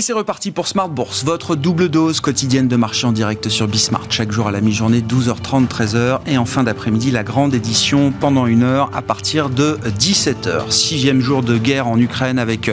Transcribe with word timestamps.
Et 0.00 0.02
c'est 0.02 0.14
reparti 0.14 0.50
pour 0.50 0.66
Smart 0.66 0.88
Bourse, 0.88 1.24
votre 1.24 1.56
double 1.56 1.90
dose 1.90 2.20
quotidienne 2.20 2.68
de 2.68 2.76
marché 2.76 3.06
en 3.06 3.12
direct 3.12 3.50
sur 3.50 3.68
Bismart. 3.68 4.06
Chaque 4.08 4.32
jour 4.32 4.48
à 4.48 4.50
la 4.50 4.62
mi-journée, 4.62 5.02
12h30, 5.02 5.68
13h. 5.68 6.20
Et 6.24 6.38
en 6.38 6.46
fin 6.46 6.62
d'après-midi, 6.64 7.10
la 7.10 7.22
grande 7.22 7.52
édition 7.52 8.10
pendant 8.10 8.46
une 8.46 8.62
heure 8.62 8.88
à 8.94 9.02
partir 9.02 9.50
de 9.50 9.78
17h. 9.98 10.70
Sixième 10.70 11.20
jour 11.20 11.42
de 11.42 11.58
guerre 11.58 11.86
en 11.86 11.98
Ukraine 11.98 12.38
avec 12.38 12.70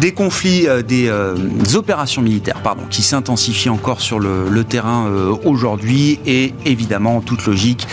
des 0.00 0.12
conflits, 0.12 0.66
euh, 0.66 0.80
des 0.80 1.08
euh, 1.08 1.36
opérations 1.74 2.22
militaires 2.22 2.62
pardon, 2.62 2.84
qui 2.88 3.02
s'intensifient 3.02 3.68
encore 3.68 4.00
sur 4.00 4.18
le, 4.18 4.64
terrain 4.64 5.08
euh, 5.08 5.36
aujourd'hui. 5.44 6.20
Et 6.24 6.54
évidemment, 6.64 7.18
en 7.18 7.20
toute 7.20 7.44
logique, 7.44 7.86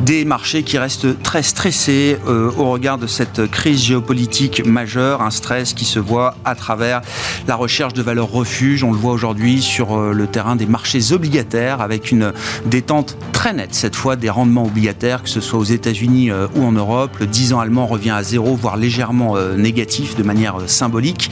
des 0.00 0.24
marchés 0.24 0.62
qui 0.62 0.78
restent 0.78 1.22
très 1.22 1.42
stressés 1.42 2.16
au 2.26 2.70
regard 2.70 2.98
de 2.98 3.06
cette 3.06 3.50
crise 3.50 3.82
géopolitique 3.82 4.64
majeure. 4.64 5.22
Un 5.22 5.30
stress 5.30 5.74
qui 5.74 5.84
se 5.84 5.98
voit 5.98 6.36
à 6.44 6.54
travers 6.54 7.00
la 7.46 7.56
recherche 7.56 7.92
de 7.92 8.02
valeurs 8.02 8.14
leur 8.14 8.30
refuge. 8.30 8.84
On 8.84 8.92
le 8.92 8.96
voit 8.96 9.12
aujourd'hui 9.12 9.60
sur 9.60 9.98
euh, 9.98 10.12
le 10.12 10.26
terrain 10.26 10.56
des 10.56 10.66
marchés 10.66 11.12
obligataires 11.12 11.80
avec 11.80 12.12
une 12.12 12.32
détente 12.66 13.16
très 13.32 13.52
nette 13.52 13.74
cette 13.74 13.96
fois 13.96 14.16
des 14.16 14.30
rendements 14.30 14.64
obligataires, 14.64 15.22
que 15.22 15.28
ce 15.28 15.40
soit 15.40 15.58
aux 15.58 15.64
États-Unis 15.64 16.30
euh, 16.30 16.46
ou 16.54 16.64
en 16.64 16.72
Europe. 16.72 17.16
Le 17.18 17.26
10 17.26 17.52
ans 17.52 17.60
allemand 17.60 17.86
revient 17.86 18.10
à 18.10 18.22
zéro, 18.22 18.54
voire 18.54 18.76
légèrement 18.76 19.36
euh, 19.36 19.56
négatif 19.56 20.16
de 20.16 20.22
manière 20.22 20.56
symbolique. 20.66 21.30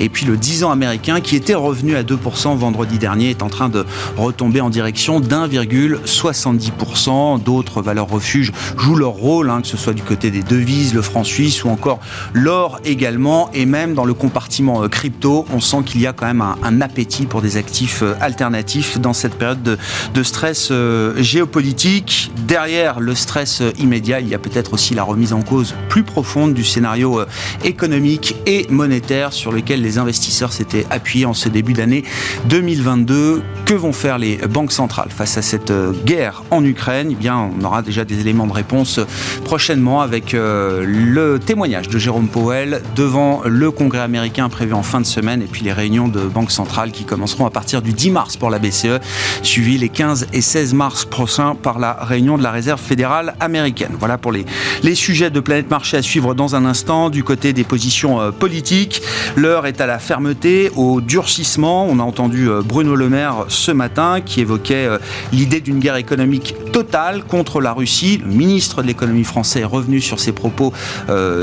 Et 0.00 0.08
puis 0.08 0.26
le 0.26 0.36
10 0.36 0.64
ans 0.64 0.72
américain 0.72 1.20
qui 1.20 1.36
était 1.36 1.54
revenu 1.54 1.94
à 1.96 2.02
2% 2.02 2.56
vendredi 2.56 2.98
dernier 2.98 3.30
est 3.30 3.42
en 3.42 3.48
train 3.48 3.68
de 3.68 3.86
retomber 4.16 4.60
en 4.60 4.70
direction 4.70 5.20
d'1,70%. 5.20 7.40
D'autres 7.42 7.80
valeurs 7.80 8.03
refuges 8.08 8.52
jouent 8.76 8.96
leur 8.96 9.10
rôle, 9.10 9.50
hein, 9.50 9.60
que 9.62 9.68
ce 9.68 9.76
soit 9.76 9.92
du 9.92 10.02
côté 10.02 10.30
des 10.30 10.42
devises, 10.42 10.94
le 10.94 11.02
franc 11.02 11.24
suisse 11.24 11.64
ou 11.64 11.68
encore 11.68 12.00
l'or 12.32 12.80
également. 12.84 13.50
Et 13.54 13.66
même 13.66 13.94
dans 13.94 14.04
le 14.04 14.14
compartiment 14.14 14.88
crypto, 14.88 15.46
on 15.52 15.60
sent 15.60 15.78
qu'il 15.86 16.00
y 16.00 16.06
a 16.06 16.12
quand 16.12 16.26
même 16.26 16.42
un, 16.42 16.80
appétit 16.80 17.26
pour 17.26 17.40
des 17.40 17.56
actifs 17.56 18.02
euh, 18.02 18.14
alternatifs 18.20 18.98
dans 18.98 19.12
cette 19.12 19.34
période 19.36 19.62
de, 19.62 20.22
stress 20.22 20.68
euh, 20.70 21.14
géopolitique. 21.22 22.32
Derrière 22.46 23.00
le 23.00 23.14
stress 23.14 23.60
euh, 23.60 23.72
immédiat, 23.78 24.20
il 24.20 24.28
y 24.28 24.34
a 24.34 24.38
peut-être 24.38 24.74
aussi 24.74 24.94
la 24.94 25.02
remise 25.02 25.32
en 25.32 25.42
cause 25.42 25.74
plus 25.88 26.02
profonde 26.02 26.54
du 26.54 26.64
scénario 26.64 27.20
économique 27.64 28.36
et 28.46 28.66
monétaire 28.70 29.32
sur 29.32 29.52
lequel 29.52 29.82
les 29.82 29.98
investisseurs 29.98 30.52
s'étaient 30.52 30.86
appuyés 30.90 31.26
en 31.26 31.34
ce 31.34 31.48
début 31.48 31.72
d'année 31.72 32.04
2022. 32.48 33.42
Que 33.64 33.74
vont 33.74 33.92
faire 33.92 34.18
les 34.18 34.36
banques 34.36 34.72
centrales 34.72 35.10
face 35.10 35.38
à 35.38 35.42
cette 35.42 35.72
guerre 36.04 36.42
en 36.50 36.64
Ukraine? 36.64 37.08
Eh 37.12 37.14
bien, 37.14 37.50
on 37.58 37.64
aura 37.64 37.82
déjà 37.82 37.93
des 38.02 38.20
éléments 38.20 38.46
de 38.46 38.52
réponse 38.52 38.98
prochainement 39.44 40.00
avec 40.00 40.32
le 40.32 41.38
témoignage 41.38 41.88
de 41.88 41.98
Jérôme 41.98 42.28
Powell 42.28 42.82
devant 42.96 43.42
le 43.44 43.70
Congrès 43.70 44.00
américain 44.00 44.48
prévu 44.48 44.72
en 44.72 44.82
fin 44.82 45.00
de 45.00 45.06
semaine 45.06 45.42
et 45.42 45.46
puis 45.46 45.62
les 45.62 45.72
réunions 45.72 46.08
de 46.08 46.20
banque 46.20 46.50
centrale 46.50 46.90
qui 46.90 47.04
commenceront 47.04 47.46
à 47.46 47.50
partir 47.50 47.82
du 47.82 47.92
10 47.92 48.10
mars 48.10 48.36
pour 48.36 48.50
la 48.50 48.58
BCE, 48.58 49.00
suivi 49.42 49.78
les 49.78 49.88
15 49.88 50.28
et 50.32 50.40
16 50.40 50.74
mars 50.74 51.04
prochains 51.04 51.54
par 51.54 51.78
la 51.78 51.92
réunion 51.92 52.38
de 52.38 52.42
la 52.42 52.50
Réserve 52.50 52.80
fédérale 52.80 53.34
américaine. 53.40 53.92
Voilà 53.98 54.18
pour 54.18 54.32
les, 54.32 54.44
les 54.82 54.94
sujets 54.94 55.30
de 55.30 55.40
Planète 55.40 55.70
Marché 55.70 55.96
à 55.96 56.02
suivre 56.02 56.34
dans 56.34 56.56
un 56.56 56.64
instant. 56.64 57.10
Du 57.10 57.24
côté 57.24 57.52
des 57.52 57.64
positions 57.64 58.20
euh, 58.20 58.30
politiques, 58.30 59.02
l'heure 59.36 59.66
est 59.66 59.80
à 59.80 59.86
la 59.86 59.98
fermeté, 59.98 60.70
au 60.76 61.00
durcissement. 61.00 61.86
On 61.88 61.98
a 61.98 62.02
entendu 62.02 62.48
euh, 62.48 62.62
Bruno 62.62 62.94
Le 62.94 63.08
Maire 63.08 63.44
ce 63.48 63.72
matin 63.72 64.20
qui 64.24 64.40
évoquait 64.40 64.86
euh, 64.86 64.98
l'idée 65.32 65.60
d'une 65.60 65.78
guerre 65.78 65.96
économique 65.96 66.54
totale 66.72 67.24
contre 67.24 67.60
la 67.60 67.72
Russie. 67.72 67.83
Le 67.84 68.26
ministre 68.26 68.82
de 68.82 68.86
l'économie 68.86 69.24
français 69.24 69.60
est 69.60 69.64
revenu 69.64 70.00
sur 70.00 70.20
ses 70.20 70.32
propos 70.32 70.72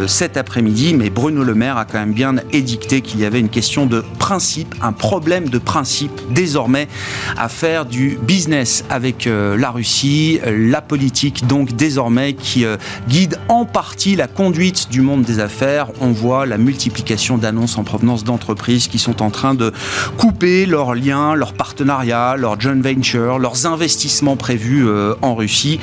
cet 0.08 0.38
après-midi, 0.38 0.94
mais 0.94 1.09
Bruno 1.09 1.44
Le 1.44 1.53
Maire 1.53 1.78
a 1.78 1.86
quand 1.86 2.00
même 2.00 2.14
bien 2.14 2.36
édicté 2.52 3.02
qu'il 3.02 3.20
y 3.20 3.25
avait 3.25 3.39
une 3.39 3.50
question 3.50 3.86
de 3.86 4.03
principe 4.20 4.42
un 4.81 4.91
problème 4.91 5.50
de 5.50 5.57
principe 5.57 6.12
désormais 6.31 6.88
à 7.38 7.50
faire 7.50 7.85
du 7.85 8.18
business 8.22 8.84
avec 8.90 9.28
euh, 9.28 9.57
la 9.57 9.72
Russie, 9.72 10.40
la 10.46 10.81
politique 10.81 11.47
donc 11.47 11.74
désormais 11.74 12.34
qui 12.34 12.66
euh, 12.66 12.78
guide 13.08 13.40
en 13.47 13.66
partie 13.66 14.16
la 14.16 14.28
conduite 14.28 14.90
du 14.90 15.02
monde 15.02 15.23
des 15.23 15.40
affaires. 15.40 15.88
On 16.02 16.12
voit 16.12 16.46
la 16.46 16.58
multiplication 16.58 17.38
d'annonces 17.38 17.78
en 17.78 17.84
provenance 17.84 18.23
d'entreprises 18.23 18.88
qui 18.88 19.00
sont 19.00 19.22
en 19.22 19.29
train 19.29 19.53
de 19.53 19.72
couper 20.18 20.66
leurs 20.66 20.96
liens, 20.96 21.35
leurs 21.35 21.53
partenariats, 21.53 22.35
leurs 22.38 22.59
joint 22.59 22.81
ventures, 22.81 23.40
leurs 23.40 23.66
investissements 23.66 24.38
prévus 24.38 24.88
euh, 24.88 25.13
en 25.22 25.35
Russie. 25.35 25.79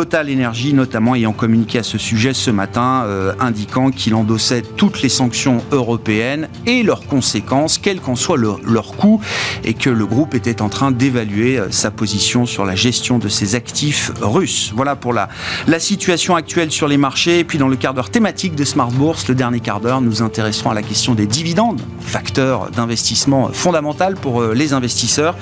Total 0.00 0.32
Energy 0.32 0.72
notamment 0.72 1.14
ayant 1.14 1.34
communiqué 1.34 1.78
à 1.78 1.82
ce 1.82 1.98
sujet 1.98 2.32
ce 2.32 2.50
matin, 2.50 3.06
indiquant 3.38 3.90
qu'il 3.90 4.14
endossait 4.14 4.62
toutes 4.62 5.02
les 5.02 5.10
sanctions 5.10 5.62
européennes 5.72 6.48
et 6.66 6.82
leurs 6.82 7.06
conséquences, 7.06 7.76
quelles 7.76 8.00
qu'en 8.00 8.16
soit 8.16 8.38
leur, 8.38 8.96
coût 8.96 9.20
et 9.64 9.74
que 9.74 9.90
le 9.90 10.06
groupe 10.06 10.34
était 10.34 10.62
en 10.62 10.68
train 10.68 10.90
d'évaluer 10.90 11.58
euh, 11.58 11.70
sa 11.70 11.90
position 11.90 12.46
sur 12.46 12.64
la 12.64 12.74
gestion 12.74 13.18
de 13.18 13.28
ses 13.28 13.54
actifs 13.54 14.12
russes. 14.20 14.72
Voilà 14.74 14.96
pour 14.96 15.12
la, 15.12 15.28
la 15.66 15.78
situation 15.78 16.34
actuelle 16.34 16.70
sur 16.70 16.88
les 16.88 16.96
marchés. 16.96 17.40
Et 17.40 17.44
puis 17.44 17.58
dans 17.58 17.68
le 17.68 17.76
quart 17.76 17.94
d'heure 17.94 18.10
thématique 18.10 18.54
de 18.54 18.64
Smart 18.64 18.90
Bourse, 18.90 19.28
le 19.28 19.34
dernier 19.34 19.60
quart 19.60 19.80
d'heure, 19.80 20.00
nous 20.00 20.22
intéresserons 20.22 20.70
à 20.70 20.74
la 20.74 20.82
question 20.82 21.14
des 21.14 21.26
dividendes, 21.26 21.80
facteur 22.00 22.70
d'investissement 22.70 23.50
fondamental 23.52 24.14
pour 24.14 24.40
euh, 24.40 24.54
les 24.54 24.72
investisseurs. 24.72 25.36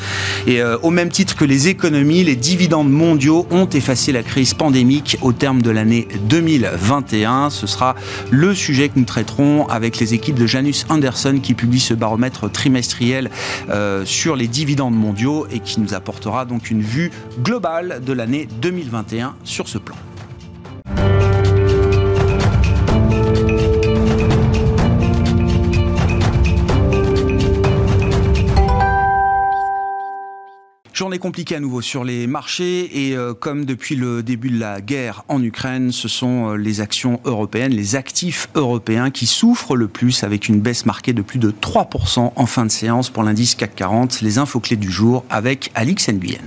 Et 0.47 0.61
euh, 0.61 0.77
au 0.83 0.91
même 0.91 1.11
titre 1.11 1.37
que 1.37 1.45
les 1.45 1.69
économies, 1.69 2.25
les 2.25 2.37
dividendes 2.37 2.91
mondiaux 2.91 3.47
ont 3.51 3.69
effacé 3.69 4.13
la 4.13 4.23
crise 4.23 4.38
pandémique 4.57 5.19
au 5.21 5.33
terme 5.33 5.63
de 5.63 5.71
l'année 5.71 6.07
2021. 6.29 7.51
Ce 7.51 7.67
sera 7.67 7.95
le 8.31 8.55
sujet 8.55 8.89
que 8.89 8.99
nous 8.99 9.05
traiterons 9.05 9.67
avec 9.69 9.99
les 9.99 10.15
équipes 10.15 10.37
de 10.37 10.47
Janus 10.47 10.87
Anderson 10.89 11.41
qui 11.43 11.55
publie 11.55 11.81
ce 11.81 11.95
baromètre 11.95 12.51
trimestriel 12.51 13.31
euh, 13.71 14.05
sur 14.05 14.37
les 14.37 14.49
dividendes 14.49 14.95
mondiaux 14.95 15.47
et 15.51 15.61
qui 15.61 15.81
nous 15.81 15.95
apportera 15.95 16.45
donc 16.45 16.71
une 16.71 16.83
vue 16.83 17.11
globale 17.43 18.01
de 18.05 18.13
l'année 18.13 18.49
2021 18.61 19.35
sur 19.45 19.69
ce 19.69 19.79
plan. 19.79 19.97
Journée 30.99 31.21
compliquée 31.21 31.55
à 31.55 31.61
nouveau 31.61 31.81
sur 31.81 32.03
les 32.03 32.27
marchés 32.27 33.07
et 33.07 33.17
euh, 33.17 33.33
comme 33.33 33.65
depuis 33.65 33.95
le 33.95 34.21
début 34.25 34.51
de 34.51 34.59
la 34.59 34.81
guerre 34.81 35.23
en 35.29 35.41
Ukraine, 35.41 35.93
ce 35.93 36.09
sont 36.09 36.49
euh, 36.49 36.57
les 36.57 36.81
actions 36.81 37.21
européennes, 37.25 37.71
les 37.71 37.95
actifs 37.95 38.49
européens 38.57 39.13
qui 39.13 39.27
souffrent 39.27 39.77
le 39.77 39.87
plus 39.87 40.25
avec 40.25 40.49
une 40.49 40.59
baisse 40.59 40.87
marquée 40.87 41.13
de 41.13 41.23
plus 41.23 41.39
de 41.39 41.53
3% 41.53 42.33
en 42.35 42.47
fin 42.47 42.67
de 42.67 42.73
séance 42.73 43.11
pour 43.11 43.23
l'indice 43.23 43.55
CAC 43.55 43.77
40. 43.77 44.23
Les 44.23 44.39
infos 44.39 44.59
clés 44.59 44.75
du 44.75 44.91
jour 44.91 45.25
avec 45.31 45.71
Alix 45.77 46.09
Nguyen. 46.09 46.43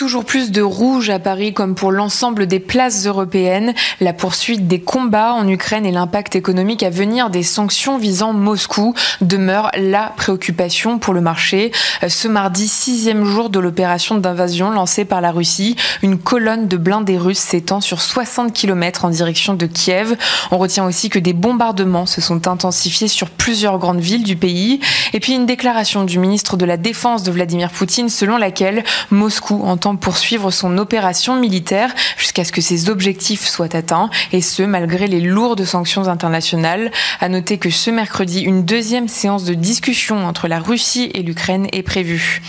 Toujours 0.00 0.24
plus 0.24 0.50
de 0.50 0.62
rouge 0.62 1.10
à 1.10 1.18
Paris 1.18 1.52
comme 1.52 1.74
pour 1.74 1.92
l'ensemble 1.92 2.46
des 2.46 2.58
places 2.58 3.04
européennes. 3.04 3.74
La 4.00 4.14
poursuite 4.14 4.66
des 4.66 4.80
combats 4.80 5.34
en 5.34 5.46
Ukraine 5.46 5.84
et 5.84 5.92
l'impact 5.92 6.36
économique 6.36 6.82
à 6.82 6.88
venir 6.88 7.28
des 7.28 7.42
sanctions 7.42 7.98
visant 7.98 8.32
Moscou 8.32 8.94
demeurent 9.20 9.70
la 9.76 10.14
préoccupation 10.16 10.98
pour 10.98 11.12
le 11.12 11.20
marché. 11.20 11.70
Ce 12.08 12.28
mardi, 12.28 12.66
sixième 12.66 13.26
jour 13.26 13.50
de 13.50 13.58
l'opération 13.58 14.16
d'invasion 14.16 14.70
lancée 14.70 15.04
par 15.04 15.20
la 15.20 15.32
Russie, 15.32 15.76
une 16.02 16.16
colonne 16.16 16.66
de 16.66 16.78
blindés 16.78 17.18
russes 17.18 17.38
s'étend 17.38 17.82
sur 17.82 18.00
60 18.00 18.54
km 18.54 19.04
en 19.04 19.10
direction 19.10 19.52
de 19.52 19.66
Kiev. 19.66 20.16
On 20.50 20.56
retient 20.56 20.86
aussi 20.86 21.10
que 21.10 21.18
des 21.18 21.34
bombardements 21.34 22.06
se 22.06 22.22
sont 22.22 22.48
intensifiés 22.48 23.08
sur 23.08 23.28
plusieurs 23.28 23.76
grandes 23.76 24.00
villes 24.00 24.24
du 24.24 24.36
pays. 24.36 24.80
Et 25.12 25.20
puis 25.20 25.34
une 25.34 25.44
déclaration 25.44 26.04
du 26.04 26.18
ministre 26.18 26.56
de 26.56 26.64
la 26.64 26.78
Défense 26.78 27.22
de 27.22 27.30
Vladimir 27.30 27.68
Poutine 27.68 28.08
selon 28.08 28.38
laquelle 28.38 28.82
Moscou 29.10 29.62
entend 29.62 29.89
poursuivre 29.96 30.50
son 30.50 30.78
opération 30.78 31.36
militaire 31.36 31.94
jusqu'à 32.16 32.44
ce 32.44 32.52
que 32.52 32.60
ses 32.60 32.90
objectifs 32.90 33.46
soient 33.46 33.74
atteints, 33.74 34.10
et 34.32 34.40
ce, 34.40 34.62
malgré 34.62 35.06
les 35.06 35.20
lourdes 35.20 35.64
sanctions 35.64 36.08
internationales. 36.08 36.90
À 37.20 37.28
noter 37.28 37.58
que 37.58 37.70
ce 37.70 37.90
mercredi, 37.90 38.40
une 38.40 38.64
deuxième 38.64 39.08
séance 39.08 39.44
de 39.44 39.54
discussion 39.54 40.26
entre 40.26 40.48
la 40.48 40.58
Russie 40.58 41.10
et 41.14 41.22
l'Ukraine 41.22 41.66
est 41.72 41.82
prévue. 41.82 42.42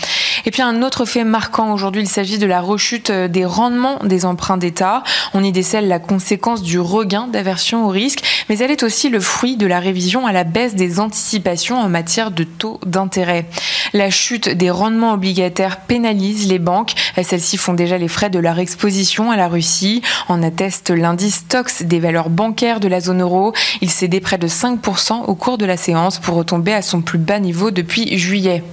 Et 0.44 0.50
puis 0.50 0.62
un 0.62 0.82
autre 0.82 1.04
fait 1.04 1.24
marquant 1.24 1.72
aujourd'hui, 1.72 2.02
il 2.02 2.08
s'agit 2.08 2.38
de 2.38 2.46
la 2.46 2.60
rechute 2.60 3.10
des 3.10 3.44
rendements 3.44 3.98
des 4.04 4.24
emprunts 4.24 4.56
d'État. 4.56 5.02
On 5.34 5.44
y 5.44 5.52
décèle 5.52 5.88
la 5.88 5.98
conséquence 5.98 6.62
du 6.62 6.80
regain 6.80 7.28
d'aversion 7.28 7.86
au 7.86 7.88
risque, 7.88 8.22
mais 8.48 8.58
elle 8.58 8.70
est 8.70 8.82
aussi 8.82 9.08
le 9.08 9.20
fruit 9.20 9.56
de 9.56 9.66
la 9.66 9.80
révision 9.80 10.26
à 10.26 10.32
la 10.32 10.44
baisse 10.44 10.74
des 10.74 11.00
anticipations 11.00 11.78
en 11.78 11.88
matière 11.88 12.30
de 12.30 12.44
taux 12.44 12.80
d'intérêt. 12.84 13.46
La 13.92 14.10
chute 14.10 14.48
des 14.48 14.70
rendements 14.70 15.12
obligataires 15.12 15.80
pénalise 15.80 16.48
les 16.48 16.58
banques. 16.58 16.94
Celles-ci 17.22 17.56
font 17.56 17.74
déjà 17.74 17.98
les 17.98 18.08
frais 18.08 18.30
de 18.30 18.38
leur 18.38 18.58
exposition 18.58 19.30
à 19.30 19.36
la 19.36 19.48
Russie. 19.48 20.02
En 20.28 20.42
atteste 20.42 20.90
l'indice 20.90 21.46
TOX 21.48 21.82
des 21.82 22.00
valeurs 22.00 22.30
bancaires 22.30 22.80
de 22.80 22.88
la 22.88 23.00
zone 23.00 23.22
euro. 23.22 23.52
Il 23.80 23.90
cédait 23.90 24.20
près 24.20 24.38
de 24.38 24.48
5% 24.48 25.24
au 25.24 25.34
cours 25.34 25.58
de 25.58 25.66
la 25.66 25.76
séance 25.76 26.18
pour 26.18 26.36
retomber 26.36 26.72
à 26.72 26.82
son 26.82 27.02
plus 27.02 27.18
bas 27.18 27.38
niveau 27.38 27.70
depuis 27.70 28.16
juillet. 28.18 28.64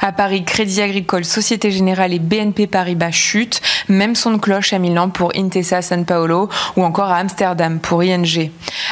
À 0.00 0.12
Paris, 0.12 0.44
Crédit 0.44 0.80
Agricole 0.80 1.07
Agricole, 1.08 1.24
Société 1.24 1.70
Générale 1.70 2.12
et 2.12 2.18
BNP 2.18 2.66
Paribas 2.66 3.12
chutent. 3.12 3.62
Même 3.88 4.14
son 4.14 4.32
de 4.32 4.36
cloche 4.36 4.74
à 4.74 4.78
Milan 4.78 5.08
pour 5.08 5.32
Intesa 5.34 5.80
San 5.80 6.04
Paolo 6.04 6.50
ou 6.76 6.84
encore 6.84 7.08
à 7.08 7.16
Amsterdam 7.16 7.78
pour 7.78 8.02
ING. 8.02 8.50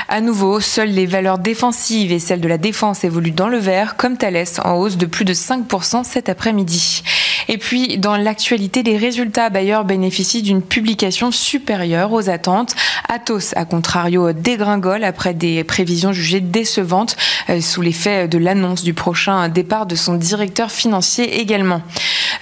À 0.08 0.22
nouveau, 0.22 0.60
seules 0.60 0.92
les 0.92 1.04
valeurs 1.04 1.38
défensives 1.38 2.12
et 2.12 2.18
celles 2.18 2.40
de 2.40 2.48
la 2.48 2.56
défense 2.56 3.04
évoluent 3.04 3.32
dans 3.32 3.48
le 3.48 3.58
vert, 3.58 3.96
comme 3.96 4.16
Thales 4.16 4.46
en 4.64 4.76
hausse 4.76 4.96
de 4.96 5.04
plus 5.04 5.26
de 5.26 5.34
5% 5.34 6.04
cet 6.04 6.30
après-midi. 6.30 7.02
Et 7.48 7.58
puis, 7.58 7.98
dans 7.98 8.16
l'actualité, 8.16 8.82
les 8.82 8.96
résultats 8.96 9.50
Bayer 9.50 9.80
bénéficient 9.84 10.42
d'une 10.42 10.62
publication 10.62 11.30
supérieure 11.30 12.12
aux 12.12 12.30
attentes. 12.30 12.74
Atos, 13.08 13.52
à 13.56 13.64
contrario, 13.64 14.32
dégringole 14.32 15.04
après 15.04 15.34
des 15.34 15.62
prévisions 15.64 16.12
jugées 16.12 16.40
décevantes 16.40 17.16
euh, 17.50 17.60
sous 17.60 17.82
l'effet 17.82 18.26
de 18.26 18.38
l'annonce 18.38 18.82
du 18.82 18.94
prochain 18.94 19.48
départ 19.48 19.86
de 19.86 19.94
son 19.94 20.14
directeur 20.14 20.70
financier 20.70 21.40
également. 21.40 21.82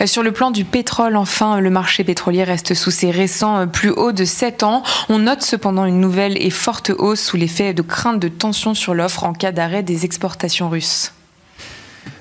Euh, 0.00 0.06
sur 0.06 0.22
le 0.22 0.32
plan 0.32 0.50
du 0.50 0.64
pétrole, 0.64 1.16
enfin, 1.16 1.60
le 1.60 1.70
marché 1.70 2.04
pétrolier 2.04 2.44
reste 2.44 2.74
sous 2.74 2.90
ses 2.90 3.10
récents 3.10 3.66
plus 3.66 3.90
hauts 3.90 4.12
de 4.12 4.24
7 4.24 4.62
ans. 4.62 4.82
On 5.08 5.20
note 5.20 5.42
cependant 5.42 5.84
une 5.84 6.00
nouvelle 6.00 6.40
et 6.42 6.50
forte 6.50 6.90
hausse 6.90 7.20
sous 7.20 7.36
l'effet 7.36 7.74
de 7.74 7.82
crainte 7.82 8.20
de 8.20 8.28
tension 8.28 8.74
sur 8.74 8.94
l'offre 8.94 9.24
en 9.24 9.32
cas 9.32 9.52
d'arrêt 9.52 9.82
des 9.82 10.04
exportations 10.04 10.68
russes. 10.68 11.12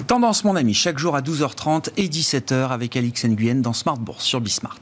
Tendance, 0.08 0.44
mon 0.44 0.56
ami, 0.56 0.74
chaque 0.74 1.00
jour 1.00 1.16
à 1.16 1.22
12h30 1.22 1.90
et 1.98 2.08
17h 2.08 2.70
avec 2.70 2.96
Alix 2.96 3.26
Nguyen 3.26 3.56
dans 3.56 3.74
Smart 3.74 3.98
Bourse 3.98 4.24
sur 4.24 4.42
Bismart. 4.42 4.80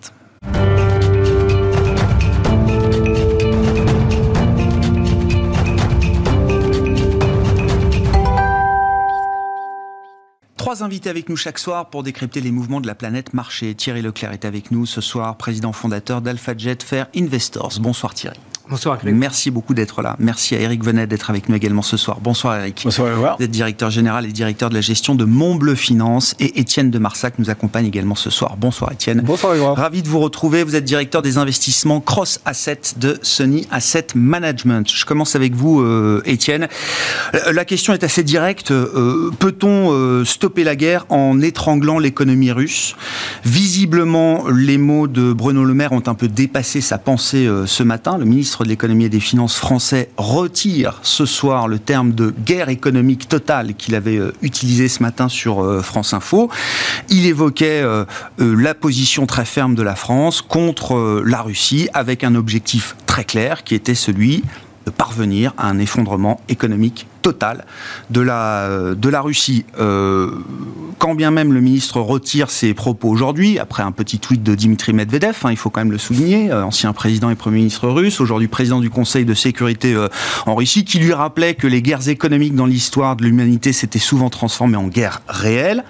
Trois 10.72 10.86
invités 10.86 11.10
avec 11.10 11.28
nous 11.28 11.36
chaque 11.36 11.60
soir 11.60 11.90
pour 11.90 12.02
décrypter 12.02 12.40
les 12.40 12.50
mouvements 12.50 12.80
de 12.80 12.88
la 12.88 12.96
planète 12.96 13.34
marché. 13.34 13.76
Thierry 13.76 14.02
Leclerc 14.02 14.32
est 14.32 14.46
avec 14.46 14.72
nous 14.72 14.86
ce 14.86 15.02
soir, 15.02 15.36
président 15.36 15.74
fondateur 15.74 16.22
d'AlphaJet 16.22 16.78
Fair 16.82 17.08
Investors. 17.14 17.82
Bonsoir 17.82 18.14
Thierry. 18.14 18.40
Bonsoir 18.70 19.00
Merci 19.04 19.52
beaucoup 19.52 19.74
d'être 19.74 20.02
là. 20.02 20.16
Merci 20.20 20.56
à 20.56 20.60
Eric 20.60 20.84
Venet 20.84 21.08
d'être 21.08 21.30
avec 21.30 21.50
nous 21.50 21.56
également 21.56 21.82
ce 21.82 21.98
soir. 21.98 22.20
Bonsoir 22.22 22.58
Eric. 22.58 22.82
Bonsoir 22.84 23.38
Vous 23.38 23.44
êtes 23.44 23.52
directeur 23.52 23.90
général 23.90 24.26
et 24.26 24.32
directeur 24.32 24.70
de 24.70 24.76
la 24.76 24.82
gestion 24.82 25.16
de 25.16 25.26
Montbleu 25.26 25.76
Finance 25.76 26.36
et 26.40 26.60
Étienne 26.60 26.92
de 26.92 27.00
Marsac 27.00 27.40
nous 27.40 27.50
accompagne 27.50 27.86
également 27.86 28.16
ce 28.16 28.30
soir. 28.30 28.56
Bonsoir 28.58 28.92
Étienne. 28.92 29.22
Bonsoir. 29.26 29.76
Ravi 29.76 30.04
de 30.04 30.08
vous 30.08 30.20
retrouver. 30.20 30.64
Vous 30.64 30.76
êtes 30.76 30.84
directeur 30.84 31.22
des 31.22 31.38
investissements 31.38 32.02
Cross 32.02 32.40
Asset 32.46 32.82
de 32.98 33.18
Sony 33.22 33.68
Asset 33.72 34.08
Management. 34.16 34.90
Je 34.94 35.06
commence 35.06 35.36
avec 35.36 35.54
vous 35.54 35.82
euh, 35.82 36.22
Étienne. 36.26 36.68
Euh, 37.34 37.52
la 37.54 37.66
question 37.66 37.94
est 37.94 38.04
assez 38.04 38.24
directe. 38.24 38.72
Euh, 38.72 39.32
peut-on 39.40 40.24
stopper 40.26 40.64
la 40.64 40.76
guerre 40.76 41.06
en 41.10 41.42
étranglant 41.42 42.00
l'économie 42.00 42.52
russe? 42.52 42.96
Visiblement, 43.44 44.48
les 44.50 44.78
mots 44.78 45.08
de 45.08 45.34
Bruno 45.34 45.64
Le 45.64 45.74
Maire 45.74 45.92
ont 45.92 46.04
un 46.06 46.14
peu 46.14 46.28
dépassé 46.28 46.82
sa 46.82 46.98
pensée 46.98 47.50
ce 47.66 47.84
matin. 47.84 48.18
Le 48.18 48.26
ministre 48.26 48.51
de 48.60 48.70
l'économie 48.70 49.06
et 49.06 49.10
des 49.10 49.20
finances 49.20 49.56
français 49.56 50.10
retire 50.18 51.00
ce 51.02 51.26
soir 51.26 51.68
le 51.68 51.80
terme 51.80 52.14
de 52.14 52.34
guerre 52.46 52.70
économique 52.70 53.28
totale 53.28 53.74
qu'il 53.76 53.96
avait 53.96 54.18
euh, 54.18 54.34
utilisé 54.42 54.88
ce 54.88 55.02
matin 55.02 55.30
sur 55.30 55.64
euh, 55.64 55.82
France 55.82 56.14
Info. 56.14 56.50
Il 57.10 57.26
évoquait 57.26 57.82
euh, 57.82 58.06
la 58.38 58.74
position 58.74 59.26
très 59.26 59.46
ferme 59.46 59.76
de 59.76 59.84
la 59.84 59.96
France 59.96 60.42
contre 60.42 61.24
la 61.26 61.42
Russie 61.42 61.90
avec 61.94 62.24
un 62.24 62.36
objectif 62.36 62.96
très 63.06 63.24
clair 63.24 63.64
qui 63.64 63.76
était 63.76 63.96
celui 63.96 64.44
de 64.86 64.92
parvenir 64.92 65.54
à 65.58 65.68
un 65.68 65.80
effondrement 65.80 66.42
économique 66.50 67.08
total 67.22 67.66
de 68.10 68.22
la, 68.22 69.22
Russie. 69.22 69.66
Euh, 69.80 70.32
quand 70.98 71.16
bien 71.16 71.32
même 71.32 71.54
le 71.54 71.62
ministre 71.62 72.00
retire 72.00 72.50
ses 72.50 72.74
propos 72.74 73.10
aujourd'hui, 73.10 73.60
après 73.60 73.84
un 73.84 73.92
petit 73.92 74.20
tweet 74.20 74.44
de 74.44 74.56
Dimitri 74.56 74.94
Medvedev, 74.94 75.38
hein, 75.44 75.52
il 75.52 75.58
faut 75.58 75.70
quand 75.70 75.82
même 75.82 75.92
le 75.92 75.98
souligner, 75.98 76.52
euh, 76.52 76.64
ancien 76.64 76.94
président 76.94 77.30
et 77.30 77.36
premier 77.36 77.58
ministre 77.58 77.88
russe, 77.90 78.20
aujourd'hui 78.20 78.48
président 78.48 78.80
du 78.80 78.90
Conseil 78.90 79.26
de 79.26 79.34
sécurité 79.34 79.94
euh, 79.94 80.08
en 80.46 80.56
Russie, 80.56 80.84
qui 80.84 81.00
lui 81.00 81.14
rappelait 81.14 81.54
que 81.54 81.68
les 81.68 81.82
guerres 81.82 82.10
économiques 82.10 82.56
dans 82.56 82.66
l'histoire 82.66 83.16
de 83.16 83.24
l'humanité 83.24 83.74
s'étaient 83.74 84.00
souvent 84.00 84.30
transformées 84.30 84.78
en 84.78 84.88
guerres 84.88 85.22
réelles 85.28 85.84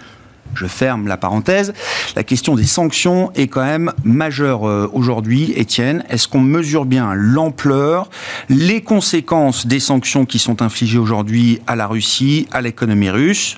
je 0.55 0.65
ferme 0.65 1.07
la 1.07 1.17
parenthèse. 1.17 1.73
La 2.15 2.23
question 2.23 2.55
des 2.55 2.65
sanctions 2.65 3.31
est 3.33 3.47
quand 3.47 3.63
même 3.63 3.91
majeure 4.03 4.67
euh, 4.67 4.89
aujourd'hui, 4.93 5.53
Étienne. 5.55 6.03
Est-ce 6.09 6.27
qu'on 6.27 6.41
mesure 6.41 6.85
bien 6.85 7.13
l'ampleur, 7.13 8.09
les 8.49 8.81
conséquences 8.81 9.67
des 9.67 9.79
sanctions 9.79 10.25
qui 10.25 10.39
sont 10.39 10.61
infligées 10.61 10.97
aujourd'hui 10.97 11.61
à 11.67 11.75
la 11.75 11.87
Russie, 11.87 12.47
à 12.51 12.61
l'économie 12.61 13.09
russe? 13.09 13.57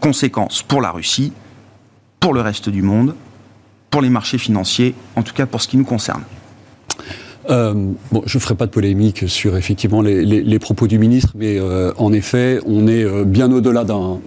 Conséquences 0.00 0.62
pour 0.62 0.82
la 0.82 0.90
Russie, 0.90 1.32
pour 2.20 2.34
le 2.34 2.40
reste 2.40 2.68
du 2.68 2.82
monde, 2.82 3.14
pour 3.90 4.02
les 4.02 4.10
marchés 4.10 4.38
financiers, 4.38 4.94
en 5.16 5.22
tout 5.22 5.34
cas 5.34 5.46
pour 5.46 5.62
ce 5.62 5.68
qui 5.68 5.76
nous 5.76 5.84
concerne. 5.84 6.22
Euh, 7.50 7.74
bon, 8.10 8.22
je 8.26 8.38
ne 8.38 8.42
ferai 8.42 8.54
pas 8.54 8.66
de 8.66 8.70
polémique 8.70 9.28
sur 9.28 9.56
effectivement 9.56 10.00
les, 10.00 10.24
les, 10.24 10.42
les 10.42 10.58
propos 10.58 10.86
du 10.86 10.98
ministre, 10.98 11.32
mais 11.34 11.58
euh, 11.58 11.92
en 11.98 12.12
effet, 12.12 12.58
on 12.66 12.86
est 12.86 13.04
euh, 13.04 13.24
bien 13.24 13.52
au-delà 13.52 13.84
d'un, 13.84 14.18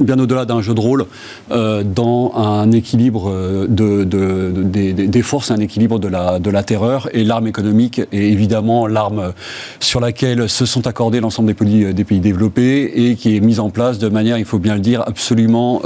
bien 0.00 0.18
au-delà 0.18 0.44
d'un 0.44 0.60
jeu 0.60 0.74
de 0.74 0.80
rôle 0.80 1.06
euh, 1.50 1.82
dans 1.82 2.32
un 2.36 2.70
équilibre 2.72 3.32
de, 3.68 4.04
de, 4.04 4.04
de 4.04 4.62
des, 4.62 4.92
des, 4.92 5.22
forces, 5.22 5.50
un 5.50 5.60
équilibre 5.60 5.98
de 5.98 6.08
la, 6.08 6.38
de 6.38 6.50
la 6.50 6.62
terreur 6.62 7.08
et 7.12 7.24
l'arme 7.24 7.46
économique 7.46 8.00
est 8.12 8.16
évidemment 8.18 8.86
l'arme 8.86 9.32
sur 9.80 10.00
laquelle 10.00 10.48
se 10.48 10.66
sont 10.66 10.86
accordés 10.86 11.20
l'ensemble 11.20 11.48
des 11.48 11.54
pays, 11.54 11.94
des 11.94 12.04
pays 12.04 12.20
développés 12.20 13.08
et 13.08 13.16
qui 13.16 13.36
est 13.36 13.40
mise 13.40 13.60
en 13.60 13.70
place 13.70 13.98
de 13.98 14.08
manière, 14.08 14.38
il 14.38 14.44
faut 14.44 14.58
bien 14.58 14.74
le 14.74 14.80
dire, 14.80 15.02
absolument 15.06 15.82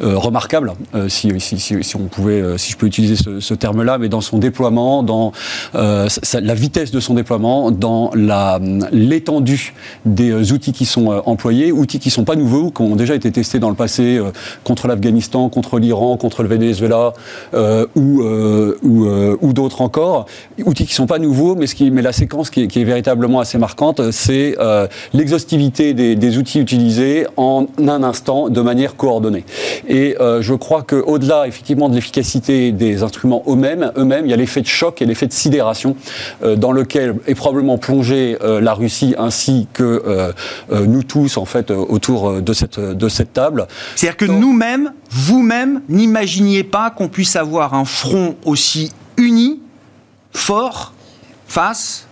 remarquable, 0.00 0.72
si, 1.08 1.32
si, 1.40 1.58
si, 1.58 1.82
si, 1.82 1.96
on 1.96 2.04
pouvait, 2.04 2.56
si 2.56 2.72
je 2.72 2.76
peux 2.76 2.86
utiliser 2.86 3.16
ce, 3.16 3.40
ce 3.40 3.54
terme-là, 3.54 3.98
mais 3.98 4.08
dans 4.08 4.20
son 4.20 4.38
déploiement, 4.38 5.02
dans 5.02 5.32
euh, 5.88 6.08
la 6.40 6.54
vitesse 6.54 6.90
de 6.90 7.00
son 7.00 7.14
déploiement, 7.14 7.70
dans 7.70 8.10
l'étendue 8.92 9.74
des 10.04 10.30
euh, 10.30 10.52
outils 10.52 10.72
qui 10.72 10.84
sont 10.84 11.10
euh, 11.10 11.20
employés, 11.26 11.72
outils 11.72 11.98
qui 11.98 12.08
ne 12.08 12.12
sont 12.12 12.24
pas 12.24 12.36
nouveaux, 12.36 12.70
qui 12.70 12.82
ont 12.82 12.96
déjà 12.96 13.14
été 13.14 13.30
testés 13.32 13.58
dans 13.58 13.70
le 13.70 13.74
passé 13.74 14.20
contre 14.64 14.86
l'Afghanistan, 14.86 15.48
contre 15.48 15.78
l'Iran, 15.78 16.16
contre 16.16 16.42
le 16.42 16.48
Venezuela 16.48 17.12
ou, 17.94 18.22
ou, 18.22 19.52
d'autres 19.52 19.80
encore, 19.80 20.26
outils 20.64 20.84
qui 20.84 20.92
ne 20.92 20.96
sont 20.96 21.06
pas 21.06 21.18
nouveaux, 21.18 21.54
mais, 21.54 21.66
ce 21.66 21.74
qui, 21.74 21.90
mais 21.90 22.02
la 22.02 22.12
séquence 22.12 22.50
qui 22.50 22.62
est, 22.62 22.68
qui 22.68 22.80
est 22.80 22.84
véritablement 22.84 23.40
assez 23.40 23.58
marquante, 23.58 24.10
c'est 24.10 24.56
l'exhaustivité 25.12 25.94
des, 25.94 26.16
des, 26.16 26.38
outils 26.38 26.60
utilisés 26.60 27.26
en 27.36 27.66
un 27.78 28.02
instant 28.02 28.48
de 28.48 28.60
manière 28.60 28.96
coordonnée. 28.96 29.44
Et 29.88 30.16
je 30.18 30.54
crois 30.54 30.82
qu'au-delà 30.82 31.46
effectivement 31.46 31.88
de 31.88 31.94
l'efficacité 31.94 32.72
des 32.72 33.02
instruments 33.02 33.42
eux-mêmes, 33.46 33.92
eux-mêmes, 33.96 34.26
il 34.26 34.30
y 34.30 34.34
a 34.34 34.36
l'effet 34.36 34.60
de 34.60 34.66
choc 34.66 35.00
et 35.02 35.06
l'effet 35.06 35.26
de 35.26 35.32
sidération 35.32 35.77
euh, 36.42 36.56
dans 36.56 36.72
lequel 36.72 37.16
est 37.26 37.34
probablement 37.34 37.78
plongée 37.78 38.36
euh, 38.42 38.60
la 38.60 38.74
Russie 38.74 39.14
ainsi 39.18 39.68
que 39.72 40.02
euh, 40.06 40.32
nous 40.86 41.02
tous 41.02 41.36
en 41.36 41.44
fait 41.44 41.70
autour 41.70 42.40
de 42.42 42.52
cette, 42.52 42.80
de 42.80 43.08
cette 43.08 43.32
table. 43.32 43.66
C'est-à-dire 43.96 44.16
que 44.16 44.24
nous-mêmes, 44.24 44.92
vous-même, 45.10 45.82
n'imaginiez 45.88 46.64
pas 46.64 46.90
qu'on 46.90 47.08
puisse 47.08 47.36
avoir 47.36 47.74
un 47.74 47.84
front 47.84 48.36
aussi 48.44 48.92
uni, 49.16 49.60
fort, 50.32 50.92
face 51.46 52.07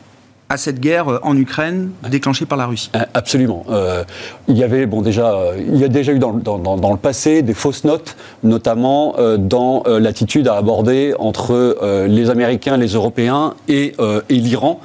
à 0.48 0.56
cette 0.56 0.80
guerre 0.80 1.08
euh, 1.08 1.18
en 1.22 1.36
Ukraine 1.36 1.90
déclenchée 2.08 2.46
par 2.46 2.56
la 2.56 2.66
Russie 2.66 2.90
euh, 2.94 3.00
Absolument. 3.14 3.64
Euh, 3.68 4.04
il 4.48 4.56
y 4.56 4.62
avait, 4.62 4.86
bon, 4.86 5.02
déjà, 5.02 5.36
il 5.58 5.76
y 5.76 5.84
a 5.84 5.88
déjà 5.88 6.12
eu 6.12 6.18
dans, 6.18 6.32
le 6.32 6.96
passé 6.96 7.42
des 7.42 7.54
fausses 7.54 7.84
notes, 7.84 8.16
notamment 8.42 9.16
dans 9.38 9.82
l'attitude 9.86 10.48
à 10.48 10.56
aborder 10.56 11.14
entre 11.18 12.06
les 12.06 12.30
Américains, 12.30 12.76
les 12.76 12.88
Européens 12.88 13.54
et, 13.68 13.94
l'Iran. 14.28 14.80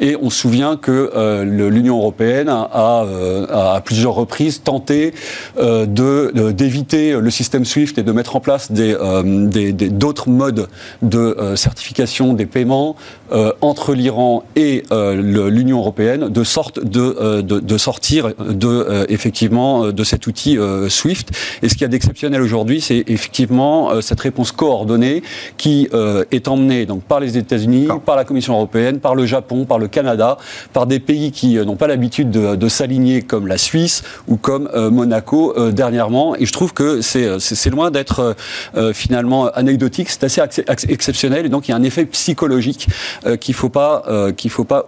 Et 0.00 0.16
on 0.20 0.30
se 0.30 0.38
souvient 0.38 0.76
que 0.76 1.42
l'Union 1.44 1.98
européenne 1.98 2.48
a, 2.48 2.68
a, 2.72 3.74
à 3.74 3.80
plusieurs 3.80 4.14
reprises 4.14 4.62
tenté 4.62 5.14
d'éviter 5.56 7.18
le 7.18 7.30
système 7.30 7.64
SWIFT 7.64 7.98
et 7.98 8.02
de 8.02 8.12
mettre 8.12 8.36
en 8.36 8.40
place 8.40 8.70
des 8.70 8.94
d'autres 9.90 10.26
des, 10.26 10.32
modes 10.32 10.68
de 11.02 11.54
certification 11.56 12.34
des 12.34 12.46
paiements 12.46 12.96
entre 13.60 13.94
l'Iran 13.94 14.44
et 14.56 14.82
l'Union 15.14 15.78
européenne 15.78 16.28
de 16.28 16.44
sorte 16.44 16.84
de, 16.84 17.16
euh, 17.20 17.42
de, 17.42 17.60
de 17.60 17.78
sortir 17.78 18.32
de 18.38 18.68
euh, 18.68 19.04
effectivement 19.08 19.92
de 19.92 20.04
cet 20.04 20.26
outil 20.26 20.58
euh, 20.58 20.88
SWIFT. 20.88 21.30
Et 21.62 21.68
ce 21.68 21.74
qu'il 21.74 21.82
y 21.82 21.84
a 21.84 21.88
d'exceptionnel 21.88 22.42
aujourd'hui, 22.42 22.80
c'est 22.80 23.04
effectivement 23.06 24.00
cette 24.00 24.20
réponse 24.20 24.52
coordonnée 24.52 25.22
qui 25.56 25.88
est 26.30 26.48
emmenée 26.48 26.86
donc 26.86 27.02
par 27.02 27.20
les 27.20 27.36
États-Unis, 27.38 27.88
par 28.04 28.16
la 28.16 28.24
Commission 28.24 28.54
européenne, 28.54 29.00
par 29.00 29.14
le 29.14 29.26
Japon, 29.26 29.64
par 29.64 29.78
le 29.78 29.88
Canada, 29.88 30.38
par 30.72 30.86
des 30.86 31.00
pays 31.00 31.32
qui 31.32 31.54
n'ont 31.56 31.76
pas 31.76 31.86
l'habitude 31.86 32.30
de, 32.30 32.56
de 32.56 32.68
s'aligner 32.68 33.22
comme 33.22 33.46
la 33.46 33.58
Suisse 33.58 34.02
ou 34.28 34.36
comme 34.36 34.68
Monaco 34.90 35.54
dernièrement. 35.70 36.36
Et 36.36 36.46
je 36.46 36.52
trouve 36.52 36.72
que 36.72 37.00
c'est 37.00 37.70
loin 37.70 37.90
d'être 37.90 38.36
finalement 38.92 39.46
anecdotique, 39.48 40.10
c'est 40.10 40.24
assez 40.24 40.64
exceptionnel. 40.88 41.46
Et 41.46 41.48
donc 41.48 41.68
il 41.68 41.70
y 41.70 41.74
a 41.74 41.76
un 41.76 41.82
effet 41.82 42.06
psychologique 42.06 42.88
qu'il 43.40 43.54
faut 43.54 43.70
pas 43.70 44.32
qu'il 44.36 44.50
faut 44.50 44.64
pas 44.64 44.86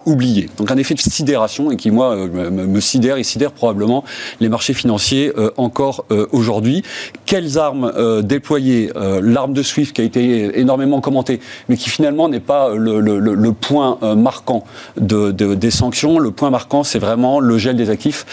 Donc 0.56 0.70
un 0.70 0.76
effet 0.76 0.94
de 0.94 1.00
sidération 1.00 1.70
et 1.70 1.76
qui, 1.76 1.90
moi, 1.90 2.16
euh, 2.16 2.50
me, 2.50 2.80
sidère 2.80 3.18
et 3.18 3.24
sidère 3.24 3.52
probablement 3.52 4.04
les 4.40 4.48
marchés 4.48 4.72
financiers 4.72 5.32
euh, 5.36 5.50
encore 5.56 6.06
euh, 6.10 6.26
aujourd'hui. 6.32 6.82
Quelles 7.28 7.58
armes 7.58 7.92
déployer 8.22 8.90
L'arme 9.22 9.52
de 9.52 9.62
SWIFT 9.62 9.92
qui 9.92 10.00
a 10.00 10.04
été 10.04 10.58
énormément 10.58 11.02
commentée, 11.02 11.40
mais 11.68 11.76
qui 11.76 11.90
finalement 11.90 12.28
n'est 12.30 12.40
pas 12.40 12.70
le, 12.74 13.52
point 13.52 13.98
marquant 14.16 14.64
de, 14.96 15.30
des 15.30 15.70
sanctions. 15.70 16.18
Le 16.18 16.30
point 16.30 16.48
marquant, 16.48 16.84
c'est 16.84 16.98
vraiment 16.98 17.38
le 17.38 17.58
gel 17.58 17.76
des 17.76 17.90
actifs 17.90 18.24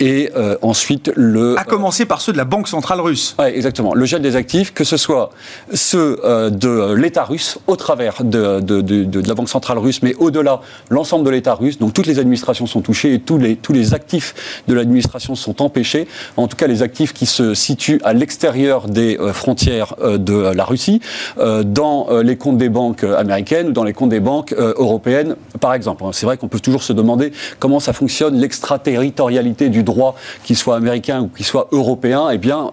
et 0.00 0.30
ensuite 0.62 1.12
le... 1.14 1.58
À 1.58 1.64
commencer 1.64 2.06
par 2.06 2.22
ceux 2.22 2.32
de 2.32 2.38
la 2.38 2.46
Banque 2.46 2.68
centrale 2.68 3.02
russe. 3.02 3.36
Oui, 3.38 3.46
exactement. 3.54 3.92
Le 3.92 4.06
gel 4.06 4.22
des 4.22 4.34
actifs, 4.34 4.72
que 4.72 4.84
ce 4.84 4.96
soit 4.96 5.28
ceux 5.74 6.20
de 6.50 6.94
l'État 6.94 7.24
russe 7.24 7.58
au 7.66 7.76
travers 7.76 8.24
de, 8.24 8.60
de, 8.60 9.28
la 9.28 9.34
Banque 9.34 9.50
centrale 9.50 9.76
russe, 9.76 10.00
mais 10.02 10.14
au-delà, 10.14 10.62
l'ensemble 10.88 11.26
de 11.26 11.30
l'État 11.30 11.54
russe. 11.54 11.78
Donc 11.78 11.92
toutes 11.92 12.06
les 12.06 12.18
administrations 12.18 12.66
sont 12.66 12.80
touchées 12.80 13.12
et 13.12 13.20
tous 13.20 13.36
les, 13.36 13.56
tous 13.56 13.74
les 13.74 13.92
actifs 13.92 14.62
de 14.68 14.72
l'administration 14.72 15.34
sont 15.34 15.60
empêchés. 15.60 16.08
En 16.38 16.48
tout 16.48 16.56
cas, 16.56 16.66
les 16.66 16.82
actifs 16.82 17.12
qui 17.12 17.26
se 17.26 17.57
situent 17.58 18.00
à 18.04 18.12
l'extérieur 18.12 18.88
des 18.88 19.18
euh, 19.18 19.32
frontières 19.32 19.94
euh, 20.00 20.18
de 20.18 20.34
la 20.34 20.64
Russie, 20.64 21.00
euh, 21.38 21.62
dans 21.62 22.08
les 22.22 22.36
comptes 22.36 22.58
des 22.58 22.68
banques 22.68 23.04
américaines 23.04 23.68
ou 23.68 23.72
dans 23.72 23.84
les 23.84 23.92
comptes 23.92 24.10
des 24.10 24.20
banques 24.20 24.52
européennes, 24.52 25.36
par 25.60 25.74
exemple. 25.74 26.04
C'est 26.12 26.26
vrai 26.26 26.36
qu'on 26.36 26.48
peut 26.48 26.60
toujours 26.60 26.82
se 26.82 26.92
demander 26.92 27.32
comment 27.58 27.80
ça 27.80 27.92
fonctionne 27.92 28.38
l'extraterritorialité 28.38 29.68
du 29.68 29.82
droit, 29.82 30.14
qu'il 30.44 30.56
soit 30.56 30.76
américain 30.76 31.20
ou 31.22 31.28
qu'il 31.28 31.44
soit 31.44 31.68
européen. 31.72 32.28
Eh 32.32 32.38
bien, 32.38 32.70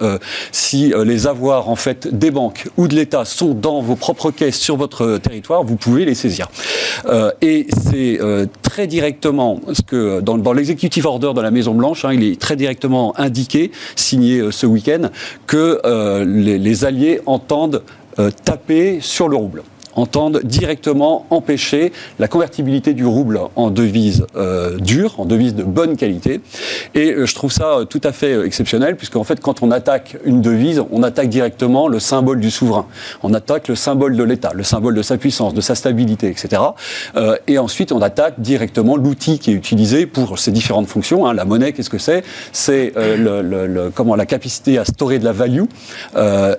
si 0.51 0.94
les 1.04 1.27
avoirs 1.27 1.70
en 1.70 1.75
fait 1.75 2.08
des 2.08 2.32
banques 2.32 2.68
ou 2.77 2.88
de 2.88 2.96
l'État 2.96 3.25
sont 3.25 3.54
dans 3.54 3.82
vos 3.82 3.96
propres 3.96 4.32
caisses 4.32 4.60
sur 4.60 4.77
votre 4.77 5.18
territoire, 5.18 5.63
vous 5.63 5.75
pouvez 5.75 6.06
les 6.06 6.15
saisir. 6.15 6.48
Euh, 7.08 7.32
et 7.42 7.68
c'est 7.77 8.20
euh, 8.22 8.46
très 8.62 8.88
directement 8.88 9.60
ce 9.74 9.82
que 9.82 10.22
dans, 10.22 10.54
l'executive 10.54 11.06
order 11.06 11.32
de 11.36 11.42
la 11.42 11.51
Maison 11.51 11.74
Blanche, 11.74 12.06
hein, 12.06 12.13
il 12.13 12.24
est 12.24 12.39
très 12.39 12.56
directement 12.56 13.18
indiqué, 13.20 13.72
signé 13.96 14.39
euh, 14.39 14.51
ce 14.51 14.65
week-end, 14.75 15.10
que 15.48 15.82
les, 16.25 16.58
les, 16.58 16.86
alliés 16.86 17.22
entendent 17.25 17.82
taper 18.44 19.00
sur 19.01 19.27
le 19.27 19.36
rouble 19.36 19.63
entendent 19.96 20.42
directement 20.44 21.25
empêcher 21.30 21.92
la 22.20 22.28
convertibilité 22.28 22.94
du 22.94 23.06
rouble 23.06 23.40
en 23.56 23.70
devise 23.72 24.25
euh, 24.36 24.78
dure, 24.78 25.20
en 25.20 25.25
devise 25.25 25.56
de 25.56 25.64
bonne 25.64 25.98
qualité. 25.98 26.42
Et 26.94 27.12
euh, 27.12 27.25
je 27.25 27.36
trouve 27.36 27.52
ça 27.52 27.80
euh, 27.80 27.86
tout 27.86 28.02
à 28.04 28.12
fait 28.12 28.46
exceptionnel, 28.46 28.96
puisqu'en 28.96 29.24
fait, 29.24 29.40
quand 29.40 29.64
on 29.64 29.72
attaque 29.72 30.18
une 30.25 30.42
devise, 30.42 30.84
on 30.92 31.04
attaque 31.04 31.30
directement 31.30 31.88
le 31.88 32.00
symbole 32.00 32.40
du 32.40 32.52
souverain. 32.52 32.86
On 33.24 33.34
attaque 33.34 33.68
le 33.68 33.75
symbole 33.75 34.16
de 34.16 34.24
l'État, 34.24 34.52
le 34.54 34.64
symbole 34.64 34.96
de 34.96 35.02
sa 35.02 35.18
puissance, 35.18 35.54
de 35.54 35.62
sa 35.62 35.75
stabilité, 35.75 36.28
etc. 36.30 36.62
Et 37.48 37.58
ensuite, 37.58 37.92
on 37.92 38.02
attaque 38.02 38.40
directement 38.40 38.96
l'outil 38.96 39.40
qui 39.40 39.52
est 39.52 39.54
utilisé 39.54 40.06
pour 40.06 40.38
ces 40.40 40.52
différentes 40.52 40.88
fonctions. 40.88 41.25
Hein. 41.25 41.34
La 41.34 41.46
monnaie, 41.46 41.74
qu'est-ce 41.74 41.90
que 41.90 41.98
c'est? 41.98 42.24
C'est 42.52 42.94
la 42.96 44.25
capacité 44.25 44.78
à 44.78 44.86
storer 44.86 45.20
de 45.20 45.25
la 45.25 45.32
value 45.32 45.64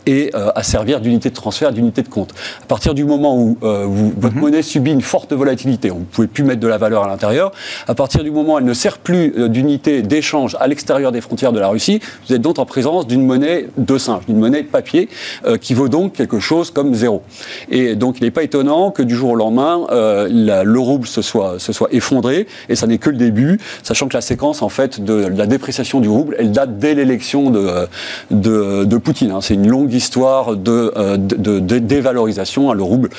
et 0.07 0.33
à 0.35 0.63
servir 0.63 1.01
d'unité 1.01 1.31
de 1.31 1.35
transfert, 1.35 1.73
d'unité 1.73 2.03
de 2.03 2.09
compte. 2.09 2.33
À 2.63 2.67
partir 2.67 2.95
du 2.95 3.05
moment 3.05 3.26
où 3.35 3.59
euh, 3.63 3.87
votre 3.89 4.35
mhm. 4.35 4.41
monnaie 4.41 4.63
subit 4.63 4.93
une 4.93 5.03
forte 5.03 5.33
volatilité, 5.33 5.91
vous 5.91 6.01
ne 6.01 6.05
pouvez 6.05 6.27
plus 6.27 6.45
mettre 6.45 6.61
de 6.61 6.69
la 6.69 6.79
valeur 6.79 7.05
à 7.05 7.09
l'intérieur, 7.09 7.53
à 7.89 7.95
partir 7.95 8.23
du 8.23 8.31
moment 8.31 8.55
où 8.55 8.59
elle 8.59 8.65
ne 8.65 8.75
sert 8.75 8.99
plus 8.99 9.35
euh, 9.37 9.49
d'unité 9.49 10.03
d'échange 10.03 10.57
à 10.61 10.67
l'extérieur 10.67 11.13
des 11.13 11.21
frontières 11.21 11.53
de 11.53 11.61
la 11.61 11.69
Russie, 11.69 12.01
vous 12.29 12.35
êtes 12.35 12.41
donc 12.41 12.59
en 12.59 12.67
présence 12.67 13.07
d'une 13.07 13.25
monnaie 13.25 13.69
de 13.77 13.99
singe, 13.99 14.27
d'une 14.27 14.39
monnaie 14.39 14.63
de 14.63 14.69
papier, 14.69 15.09
euh, 15.47 15.57
qui 15.57 15.75
vaut 15.75 15.89
donc 15.89 16.13
quelque 16.13 16.39
chose 16.39 16.71
comme 16.71 16.95
zéro. 16.95 17.23
Et 17.71 17.97
donc 17.97 18.19
il 18.21 18.25
n'est 18.25 18.31
pas 18.31 18.43
étonnant 18.43 18.91
que 18.91 19.03
du 19.03 19.15
jour 19.15 19.31
au 19.31 19.37
lendemain, 19.37 19.87
le 19.91 20.79
rouble 20.79 21.07
se 21.07 21.23
soit, 21.23 21.59
se 21.59 21.73
soit 21.73 21.89
effondré, 21.93 22.47
et 22.69 22.77
ça 22.77 22.87
n'est 22.87 22.99
que 22.99 23.11
le 23.11 23.17
début, 23.17 23.59
sachant 23.83 24.09
que 24.09 24.15
la 24.15 24.21
séquence 24.21 24.63
en 24.63 24.69
fait 24.69 25.03
de, 25.03 25.27
la 25.27 25.47
dépréciation 25.47 26.01
du 26.01 26.09
rouble, 26.09 26.37
elle 26.39 26.53
date 26.53 26.79
dès 26.79 26.95
l'élection 26.95 27.51
de, 27.51 27.87
de, 28.31 28.97
Poutine. 28.97 29.31
Hein. 29.31 29.41
C'est 29.41 29.55
une 29.55 29.69
longue 29.69 29.93
histoire 29.93 30.57
de, 30.57 30.93
de, 31.17 31.79
dévalorisation. 31.79 32.71
Hein. 32.71 32.75
Le 32.75 32.83
rouble 32.83 33.11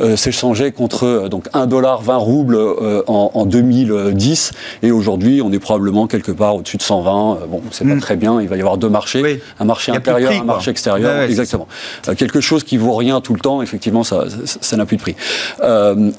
euh, 0.00 0.16
s'échangeait 0.16 0.72
contre 0.72 1.04
euh, 1.04 1.28
donc 1.28 1.48
1 1.52 1.66
dollar 1.66 2.02
20 2.02 2.16
roubles 2.16 2.56
euh, 2.56 3.02
en, 3.06 3.46
2010 3.46 4.52
et 4.82 4.90
aujourd'hui 4.90 5.40
on 5.42 5.52
est 5.52 5.58
probablement 5.58 6.06
quelque 6.06 6.32
part 6.32 6.56
au-dessus 6.56 6.76
de 6.76 6.82
120. 6.82 7.40
bon, 7.48 7.62
c'est 7.70 7.86
pas 7.86 7.94
mm. 7.94 8.00
très 8.00 8.16
bien. 8.16 8.40
Il 8.40 8.48
va 8.48 8.56
y 8.56 8.60
avoir 8.60 8.76
deux 8.76 8.88
marchés, 8.88 9.40
un 9.58 9.64
marché 9.64 9.92
intérieur, 9.92 10.32
un 10.32 10.44
marché 10.44 10.70
extérieur. 10.70 11.22
exactement. 11.22 11.68
quelque 12.16 12.40
chose 12.40 12.64
qui 12.64 12.76
vaut 12.76 12.94
rien 12.94 13.20
tout 13.20 13.34
le 13.34 13.40
temps. 13.40 13.62
Effectivement, 13.62 14.04
ça, 14.04 14.24
ça 14.44 14.76
n'a 14.76 14.86
plus 14.86 14.96
de 14.96 15.02
prix. 15.02 15.16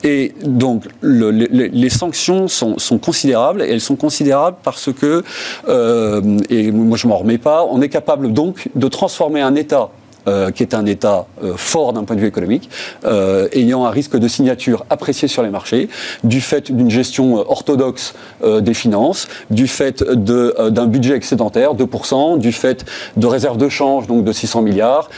et 0.04 0.34
donc 0.46 0.86
les, 1.02 1.90
sanctions 1.90 2.48
sont, 2.48 2.78
sont, 2.78 2.98
considérables 2.98 3.62
et 3.62 3.72
elles 3.72 3.82
sont 3.82 3.96
considérables 3.96 4.58
parce 4.64 4.90
que 4.92 5.24
et 6.50 6.72
moi 6.72 6.98
je 6.98 7.08
m'en 7.08 7.18
remets 7.18 7.38
pas. 7.38 7.66
On 7.70 7.82
est 7.82 7.90
capable 7.90 8.34
donc 8.34 8.70
de 8.76 8.88
transformer 8.88 9.42
un 9.42 9.56
État 9.56 9.90
euh, 10.28 10.52
qui 10.52 10.62
est 10.62 10.74
un 10.74 10.86
État 10.86 11.26
euh, 11.42 11.54
fort 11.56 11.94
d'un 11.94 12.04
point 12.04 12.16
de 12.18 12.22
vue 12.22 12.28
économique, 12.28 12.70
euh, 13.06 13.48
ayant 13.54 13.86
un 13.86 13.90
risque 13.90 14.18
de 14.18 14.28
signature 14.28 14.86
apprécié 14.90 15.30
sur 15.30 15.42
les 15.42 15.50
marchés, 15.50 15.88
du 16.26 16.42
fait 16.42 16.70
d'une 16.70 16.90
gestion 16.90 17.36
orthodoxe 17.50 18.14
des 18.44 18.74
finances, 18.74 19.28
du 19.50 19.68
fait 19.68 20.04
d'un 20.04 20.86
budget 20.86 21.16
excédentaire, 21.16 21.76
2%, 21.76 22.40
du 22.40 22.52
fait 22.52 22.86
de 23.16 23.26
réserves 23.26 23.58
de 23.58 23.70
change, 23.70 24.08
donc 24.08 24.24
de 24.24 24.32
600 24.32 24.62
milliards, 24.62 25.10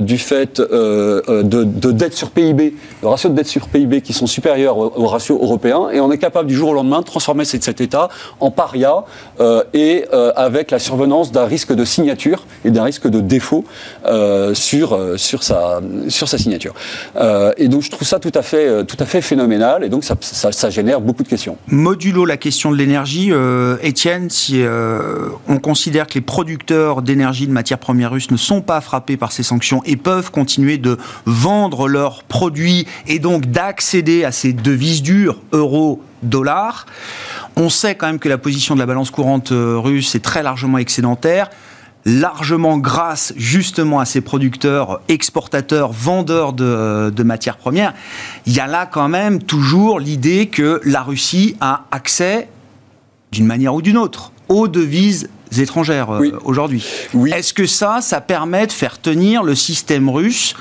du 0.00 0.18
fait 0.18 0.60
de, 0.60 1.42
de 1.42 2.10
sur 2.12 2.30
PIB, 2.30 2.74
le 3.02 3.08
ratio 3.08 3.30
de 3.30 3.34
dette 3.34 3.48
sur 3.48 3.68
PIB 3.68 4.00
qui 4.00 4.12
sont 4.12 4.26
supérieurs 4.26 4.76
au, 4.78 5.06
ratio 5.06 5.38
européen, 5.40 5.88
et 5.92 6.00
on 6.00 6.10
est 6.12 6.18
capable 6.18 6.48
du 6.48 6.54
jour 6.54 6.70
au 6.70 6.74
lendemain 6.74 7.00
de 7.00 7.06
transformer 7.06 7.44
cet, 7.44 7.80
État 7.80 8.08
en 8.40 8.50
paria 8.50 9.04
et 9.74 10.04
avec 10.36 10.70
la 10.70 10.78
survenance 10.78 11.32
d'un 11.32 11.46
risque 11.46 11.72
de 11.72 11.84
signature 11.84 12.44
et 12.64 12.70
d'un 12.70 12.84
risque 12.84 13.08
de 13.08 13.20
défaut 13.20 13.64
sur, 14.54 15.42
sa, 15.42 15.80
sur 16.08 16.28
sa 16.28 16.38
signature. 16.38 16.74
Euh, 17.16 17.52
et 17.56 17.68
donc 17.68 17.82
je 17.82 17.90
trouve 17.90 18.06
ça 18.06 18.18
tout 18.18 18.32
à 18.34 18.42
fait, 18.42 18.68
euh, 18.68 18.84
phénoménal 19.20 19.84
et 19.84 19.88
donc 19.88 20.04
ça, 20.04 20.16
ça, 20.20 20.70
génère 20.70 21.00
beaucoup 21.00 21.22
de 21.22 21.28
questions. 21.28 21.56
Modulo 21.66 22.24
la 22.24 22.36
question 22.36 22.70
de 22.70 22.76
l'énergie, 22.76 23.32
Étienne, 23.82 24.30
si 24.30 24.62
on 25.48 25.58
considère 25.58 26.06
que 26.06 26.14
les 26.14 26.20
producteurs 26.20 27.02
d'énergie 27.02 27.46
de 27.46 27.52
matières 27.52 27.78
premières 27.78 28.10
russes 28.10 28.30
ne 28.30 28.36
sont 28.36 28.62
pas 28.62 28.80
frappés 28.80 29.16
par 29.16 29.32
ces 29.32 29.42
sanctions 29.42 29.82
et 29.84 29.96
peuvent 29.96 30.30
continuer 30.30 30.78
de 30.78 30.98
vendre 31.26 31.88
leurs 31.88 32.22
produits 32.24 32.86
et 33.06 33.18
donc 33.18 33.46
d'accéder 33.46 34.24
à 34.24 34.32
ces 34.32 34.52
devises 34.52 35.02
dures, 35.02 35.40
euros, 35.52 36.02
dollars, 36.22 36.86
on 37.56 37.68
sait 37.68 37.94
quand 37.94 38.06
même 38.06 38.18
que 38.18 38.28
la 38.28 38.38
position 38.38 38.74
de 38.74 38.80
la 38.80 38.86
balance 38.86 39.10
courante 39.10 39.52
russe 39.52 40.14
est 40.14 40.24
très 40.24 40.42
largement 40.42 40.78
excédentaire 40.78 41.50
largement 42.04 42.78
grâce 42.78 43.32
justement 43.36 44.00
à 44.00 44.04
ces 44.04 44.20
producteurs, 44.20 45.00
exportateurs, 45.08 45.92
vendeurs 45.92 46.52
de, 46.52 47.22
matières 47.22 47.56
premières, 47.56 47.94
il 48.46 48.52
y 48.52 48.60
a 48.60 48.66
là 48.66 48.86
quand 48.86 49.08
même 49.08 49.42
toujours 49.42 50.00
l'idée 50.00 50.48
que 50.48 50.80
la 50.84 51.02
Russie 51.02 51.56
a 51.60 51.84
accès, 51.90 52.48
d'une 53.30 53.46
manière 53.46 53.74
ou 53.74 53.82
d'une 53.82 53.96
autre, 53.96 54.32
aux 54.48 54.68
devises 54.68 55.30
étrangères 55.56 56.10
euh, 56.10 56.38
aujourd'hui. 56.44 56.84
Est-ce 57.34 57.54
que 57.54 57.66
ça, 57.66 58.00
ça 58.00 58.20
permet 58.20 58.66
de 58.66 58.72
faire 58.72 59.00
tenir 59.00 59.42
le 59.42 59.54
système 59.54 60.08
russe 60.08 60.54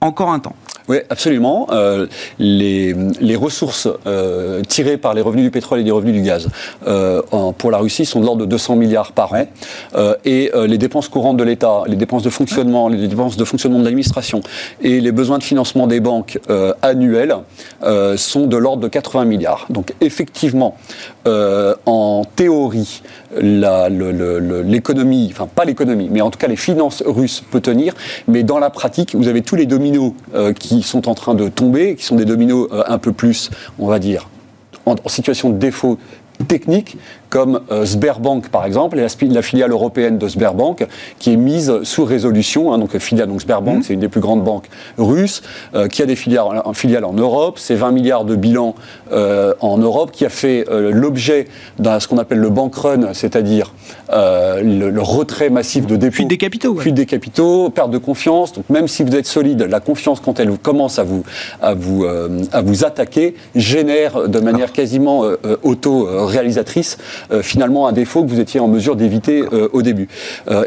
encore 0.00 0.30
un 0.30 0.40
temps? 0.40 0.56
Oui, 0.88 0.98
absolument. 1.08 1.68
Euh, 1.70 2.06
les, 2.38 2.94
les, 3.20 3.36
ressources 3.36 3.88
euh, 4.06 4.60
tirées 4.62 4.98
par 4.98 5.14
les 5.14 5.22
revenus 5.22 5.44
du 5.44 5.50
pétrole 5.50 5.80
et 5.80 5.84
des 5.84 5.90
revenus 5.90 6.14
du 6.14 6.20
gaz 6.20 6.48
euh, 6.86 7.22
pour 7.56 7.70
la 7.70 7.78
Russie 7.78 8.04
sont 8.04 8.20
de 8.20 8.26
l'ordre 8.26 8.42
de 8.42 8.46
200 8.46 8.76
milliards 8.76 9.12
par 9.12 9.32
an. 9.32 9.46
Euh, 9.94 10.14
et 10.24 10.50
euh, 10.54 10.66
les 10.66 10.76
dépenses 10.76 11.08
courantes 11.08 11.38
de 11.38 11.44
l'État, 11.44 11.84
les 11.86 11.96
dépenses 11.96 12.22
de 12.22 12.28
fonctionnement, 12.30 12.88
les 12.88 13.08
dépenses 13.08 13.38
de 13.38 13.44
fonctionnement 13.44 13.78
de 13.78 13.84
l'administration 13.84 14.42
et 14.82 15.00
les 15.00 15.12
besoins 15.12 15.38
de 15.38 15.42
financement 15.42 15.86
des 15.86 16.00
banques 16.00 16.38
euh, 16.50 16.74
annuels 16.82 17.36
sont 18.16 18.46
de 18.46 18.56
l'ordre 18.56 18.82
de 18.82 18.88
80 18.88 19.24
milliards. 19.26 19.66
Donc 19.68 19.92
effectivement, 20.00 20.76
en 21.26 22.22
théorie, 22.36 23.02
l'économie, 23.36 25.28
enfin 25.32 25.46
pas 25.54 25.64
l'économie, 25.64 26.08
mais 26.10 26.22
en 26.22 26.30
tout 26.30 26.38
cas 26.38 26.48
les 26.48 26.56
finances 26.56 27.02
russes 27.04 27.42
peut 27.50 27.60
tenir. 27.60 27.94
Mais 28.26 28.42
dans 28.42 28.58
la 28.58 28.70
pratique, 28.70 29.14
vous 29.14 29.28
avez 29.28 29.42
tous 29.42 29.56
les 29.56 29.66
dominos 29.66 30.12
qui 30.58 30.73
sont 30.82 31.08
en 31.08 31.14
train 31.14 31.34
de 31.34 31.48
tomber, 31.48 31.96
qui 31.96 32.04
sont 32.04 32.16
des 32.16 32.24
dominos 32.24 32.68
euh, 32.72 32.82
un 32.86 32.98
peu 32.98 33.12
plus, 33.12 33.50
on 33.78 33.86
va 33.86 33.98
dire, 33.98 34.28
en, 34.86 34.96
situation 35.06 35.50
de 35.50 35.58
défaut 35.58 35.98
technique, 36.48 36.96
comme 37.30 37.60
euh, 37.72 37.84
Sberbank 37.84 38.48
par 38.48 38.64
exemple, 38.64 38.98
et 38.98 39.06
la, 39.28 39.42
filiale 39.42 39.72
européenne 39.72 40.18
de 40.18 40.28
Sberbank, 40.28 40.86
qui 41.18 41.32
est 41.32 41.36
mise 41.36 41.82
sous 41.82 42.04
résolution. 42.04 42.72
Hein, 42.72 42.78
donc 42.78 42.96
filiale, 42.98 43.28
donc 43.28 43.42
Sberbank, 43.42 43.78
mmh. 43.78 43.82
c'est 43.82 43.94
une 43.94 44.00
des 44.00 44.08
plus 44.08 44.20
grandes 44.20 44.44
banques 44.44 44.68
russes, 44.98 45.42
euh, 45.74 45.88
qui 45.88 46.02
a 46.02 46.06
des 46.06 46.16
filiales, 46.16 46.62
en, 47.04 47.12
Europe. 47.12 47.58
C'est 47.58 47.74
20 47.74 47.92
milliards 47.92 48.24
de 48.24 48.36
bilan 48.36 48.74
euh, 49.12 49.52
en 49.60 49.78
Europe, 49.78 50.10
qui 50.12 50.24
a 50.24 50.28
fait 50.28 50.64
l'objet 50.70 51.48
d'un 51.78 51.98
ce 52.00 52.08
qu'on 52.08 52.18
appelle 52.18 52.38
le 52.38 52.50
bank 52.50 52.74
run, 52.74 53.12
c'est-à-dire 53.12 53.72
le, 54.10 55.00
retrait 55.00 55.50
massif 55.50 55.86
de 55.86 55.96
dépôts. 55.96 56.14
Fuite 56.14 56.28
des 56.28 56.38
capitaux. 56.38 56.76
Fuite 56.76 56.94
des 56.94 57.06
capitaux, 57.06 57.70
perte 57.70 57.90
de 57.90 57.98
confiance. 57.98 58.52
Donc 58.52 58.68
même 58.70 58.88
si 58.88 59.02
vous 59.02 59.14
êtes 59.14 59.26
solide, 59.26 59.62
la 59.62 59.80
confiance 59.80 60.20
quand 60.20 60.40
elle 60.40 60.56
commence 60.58 60.98
à 60.98 61.04
vous 61.04 61.24
à 61.60 61.74
vous 61.74 62.04
à 62.52 62.62
vous 62.62 62.84
attaquer 62.84 63.34
génère 63.54 64.28
de 64.28 64.40
manière 64.40 64.72
quasiment 64.72 65.24
auto 65.62 66.08
réalisatrice 66.26 66.98
finalement 67.42 67.86
un 67.86 67.92
défaut 67.92 68.22
que 68.22 68.28
vous 68.28 68.40
étiez 68.40 68.60
en 68.60 68.68
mesure 68.68 68.96
d'éviter 68.96 69.44
au 69.72 69.82
début. 69.82 70.08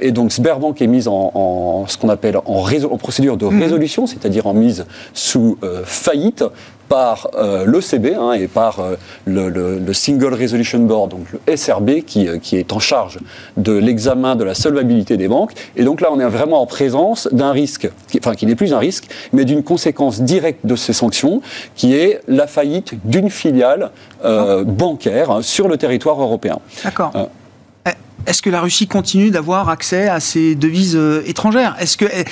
et 0.02 0.12
donc 0.12 0.32
Sberbank 0.32 0.82
est 0.82 0.88
mise 0.88 1.08
en, 1.08 1.86
ce 1.88 1.98
qu'on 1.98 2.10
appelle 2.10 2.38
en, 2.38 2.42
en, 2.46 2.98
procédure 2.98 3.38
de 3.38 3.46
mhm. 3.46 3.62
résolution, 3.62 4.08
c'est-à-dire 4.08 4.48
en 4.48 4.54
mise 4.54 4.86
sous 5.14 5.58
faillite 5.86 6.44
par 6.88 7.30
euh, 7.36 7.66
l'ECB 7.66 8.16
hein, 8.20 8.34
et 8.34 8.48
par 8.48 8.80
euh, 8.80 8.96
le, 9.26 9.94
Single 9.94 10.34
Resolution 10.34 10.80
Board, 10.80 11.12
donc 11.12 11.26
le 11.32 11.56
SRB, 11.56 12.02
qui, 12.06 12.28
euh, 12.28 12.38
qui 12.38 12.58
est 12.58 12.74
en 12.74 12.80
charge 12.80 13.20
de 13.58 13.74
l'examen 13.74 14.36
de 14.36 14.44
la 14.44 14.54
solvabilité 14.54 15.18
des 15.18 15.28
banques. 15.28 15.54
Et 15.76 15.84
donc 15.84 16.02
là, 16.02 16.10
on 16.12 16.20
est 16.20 16.28
vraiment 16.28 16.62
en 16.62 16.66
présence 16.66 17.28
d'un 17.32 17.52
risque, 17.52 17.90
qui, 18.10 18.20
enfin 18.20 18.36
qui 18.36 18.46
n'est 18.46 18.56
plus 18.56 18.74
un 18.74 18.80
risque, 18.80 19.08
mais 19.34 19.46
d'une 19.46 19.64
conséquence 19.64 20.22
directe 20.22 20.66
de 20.66 20.76
ces 20.76 20.94
sanctions, 20.94 21.42
qui 21.76 21.96
est 21.96 22.22
la 22.28 22.48
faillite 22.48 22.94
d'une 23.06 23.30
filiale 23.30 23.92
ah. 24.24 24.58
bancaire 24.66 25.32
hein, 25.32 25.42
sur 25.42 25.68
le 25.68 25.78
territoire 25.78 26.22
européen. 26.22 26.60
D'accord 26.84 27.12
est-ce 28.28 28.42
que 28.42 28.50
la 28.50 28.60
Russie 28.60 28.88
continue 28.88 29.32
d'avoir 29.32 29.70
accès 29.70 30.10
à 30.10 30.20
ces 30.20 30.56
devises 30.56 30.98
euh, 30.98 31.24
étrangères? 31.26 31.76
Est-ce 31.80 31.96
que, 31.96 32.06
eh, 32.06 32.26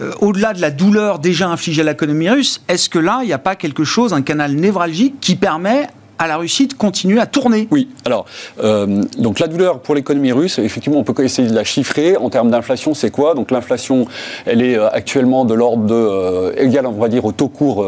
euh, 0.00 0.12
au-delà 0.20 0.52
de 0.52 0.60
la 0.60 0.72
douleur 0.72 1.20
déjà 1.20 1.48
infligée 1.48 1.82
à 1.82 1.84
l'économie 1.84 2.28
russe, 2.28 2.60
est-ce 2.68 2.88
que 2.88 2.98
là, 2.98 3.20
il 3.22 3.26
n'y 3.26 3.32
a 3.32 3.38
pas 3.38 3.54
quelque 3.54 3.84
chose, 3.84 4.12
un 4.12 4.22
canal 4.22 4.54
névralgique 4.54 5.20
qui 5.20 5.36
permet 5.36 5.86
à 6.24 6.28
la 6.28 6.36
Russie 6.38 6.66
de 6.66 6.74
continuer 6.74 7.20
à 7.20 7.26
tourner. 7.26 7.68
Oui, 7.70 7.88
alors, 8.06 8.24
euh, 8.62 9.02
donc 9.18 9.38
la 9.38 9.46
douleur 9.46 9.80
pour 9.80 9.94
l'économie 9.94 10.32
russe, 10.32 10.58
effectivement, 10.58 10.98
on 10.98 11.04
peut 11.04 11.22
essayer 11.22 11.46
de 11.46 11.54
la 11.54 11.64
chiffrer. 11.64 12.16
En 12.16 12.30
termes 12.30 12.50
d'inflation, 12.50 12.94
c'est 12.94 13.10
quoi? 13.10 13.34
Donc 13.34 13.50
l'inflation, 13.50 14.06
elle 14.46 14.62
est 14.62 14.76
euh, 14.76 14.88
actuellement 14.90 15.44
de 15.44 15.54
l'ordre 15.54 15.84
de, 15.84 15.94
euh, 15.94 16.52
égale, 16.56 16.86
on 16.86 16.92
va 16.92 17.08
dire, 17.08 17.24
au 17.24 17.32
taux 17.32 17.48
court 17.48 17.84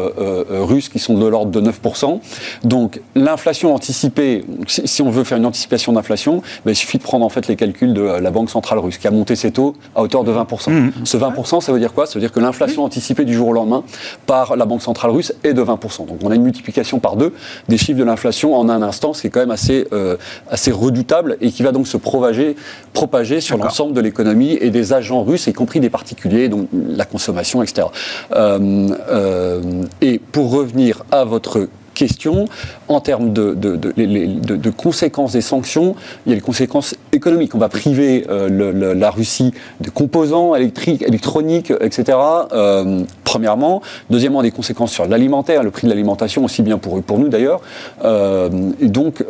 russe, 0.49 0.89
qui 0.89 0.99
sont 0.99 1.17
de 1.17 1.25
l'ordre 1.25 1.51
de 1.51 1.61
9%. 1.61 2.19
Donc 2.63 3.01
l'inflation 3.15 3.73
anticipée, 3.73 4.45
si, 4.67 5.01
on 5.01 5.09
veut 5.09 5.23
faire 5.23 5.37
une 5.37 5.45
anticipation 5.45 5.93
d'inflation, 5.93 6.41
ben, 6.65 6.71
il 6.71 6.75
suffit 6.75 6.97
de 6.97 7.03
prendre 7.03 7.25
en 7.25 7.29
fait 7.29 7.47
les 7.47 7.55
calculs 7.55 7.93
de 7.93 8.01
la 8.01 8.31
Banque 8.31 8.49
centrale 8.49 8.79
russe, 8.79 8.97
qui 8.97 9.07
a 9.07 9.11
monté 9.11 9.35
ses 9.35 9.51
taux 9.51 9.75
à 9.95 10.03
hauteur 10.03 10.23
de 10.23 10.31
20%. 10.31 10.71
Mmh. 10.71 10.91
Ce 11.03 11.17
20%, 11.17 11.61
ça 11.61 11.71
veut 11.71 11.79
dire 11.79 11.93
quoi? 11.93 12.05
Ça 12.05 12.13
veut 12.15 12.19
dire 12.19 12.31
que 12.31 12.39
l'inflation 12.39 12.83
anticipée 12.83 13.25
du 13.25 13.33
jour 13.33 13.47
au 13.47 13.53
lendemain 13.53 13.83
par 14.27 14.55
la 14.55 14.65
Banque 14.65 14.83
centrale 14.83 15.11
russe 15.11 15.33
est 15.43 15.53
de 15.53 15.63
20%. 15.63 16.05
Donc 16.05 16.19
on 16.23 16.29
a 16.29 16.35
une 16.35 16.43
multiplication 16.43 16.99
par 16.99 17.15
deux 17.15 17.33
des 17.67 17.77
chiffres 17.77 17.99
de 17.99 18.03
l'inflation 18.27 18.55
en 18.55 18.69
un 18.69 18.81
instant, 18.81 19.13
ce 19.13 19.21
qui 19.21 19.27
est 19.27 19.29
quand 19.29 19.39
même 19.39 19.51
assez, 19.51 19.87
euh, 19.93 20.17
assez 20.49 20.71
redoutable 20.71 21.37
et 21.41 21.51
qui 21.51 21.63
va 21.63 21.71
donc 21.71 21.87
se 21.87 21.97
propager, 21.97 22.55
propager 22.93 23.41
sur 23.41 23.57
l'ensemble 23.57 23.93
de 23.93 24.01
l'économie 24.01 24.57
et 24.59 24.69
des 24.69 24.93
agents 24.93 25.23
russes, 25.23 25.47
y 25.47 25.53
compris 25.53 25.79
des 25.79 25.89
particuliers, 25.89 26.49
donc 26.49 26.67
la 26.73 27.05
consommation, 27.05 27.63
etc. 27.63 27.87
Euh, 28.33 28.89
euh, 29.09 29.61
et 30.01 30.19
pour 30.19 30.51
revenir 30.51 31.03
à 31.11 31.23
votre 31.23 31.67
question. 31.97 32.45
En 32.87 33.01
termes 33.01 33.33
de, 33.33 33.53
de, 33.53 34.69
conséquences 34.69 35.33
des 35.33 35.41
sanctions, 35.41 35.95
il 36.25 36.29
y 36.29 36.33
a 36.33 36.35
les 36.35 36.41
conséquences 36.41 36.95
économiques. 37.11 37.55
On 37.55 37.57
va 37.57 37.69
priver 37.69 38.25
euh, 38.29 38.93
la 38.93 39.09
Russie 39.09 39.53
de 39.81 39.89
composants 39.89 40.55
électriques, 40.55 41.01
électroniques, 41.01 41.73
etc. 41.81 42.17
Euh, 42.51 43.03
premièrement. 43.23 43.81
Deuxièmement, 44.09 44.41
des 44.41 44.51
conséquences 44.51 44.91
sur 44.91 45.07
l'alimentaire, 45.07 45.63
le 45.63 45.71
prix 45.71 45.87
de 45.87 45.91
l'alimentation, 45.91 46.45
aussi 46.45 46.61
bien 46.61 46.77
pour, 46.77 47.01
pour 47.01 47.19
nous 47.19 47.29
d'ailleurs. 47.29 47.61
Euh, 48.05 48.49
donc, 48.81 49.23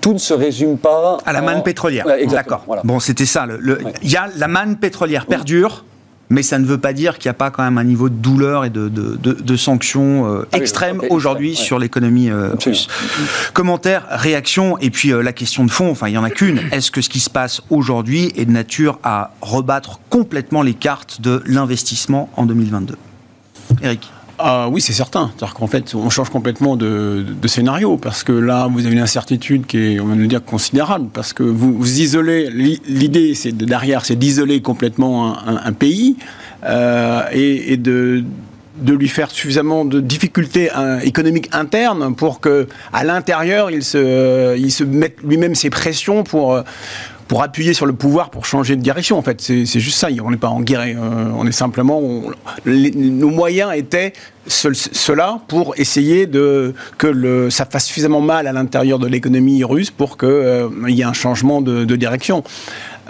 tout 0.00 0.12
ne 0.12 0.18
se 0.18 0.34
résume 0.34 0.76
pas... 0.76 1.18
À 1.24 1.32
la 1.32 1.40
manne 1.40 1.62
pétrolière. 1.62 2.06
D'accord. 2.30 2.64
Bon, 2.84 3.00
c'était 3.00 3.26
ça. 3.26 3.46
Il 4.02 4.10
y 4.10 4.16
a 4.16 4.28
la 4.36 4.48
manne 4.48 4.76
pétrolière 4.76 5.26
perdure 5.26 5.84
mais 6.30 6.42
ça 6.42 6.58
ne 6.58 6.64
veut 6.64 6.78
pas 6.78 6.92
dire 6.92 7.18
qu'il 7.18 7.28
n'y 7.28 7.32
a 7.32 7.34
pas 7.34 7.50
quand 7.50 7.64
même 7.64 7.76
un 7.76 7.84
niveau 7.84 8.08
de 8.08 8.14
douleur 8.14 8.64
et 8.64 8.70
de, 8.70 8.88
de, 8.88 9.56
sanctions 9.56 10.32
euh, 10.32 10.46
ah 10.52 10.56
extrêmes 10.56 11.02
aujourd'hui 11.10 11.56
sur 11.56 11.78
l'économie 11.78 12.30
euh, 12.30 12.54
russe. 12.64 12.86
Commentaire, 13.52 14.06
réaction, 14.08 14.78
et 14.78 14.90
puis 14.90 15.12
euh, 15.12 15.22
la 15.22 15.32
question 15.32 15.64
de 15.64 15.70
fond, 15.70 15.90
enfin 15.90 16.08
il 16.08 16.12
n'y 16.12 16.18
en 16.18 16.24
a 16.24 16.30
qu'une. 16.30 16.60
Est-ce 16.70 16.90
que 16.90 17.02
ce 17.02 17.08
qui 17.08 17.20
se 17.20 17.28
passe 17.28 17.60
aujourd'hui 17.68 18.32
est 18.36 18.44
de 18.44 18.52
nature 18.52 19.00
à 19.02 19.32
rebattre 19.42 20.00
complètement 20.08 20.62
les 20.62 20.74
cartes 20.74 21.20
de 21.20 21.42
l'investissement 21.46 22.30
en 22.36 22.46
2022 22.46 22.96
Eric 23.82 24.10
ah, 24.42 24.68
oui, 24.70 24.80
c'est 24.80 24.92
certain. 24.92 25.30
C'est-à-dire 25.36 25.54
qu'en 25.54 25.66
fait, 25.66 25.94
on 25.94 26.10
change 26.10 26.30
complètement 26.30 26.76
de, 26.76 27.24
scénario 27.46 27.96
parce 27.96 28.24
que 28.24 28.32
là, 28.32 28.68
vous 28.70 28.86
avez 28.86 28.94
une 28.94 29.00
incertitude 29.00 29.66
qui 29.66 29.78
est, 29.78 30.00
on 30.00 30.06
va 30.06 30.14
le 30.14 30.26
dire, 30.26 30.44
considérable 30.44 31.08
parce 31.12 31.32
que 31.32 31.42
vous, 31.42 32.00
isolez. 32.00 32.50
L'idée, 32.50 33.34
c'est 33.34 33.52
derrière, 33.52 34.04
c'est 34.04 34.16
d'isoler 34.16 34.60
complètement 34.62 35.36
un, 35.46 35.72
pays 35.72 36.16
euh, 36.64 37.22
et, 37.32 37.76
de 37.76 38.24
lui 38.80 39.08
faire 39.08 39.30
suffisamment 39.30 39.84
de 39.84 40.00
difficultés 40.00 40.70
euh, 40.76 41.00
économiques 41.00 41.48
internes 41.52 42.14
pour 42.14 42.40
que 42.40 42.66
à 42.92 43.04
l'intérieur 43.04 43.70
il 43.70 43.84
se 43.84 44.56
il 44.56 44.72
se 44.72 44.84
mette 44.84 45.18
lui-même 45.22 45.54
ses 45.54 45.68
pressions 45.68 46.24
pour 46.24 46.54
euh, 46.54 46.62
pour 47.30 47.44
appuyer 47.44 47.74
sur 47.74 47.86
le 47.86 47.92
pouvoir 47.92 48.30
pour 48.30 48.44
changer 48.44 48.74
de 48.74 48.82
direction. 48.82 49.16
En 49.16 49.22
fait, 49.22 49.40
c'est 49.40 49.64
juste 49.64 49.98
ça. 49.98 50.08
On 50.20 50.32
n'est 50.32 50.36
pas 50.36 50.48
en 50.48 50.62
guerre. 50.62 50.80
Euh, 50.80 51.30
on 51.36 51.46
est 51.46 51.52
simplement. 51.52 52.02
nos 52.66 53.28
moyens 53.28 53.70
étaient 53.72 54.14
cela 54.48 55.38
pour 55.46 55.78
essayer 55.78 56.26
de 56.26 56.74
que 56.98 57.06
le, 57.06 57.48
ça 57.48 57.66
fasse 57.66 57.86
suffisamment 57.86 58.20
mal 58.20 58.48
à 58.48 58.52
l'intérieur 58.52 58.98
de 58.98 59.06
l'économie 59.06 59.62
russe 59.62 59.92
pour 59.92 60.18
qu'il 60.18 60.28
euh, 60.28 60.68
y 60.88 61.02
ait 61.02 61.04
un 61.04 61.12
changement 61.12 61.62
de, 61.62 61.84
direction. 61.94 62.42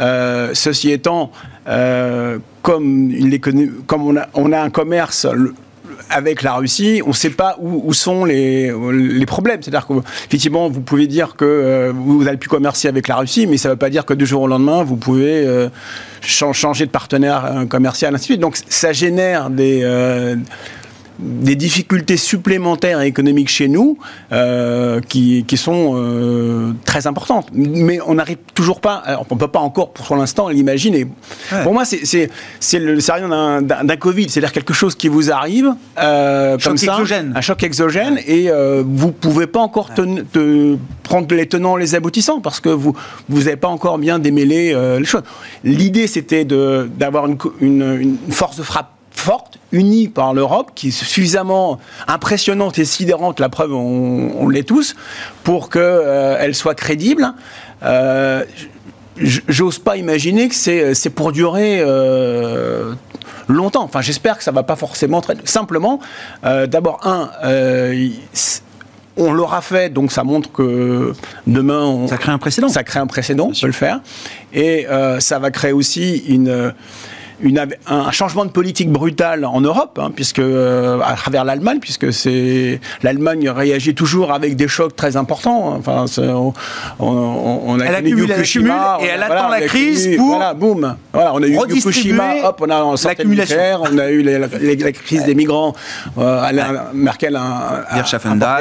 Euh, 0.00 0.50
ceci 0.52 0.90
étant, 0.92 1.32
comme, 1.64 3.10
une, 3.10 3.38
comme 3.86 4.18
a, 4.18 4.28
on 4.34 4.52
a 4.52 4.60
un 4.60 4.68
commerce 4.68 5.26
avec 6.10 6.42
la 6.42 6.54
Russie, 6.54 7.02
on 7.04 7.10
ne 7.10 7.14
sait 7.14 7.30
pas 7.30 7.56
où, 7.60 7.92
sont 7.94 8.24
les, 8.24 8.72
les 8.92 9.26
problèmes. 9.26 9.62
C'est-à-dire 9.62 9.86
qu'effectivement, 9.86 10.68
vous 10.68 10.80
pouvez 10.80 11.06
dire 11.06 11.36
que 11.36 11.44
euh, 11.44 11.92
vous 11.94 12.26
avez 12.26 12.36
pu 12.36 12.48
commercer 12.48 12.88
avec 12.88 13.08
la 13.08 13.16
Russie, 13.16 13.46
mais 13.46 13.56
ça 13.56 13.68
ne 13.68 13.74
veut 13.74 13.78
pas 13.78 13.90
dire 13.90 14.04
que 14.04 14.14
du 14.14 14.26
jour 14.26 14.42
au 14.42 14.48
lendemain, 14.48 14.82
vous 14.82 14.96
pouvez 14.96 15.46
euh, 15.46 15.68
changer 16.20 16.86
de 16.86 16.90
partenaire 16.90 17.44
euh, 17.44 17.64
commercial, 17.66 18.14
ainsi 18.14 18.22
de 18.22 18.26
suite. 18.26 18.40
Donc 18.40 18.58
ça 18.68 18.92
génère 18.92 19.50
des 19.50 19.84
des 21.20 21.54
difficultés 21.54 22.16
supplémentaires 22.16 23.00
économiques 23.02 23.48
chez 23.48 23.68
nous 23.68 23.98
euh, 24.32 25.00
qui, 25.00 25.44
qui, 25.46 25.56
sont 25.56 25.92
euh, 25.94 26.72
très 26.84 27.06
importantes. 27.06 27.48
Mais 27.52 27.98
on 28.06 28.14
n'arrive 28.14 28.38
toujours 28.54 28.80
pas, 28.80 29.02
on 29.30 29.34
ne 29.34 29.38
peut 29.38 29.48
pas 29.48 29.58
encore 29.60 29.92
pour 29.92 30.16
l'instant 30.16 30.48
l'imaginer. 30.48 31.06
Pour 31.62 31.72
moi, 31.72 31.84
c'est 31.84 32.30
le 32.74 32.98
rien 33.10 33.62
d'un 33.62 33.96
Covid, 33.96 34.28
c'est-à-dire 34.28 34.52
quelque 34.52 34.74
chose 34.74 34.94
qui 34.94 35.08
vous 35.08 35.30
arrive 35.30 35.74
euh, 35.98 36.56
comme 36.62 36.76
ça, 36.76 36.98
un 37.34 37.40
choc 37.40 37.62
exogène, 37.62 38.18
et 38.26 38.48
vous 38.84 39.08
ne 39.08 39.12
pouvez 39.12 39.46
pas 39.46 39.60
encore 39.60 39.92
te, 39.92 40.76
prendre 41.02 41.34
les 41.34 41.46
tenants, 41.46 41.76
les 41.76 41.94
aboutissants, 41.94 42.40
parce 42.40 42.60
que 42.60 42.68
vous 42.68 42.94
n'avez 43.28 43.56
pas 43.56 43.68
encore 43.68 43.98
bien 43.98 44.18
démêlé 44.18 44.74
les 44.98 45.04
choses. 45.04 45.22
L'idée, 45.64 46.06
c'était 46.06 46.44
d'avoir 46.44 47.26
une, 47.26 47.38
une 47.60 48.16
force 48.30 48.56
de 48.56 48.62
frappe 48.62 48.99
forte, 49.20 49.58
unie 49.70 50.08
par 50.08 50.34
l'Europe, 50.34 50.72
qui 50.74 50.88
est 50.88 50.90
suffisamment 50.90 51.78
impressionnante 52.08 52.78
et 52.78 52.84
sidérante, 52.84 53.38
la 53.38 53.48
preuve, 53.48 53.72
on, 53.72 54.48
l'est 54.48 54.64
tous, 54.64 54.96
pour 55.44 55.70
qu'elle 55.70 55.82
euh, 55.82 56.52
soit 56.52 56.74
crédible. 56.74 57.32
Euh, 57.82 58.44
j'ose 59.16 59.78
pas 59.78 59.96
imaginer 59.96 60.48
que 60.48 60.54
c'est 60.54 61.10
pour 61.10 61.32
durer 61.32 61.80
euh, 61.80 62.94
longtemps. 63.46 63.84
Enfin, 63.84 64.00
j'espère 64.00 64.38
que 64.38 64.44
ça 64.44 64.52
va 64.52 64.62
pas 64.62 64.76
forcément 64.76 65.20
très... 65.20 65.36
Simplement, 65.44 66.00
d'abord, 66.42 67.00
un, 67.04 67.30
on 69.16 69.32
l'aura 69.32 69.60
fait, 69.60 69.92
donc 69.92 70.10
ça 70.10 70.24
montre 70.24 70.50
que 70.50 71.12
demain... 71.46 71.84
On, 71.84 72.08
ça 72.08 72.16
crée 72.16 72.32
un 72.32 72.38
précédent. 72.38 72.68
Ça 72.68 72.82
crée 72.82 73.00
un 73.00 73.06
précédent, 73.06 73.50
on 73.54 73.60
peut 73.60 73.66
le 73.66 73.72
faire. 73.72 74.00
Et 74.54 74.86
ça 75.18 75.38
va 75.38 75.50
créer 75.50 75.72
aussi 75.72 76.24
une 76.28 76.72
un 77.86 78.10
changement 78.10 78.44
de 78.44 78.50
politique 78.50 78.90
brutal 78.90 79.44
en 79.44 79.60
Europe, 79.60 79.98
hein, 80.00 80.10
puisque 80.14 80.38
euh, 80.38 81.00
à 81.04 81.14
travers 81.14 81.44
l'Allemagne, 81.44 81.78
puisque 81.80 82.12
c'est 82.12 82.80
l'Allemagne 83.02 83.48
réagit 83.48 83.94
toujours 83.94 84.32
avec 84.32 84.56
des 84.56 84.68
chocs 84.68 84.94
très 84.94 85.16
importants. 85.16 85.74
Enfin, 85.78 86.06
on, 86.18 86.52
on, 86.98 87.80
a 87.80 87.84
elle 87.84 87.94
accumule, 87.94 88.28
Fukushima, 88.28 88.98
et 89.00 89.06
elle 89.06 89.22
attend 89.22 89.48
la 89.48 89.62
crise 89.62 90.16
pour 90.16 90.28
voilà, 90.28 90.54
boum, 90.54 90.96
voilà, 91.12 91.34
on 91.34 91.42
a 91.42 91.46
eu 91.46 91.56
Fukushima, 91.80 92.34
hop, 92.44 92.62
on 92.66 92.70
a 92.70 92.94
l'accumulation, 93.04 93.82
on 93.92 93.98
a 93.98 94.10
eu 94.10 94.22
la, 94.22 94.48
crise 94.92 95.24
des 95.24 95.34
migrants. 95.34 95.74
Euh, 96.18 96.40
Merkel 96.94 97.36
a, 97.36 97.84
a, 97.88 98.60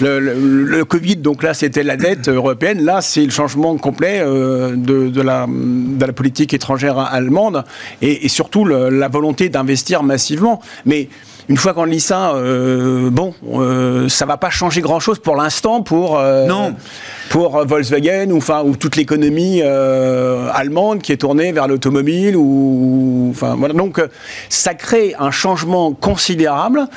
le, 0.00 0.18
le, 0.20 0.84
Covid, 0.84 1.16
donc 1.16 1.42
là, 1.42 1.54
c'était 1.54 1.82
la 1.82 1.96
dette 1.96 2.28
européenne. 2.28 2.84
Là, 2.84 3.00
c'est 3.00 3.24
le 3.24 3.30
changement 3.30 3.76
complet 3.76 4.20
euh, 4.20 4.74
de, 4.76 5.08
de, 5.08 5.22
la, 5.22 5.46
de 5.48 6.04
la 6.04 6.12
politique 6.12 6.54
étrangère 6.54 6.98
allemande 6.98 7.53
et, 8.02 8.28
surtout 8.28 8.64
la 8.64 9.08
volonté 9.08 9.48
d'investir 9.48 10.02
massivement. 10.02 10.60
Mais 10.86 11.08
une 11.48 11.56
fois 11.56 11.74
qu'on 11.74 11.84
lit 11.84 12.00
ça, 12.00 12.34
euh, 12.34 13.10
bon, 13.10 13.34
euh, 13.52 14.08
ça 14.08 14.24
va 14.24 14.36
pas 14.36 14.50
changer 14.50 14.80
grand-chose 14.80 15.18
pour 15.18 15.36
l'instant 15.36 15.82
pour 15.82 16.18
euh, 16.18 16.46
non. 16.46 16.74
pour 17.28 17.64
Volkswagen 17.66 18.30
ou 18.30 18.38
enfin 18.38 18.62
ou 18.64 18.76
toute 18.76 18.96
l'économie 18.96 19.60
allemande 19.62 21.02
qui 21.02 21.12
est 21.12 21.18
tournée 21.18 21.52
vers 21.52 21.68
l'automobile 21.68 22.36
ou 22.36 23.28
enfin 23.30 23.56
voilà 23.56 23.74
donc 23.74 24.00
ça 24.48 24.74
crée 24.74 25.14
un 25.18 25.30
changement 25.30 25.92
considérable 25.92 26.88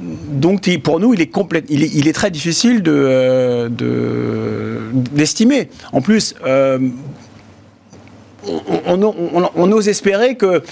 donc 0.00 0.66
pour 0.78 0.98
nous, 0.98 1.12
il 1.12 1.20
est, 1.20 1.26
complète, 1.26 1.66
il 1.68 1.82
est, 1.84 1.90
il 1.92 2.08
est 2.08 2.14
très 2.14 2.30
difficile 2.30 2.82
de, 2.82 3.70
d'estimer. 5.12 5.68
en 5.92 6.00
plus, 6.00 6.34
on, 8.46 9.72
ose 9.72 9.88
espérer 9.88 10.36
que 10.36 10.62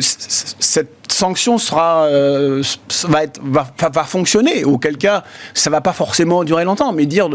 cette 0.00 1.00
sanction 1.10 1.58
sera, 1.58 2.04
euh, 2.04 2.62
va, 3.04 4.04
fonctionner, 4.04 4.64
auquel 4.64 4.96
cas 4.96 5.24
ça 5.54 5.70
va 5.70 5.80
pas 5.80 5.92
forcément 5.92 6.44
durer 6.44 6.64
longtemps, 6.64 6.92
mais 6.92 7.06
dire 7.06 7.28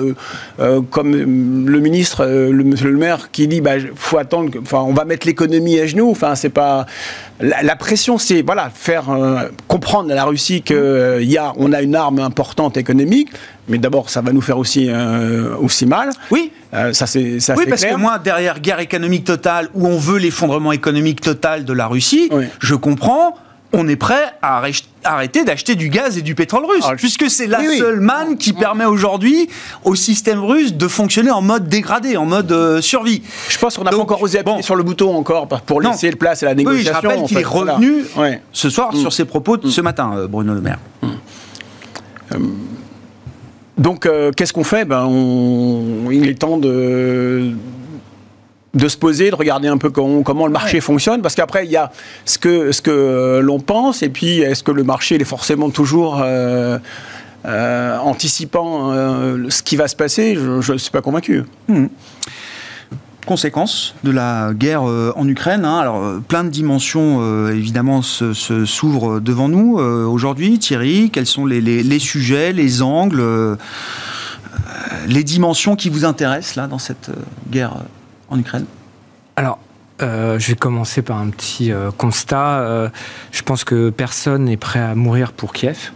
euh, 0.59 0.81
comme 0.89 1.13
le 1.13 1.79
ministre, 1.79 2.25
euh, 2.25 2.51
le, 2.51 2.97
maire 2.97 3.31
qui 3.31 3.47
dit, 3.47 3.61
bah, 3.61 3.73
faut 3.95 4.17
attendre, 4.17 4.51
on 4.71 4.93
va 4.93 5.05
mettre 5.05 5.27
l'économie 5.27 5.79
à 5.79 5.85
genoux, 5.85 6.15
c'est 6.35 6.49
pas, 6.49 6.85
la, 7.39 7.75
pression, 7.75 8.17
c'est, 8.17 8.41
voilà, 8.41 8.71
faire 8.73 9.05
comprendre 9.67 10.11
à 10.11 10.15
la 10.15 10.23
Russie 10.23 10.61
qu'il 10.61 11.19
y 11.23 11.37
a, 11.37 11.53
on 11.57 11.73
a 11.73 11.81
une 11.81 11.95
arme 11.95 12.19
importante 12.19 12.77
économique, 12.77 13.29
mais 13.67 13.77
d'abord, 13.77 14.09
ça 14.09 14.21
va 14.21 14.31
nous 14.31 14.41
faire 14.41 14.57
aussi, 14.57 14.89
aussi 15.59 15.85
mal. 15.85 16.11
Oui. 16.31 16.51
Ça, 16.93 17.07
c'est, 17.07 17.39
ça, 17.39 17.55
oui, 17.57 17.65
parce 17.67 17.85
que 17.85 17.95
moi, 17.95 18.19
derrière 18.19 18.59
guerre 18.59 18.79
économique 18.79 19.23
totale, 19.23 19.69
où 19.73 19.87
on 19.87 19.97
veut 19.97 20.17
l'effondrement 20.17 20.71
économique 20.71 21.21
total 21.21 21.65
de 21.65 21.73
la 21.73 21.87
Russie, 21.87 22.29
je 22.59 22.75
comprends 22.75 23.35
on 23.75 23.87
est 23.87 23.95
prêt 23.95 24.33
à 24.41 24.63
arrêter 25.03 25.43
d'acheter 25.43 25.75
du 25.75 25.89
gaz 25.89 26.17
et 26.17 26.21
du 26.21 26.33
pétrole 26.33 26.65
russe, 26.65 26.85
ah, 26.87 26.95
puisque 26.95 27.29
c'est 27.29 27.47
la 27.47 27.61
seule 27.77 27.99
manne 27.99 28.37
qui 28.37 28.53
permet 28.53 28.85
aujourd'hui 28.85 29.49
au 29.83 29.95
système 29.95 30.39
russe 30.39 30.73
de 30.73 30.87
fonctionner 30.87 31.31
en 31.31 31.41
mode 31.41 31.67
dégradé, 31.67 32.17
en 32.17 32.25
mode 32.25 32.51
euh, 32.51 32.81
survie. 32.81 33.21
Je 33.49 33.57
pense 33.57 33.77
qu'on 33.77 33.83
n'a 33.83 33.91
pas 33.91 33.97
encore 33.97 34.21
osé 34.21 34.39
appuyer 34.39 34.61
sur 34.61 34.75
le 34.75 34.83
bouton 34.83 35.15
encore 35.15 35.47
pour 35.47 35.81
laisser 35.81 36.09
le 36.09 36.15
place 36.15 36.43
à 36.43 36.47
la 36.47 36.55
négociation. 36.55 36.93
Oui, 36.93 37.01
je 37.01 37.07
rappelle 37.07 37.23
qu'il 37.23 37.37
est 37.37 37.43
revenu 37.43 38.05
ce 38.51 38.69
soir 38.69 38.95
sur 38.95 39.09
mm. 39.09 39.11
ses 39.11 39.25
propos 39.25 39.57
de 39.57 39.69
ce 39.69 39.81
mm. 39.81 39.83
matin, 39.83 40.13
euh, 40.15 40.27
Bruno 40.27 40.53
Le 40.53 40.61
Maire. 40.61 40.79
Mm. 41.01 41.07
Euh, 42.31 42.37
donc, 43.77 44.09
qu'est-ce 44.35 44.53
qu'on 44.53 44.63
fait? 44.63 44.85
Ben, 44.85 45.09
Il 46.11 46.29
est 46.29 46.39
temps 46.39 46.57
de 46.57 47.53
de 48.75 48.89
se 48.89 48.97
poser, 48.97 49.31
de 49.31 49.35
regarder 49.35 49.67
un 49.69 49.77
peu 49.77 49.89
comment, 49.89 50.45
le 50.45 50.51
marché 50.51 50.81
fonctionne, 50.81 51.21
parce 51.21 51.33
qu'après, 51.33 51.65
il 51.65 51.71
y 51.71 51.77
a 51.77 51.91
ce 52.25 52.37
que, 52.37 52.71
ce 52.71 52.81
que 52.81 53.39
l'on 53.41 53.59
pense, 53.59 54.03
et 54.03 54.09
puis 54.09 54.41
est-ce 54.41 54.63
que 54.63 54.71
le 54.71 54.83
marché 54.83 55.15
est 55.15 55.23
forcément 55.23 55.69
toujours 55.69 56.21
euh, 56.21 56.77
euh, 57.45 57.97
anticipant 57.99 58.91
euh, 58.91 59.49
ce 59.49 59.63
qui 59.63 59.77
va 59.77 59.87
se 59.87 59.95
passer? 59.95 60.35
Je 60.35 60.73
ne 60.73 60.77
suis 60.77 60.91
pas 60.91 61.01
convaincu. 61.01 61.43
Hmm. 61.69 61.87
Conséquences 63.25 63.95
de 64.03 64.11
la 64.11 64.51
guerre 64.53 64.83
en 64.83 65.27
Ukraine. 65.27 65.65
Hein. 65.65 65.79
Alors, 65.79 66.21
plein 66.27 66.43
de 66.43 66.49
dimensions, 66.49 67.49
évidemment, 67.49 68.01
s'ouvrent 68.01 69.19
devant 69.19 69.49
nous 69.49 69.77
aujourd'hui. 69.77 70.59
Thierry, 70.59 71.09
quels 71.11 71.25
sont 71.25 71.45
les, 71.45 71.59
les 71.61 71.99
sujets, 71.99 72.53
les 72.53 72.81
angles, 72.83 73.57
les 75.07 75.23
dimensions 75.23 75.75
qui 75.75 75.89
vous 75.89 76.05
intéressent 76.05 76.55
là 76.55 76.67
dans 76.67 76.77
cette 76.77 77.09
guerre 77.49 77.73
en 78.29 78.37
Ukraine? 78.37 78.65
Alors, 79.35 79.59
euh, 80.01 80.39
je 80.39 80.47
vais 80.49 80.55
commencer 80.55 81.01
par 81.01 81.17
un 81.17 81.29
petit 81.29 81.71
euh, 81.71 81.91
constat. 81.91 82.59
Euh, 82.59 82.89
je 83.31 83.41
pense 83.43 83.63
que 83.63 83.89
personne 83.89 84.45
n'est 84.45 84.57
prêt 84.57 84.81
à 84.81 84.93
mourir 84.95 85.31
pour 85.31 85.53
Kiev. 85.53 85.91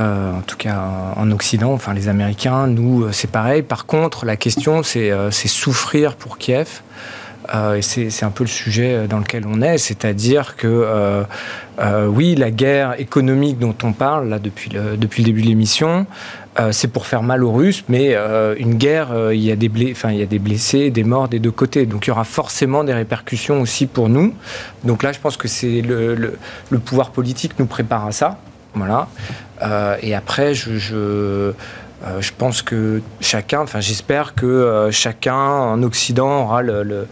En 0.00 0.40
tout 0.46 0.56
cas 0.56 0.80
en 1.16 1.30
Occident, 1.30 1.72
enfin 1.72 1.92
les 1.94 2.08
Américains, 2.08 2.66
nous, 2.66 3.12
c'est 3.12 3.30
pareil. 3.30 3.62
Par 3.62 3.86
contre, 3.86 4.24
la 4.24 4.36
question, 4.36 4.82
c'est 4.82 5.12
souffrir 5.30 6.16
pour 6.16 6.38
Kiev. 6.38 6.80
c'est 7.80 8.22
un 8.22 8.30
peu 8.30 8.44
le 8.44 8.48
sujet 8.48 9.06
dans 9.08 9.18
lequel 9.18 9.44
on 9.46 9.60
est, 9.60 9.78
c'est-à-dire 9.78 10.56
que 10.56 11.24
oui, 12.08 12.34
la 12.34 12.50
guerre 12.50 12.98
économique 12.98 13.58
dont 13.58 13.76
on 13.82 13.92
parle 13.92 14.28
là 14.28 14.38
depuis 14.38 14.70
le, 14.70 14.96
début 14.96 15.42
de 15.42 15.46
l'émission, 15.46 16.06
euh, 16.58 16.72
c'est 16.72 16.88
pour 16.88 17.06
faire 17.06 17.22
mal 17.22 17.44
aux 17.44 17.52
Russes, 17.52 17.84
mais 17.88 18.14
euh, 18.14 18.56
une 18.58 18.74
guerre, 18.74 19.12
euh, 19.12 19.34
il, 19.34 19.40
y 19.40 19.52
a 19.52 19.56
des 19.56 19.70
il 19.76 20.16
y 20.16 20.22
a 20.22 20.26
des 20.26 20.40
blessés, 20.40 20.90
des 20.90 21.04
morts 21.04 21.28
des 21.28 21.38
deux 21.38 21.52
côtés. 21.52 21.86
Donc 21.86 22.06
il 22.06 22.08
y 22.08 22.10
aura 22.10 22.24
forcément 22.24 22.82
des 22.82 22.92
répercussions 22.92 23.60
aussi 23.60 23.86
pour 23.86 24.08
nous. 24.08 24.34
Donc 24.82 25.04
là, 25.04 25.12
je 25.12 25.20
pense 25.20 25.36
que 25.36 25.46
c'est 25.46 25.80
le, 25.80 26.14
le, 26.14 26.78
pouvoir 26.80 27.10
politique 27.10 27.52
nous 27.58 27.66
prépare 27.66 28.04
à 28.04 28.12
ça. 28.12 28.38
Voilà. 28.74 29.08
Et 30.02 30.14
après, 30.14 30.54
je, 30.54 30.78
je, 30.78 31.52
je, 32.20 32.30
pense 32.36 32.62
que 32.62 33.02
chacun, 33.20 33.60
enfin 33.60 33.80
j'espère 33.80 34.34
que 34.34 34.88
chacun 34.90 35.34
en 35.34 35.82
Occident 35.82 36.44
aura 36.44 36.62
le 36.62 37.06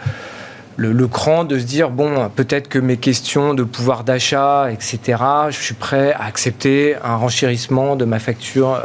le, 0.78 1.08
cran 1.08 1.44
de 1.44 1.58
se 1.58 1.64
dire 1.64 1.90
bon, 1.90 2.30
peut-être 2.34 2.68
que 2.68 2.78
mes 2.78 2.96
questions 2.96 3.52
de 3.52 3.64
pouvoir 3.64 4.04
d'achat, 4.04 4.70
etc., 4.70 5.22
je 5.50 5.60
suis 5.60 5.74
prêt 5.74 6.12
à 6.12 6.24
accepter 6.24 6.94
un 7.02 7.16
renchérissement 7.16 7.96
de 7.96 8.04
ma 8.04 8.20
facture 8.20 8.80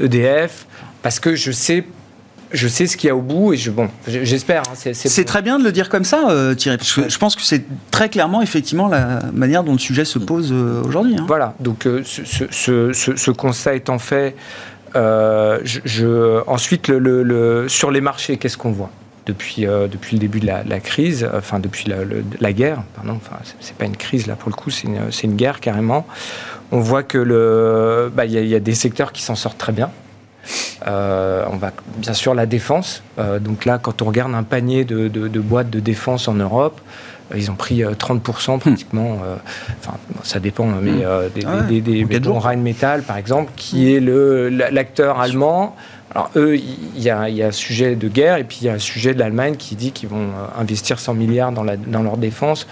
EDF 0.00 0.24
euh, 0.24 0.42
e 0.42 0.48
parce 1.02 1.20
que 1.20 1.34
je 1.34 1.50
sais 1.50 1.84
je 2.52 2.68
sais 2.68 2.86
ce 2.86 2.96
qu'il 2.96 3.08
y 3.08 3.10
a 3.10 3.16
au 3.16 3.22
bout 3.22 3.52
et 3.52 3.56
je, 3.56 3.70
bon, 3.70 3.88
j'espère. 4.06 4.62
Hein, 4.62 4.92
c'est 4.92 5.24
très 5.24 5.42
bien 5.42 5.58
de 5.58 5.64
le 5.64 5.72
dire 5.72 5.88
comme 5.88 6.04
ça, 6.04 6.30
euh, 6.30 6.54
Thierry, 6.54 6.78
parce 6.78 6.92
que 6.92 7.08
je 7.08 7.18
pense 7.18 7.36
que 7.36 7.42
c'est 7.42 7.64
très 7.90 8.08
clairement 8.08 8.42
effectivement 8.42 8.88
la 8.88 9.20
manière 9.32 9.64
dont 9.64 9.72
le 9.72 9.78
sujet 9.78 10.04
se 10.04 10.18
pose 10.18 10.50
euh, 10.52 10.82
aujourd'hui. 10.84 11.16
Hein. 11.18 11.24
Voilà, 11.26 11.54
donc 11.60 11.88
ce, 12.04 13.30
constat 13.30 13.74
étant 13.74 13.98
fait, 13.98 14.36
je, 14.94 16.42
ensuite 16.46 16.88
le, 16.88 17.66
sur 17.68 17.90
les 17.90 18.00
marchés, 18.00 18.36
qu'est-ce 18.36 18.58
qu'on 18.58 18.72
voit 18.72 18.90
depuis, 19.26 19.66
euh, 19.66 19.88
depuis 19.88 20.16
le 20.16 20.20
début 20.20 20.40
de 20.40 20.46
la, 20.46 20.80
crise, 20.80 21.28
enfin 21.34 21.58
depuis 21.58 21.92
la, 22.40 22.52
guerre, 22.52 22.82
pardon, 22.94 23.14
enfin 23.16 23.36
c'est 23.60 23.76
pas 23.76 23.84
une 23.84 23.96
crise 23.96 24.26
là 24.26 24.36
pour 24.36 24.48
le 24.48 24.54
coup, 24.54 24.70
c'est 24.70 24.86
une, 24.86 25.00
une, 25.24 25.36
guerre 25.36 25.60
carrément. 25.60 26.06
On 26.72 26.80
voit 26.80 27.02
que 27.02 27.18
le, 27.18 28.10
bah, 28.14 28.24
il 28.24 28.32
y, 28.32 28.54
a 28.54 28.60
des 28.60 28.74
secteurs 28.74 29.12
qui 29.12 29.22
s'en 29.22 29.34
sortent 29.34 29.58
très 29.58 29.72
bien. 29.72 29.90
Euh, 30.86 31.44
on 31.50 31.56
va 31.56 31.72
bien 31.98 32.14
sûr 32.14 32.34
la 32.34 32.46
défense. 32.46 33.02
Euh, 33.18 33.38
donc 33.38 33.64
là, 33.64 33.78
quand 33.78 34.02
on 34.02 34.04
regarde 34.04 34.34
un 34.34 34.42
panier 34.42 34.84
de, 34.84 35.08
de, 35.08 35.40
boîtes 35.40 35.70
de 35.70 35.80
défense 35.80 36.28
en 36.28 36.34
Europe, 36.34 36.80
ils 37.34 37.50
ont 37.50 37.56
pris 37.56 37.82
30% 37.82 38.60
pratiquement. 38.60 39.18
Enfin, 39.80 39.96
ça 40.22 40.38
dépend, 40.38 40.66
mais 40.66 40.92
hmm. 40.92 41.30
des, 41.34 41.44
ah 41.46 41.60
des, 41.62 41.80
des, 41.80 42.04
des 42.04 42.28
Rheinmetall, 42.28 43.02
par 43.02 43.16
exemple, 43.16 43.50
qui 43.56 43.92
est 43.94 44.00
l'acteur 44.00 45.20
allemand 45.20 45.74
alors 46.16 46.30
eux, 46.36 46.56
il 46.56 47.02
y, 47.02 47.10
a, 47.10 47.20
un 47.20 47.50
sujet 47.50 47.94
de 47.94 48.08
guerre 48.08 48.38
et 48.38 48.44
puis 48.44 48.58
il 48.62 48.66
y 48.66 48.70
a 48.70 48.72
un 48.72 48.78
sujet 48.78 49.12
de 49.12 49.18
l'Allemagne 49.18 49.56
qui 49.56 49.76
dit 49.76 49.92
qu'ils 49.92 50.08
vont 50.08 50.28
euh, 50.28 50.60
investir 50.60 50.98
100 50.98 51.12
milliards 51.12 51.52
dans, 51.52 51.62
leur 51.62 52.16
défense 52.16 52.66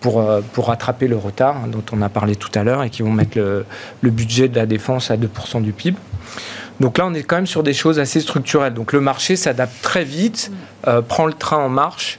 pour, 0.00 0.20
euh, 0.20 0.42
pour 0.52 0.66
rattraper 0.66 1.08
le 1.08 1.16
retard 1.16 1.56
hein, 1.56 1.68
dont 1.68 1.82
on 1.92 2.02
a 2.02 2.10
parlé 2.10 2.36
tout 2.36 2.50
à 2.54 2.62
l'heure 2.62 2.82
et 2.82 2.90
qui 2.90 3.00
vont 3.00 3.10
mettre 3.10 3.38
le, 3.38 4.10
budget 4.10 4.48
de 4.48 4.56
la 4.56 4.66
défense 4.66 5.10
à 5.10 5.16
2% 5.16 5.62
du 5.62 5.72
PIB. 5.72 5.96
Donc 6.80 6.98
là, 6.98 7.06
on 7.06 7.14
est 7.14 7.22
quand 7.22 7.36
même 7.36 7.46
sur 7.46 7.62
des 7.62 7.72
choses 7.72 7.98
assez 7.98 8.20
structurelles. 8.20 8.74
Donc 8.74 8.92
le 8.92 9.00
marché 9.00 9.36
s'adapte 9.36 9.80
très 9.82 10.04
vite, 10.04 10.50
euh, 10.86 11.02
prend 11.02 11.26
le 11.26 11.32
train 11.32 11.58
en 11.58 11.68
marche 11.68 12.18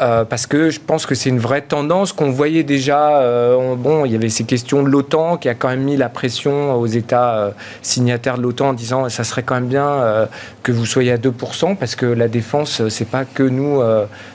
euh, 0.00 0.24
parce 0.24 0.46
que 0.46 0.70
je 0.70 0.80
pense 0.80 1.06
que 1.06 1.14
c'est 1.14 1.30
une 1.30 1.38
vraie 1.38 1.62
tendance 1.62 2.12
qu'on 2.12 2.30
voyait 2.30 2.64
déjà. 2.64 3.20
Euh, 3.20 3.76
bon, 3.76 4.04
il 4.04 4.12
y 4.12 4.16
avait 4.16 4.28
ces 4.28 4.44
questions 4.44 4.82
de 4.82 4.88
l'OTAN 4.88 5.36
qui 5.36 5.48
a 5.48 5.54
quand 5.54 5.68
même 5.68 5.82
mis 5.82 5.96
la 5.96 6.08
pression 6.08 6.74
aux 6.74 6.86
États 6.86 7.52
signataires 7.80 8.36
de 8.36 8.42
l'OTAN 8.42 8.70
en 8.70 8.72
disant 8.72 9.08
ça 9.08 9.24
serait 9.24 9.42
quand 9.42 9.54
même 9.54 9.68
bien 9.68 10.28
que 10.62 10.72
vous 10.72 10.84
soyez 10.84 11.12
à 11.12 11.16
2% 11.16 11.76
parce 11.76 11.94
que 11.94 12.06
la 12.06 12.28
défense, 12.28 12.86
c'est 12.88 13.08
pas 13.08 13.24
que 13.24 13.44
nous 13.44 13.80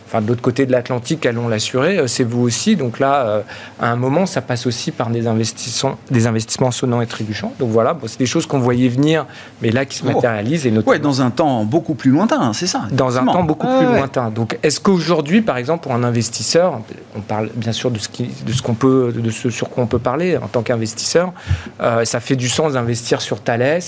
enfin 0.10 0.22
de 0.22 0.28
l'autre 0.28 0.42
côté 0.42 0.66
de 0.66 0.72
l'Atlantique, 0.72 1.26
allons 1.28 1.48
l'assurer, 1.48 2.00
euh, 2.00 2.08
c'est 2.08 2.24
vous 2.24 2.42
aussi. 2.42 2.76
Donc 2.76 3.00
là, 3.00 3.26
euh, 3.28 3.42
à 3.80 3.92
un 3.92 3.96
moment, 3.96 4.26
ça 4.26 4.42
passe 4.42 4.66
aussi 4.66 4.92
par 4.92 5.12
des 5.12 5.28
investissements, 5.28 5.98
des 6.10 6.26
investissements 6.26 6.72
sonnants 6.72 7.02
et 7.02 7.06
trébuchants. 7.06 7.54
Donc 7.60 7.70
voilà, 7.70 7.96
c'est 8.08 8.18
des 8.18 8.26
choses 8.26 8.48
qu'on 8.48 8.60
voyait 8.60 8.90
venir, 8.90 9.28
mais 9.62 9.70
là 9.70 9.86
qui 9.86 9.98
se 9.98 10.04
oh. 10.04 10.12
matérialisent. 10.12 10.66
Et 10.66 10.72
notamment... 10.72 10.98
dans 10.98 11.22
un 11.22 11.30
temps 11.30 11.64
beaucoup 11.64 11.94
plus 11.94 12.10
lointain, 12.10 12.54
c'est 12.54 12.68
ça. 12.68 12.88
Dans 12.92 13.20
un 13.20 13.26
temps 13.26 13.44
beaucoup 13.44 13.68
plus 13.68 13.86
lointain. 13.86 14.32
Donc 14.32 14.58
est-ce 14.64 14.80
qu'aujourd'hui, 14.80 15.42
par 15.42 15.58
exemple, 15.58 15.84
pour 15.84 15.94
un 15.94 16.04
investisseur, 16.04 16.82
on 17.16 17.22
parle 17.22 17.50
bien 17.54 17.72
sûr 17.72 17.92
de 17.92 18.00
ce, 18.00 18.10
qui, 18.10 18.30
de 18.46 18.52
ce 18.52 18.64
qu'on 18.64 18.74
peut, 18.74 19.14
de 19.16 19.30
ce 19.30 19.52
sur 19.52 19.70
quoi 19.70 19.84
on 19.84 19.88
peut 19.88 20.00
parler 20.00 20.38
en 20.38 20.48
tant 20.48 20.64
qu'investisseur, 20.64 21.34
euh, 21.82 22.04
ça 22.06 22.20
fait 22.20 22.36
du 22.36 22.50
sens 22.50 22.74
d'investir 22.74 23.22
sur 23.22 23.42
Thales 23.42 23.82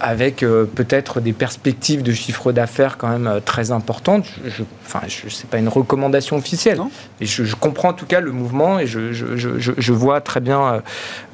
avec 0.00 0.42
euh, 0.42 0.64
peut-être 0.64 1.20
des 1.20 1.32
perspectives 1.32 2.02
de 2.02 2.12
chiffre 2.12 2.52
d'affaires 2.52 2.96
quand 2.96 3.08
même 3.08 3.26
euh, 3.26 3.40
très 3.40 3.70
importantes. 3.70 4.24
Je, 4.44 4.62
enfin, 4.86 5.00
je, 5.06 5.28
c'est 5.28 5.48
pas 5.48 5.58
une 5.58 5.68
recommandation 5.68 6.36
officielle, 6.36 6.80
et 7.20 7.26
je, 7.26 7.54
comprends 7.54 7.90
en 7.90 7.92
tout 7.92 8.06
cas 8.06 8.20
le 8.20 8.32
mouvement 8.32 8.78
et 8.78 8.86
je, 8.86 9.92
vois 9.92 10.20
très 10.20 10.40
bien 10.40 10.82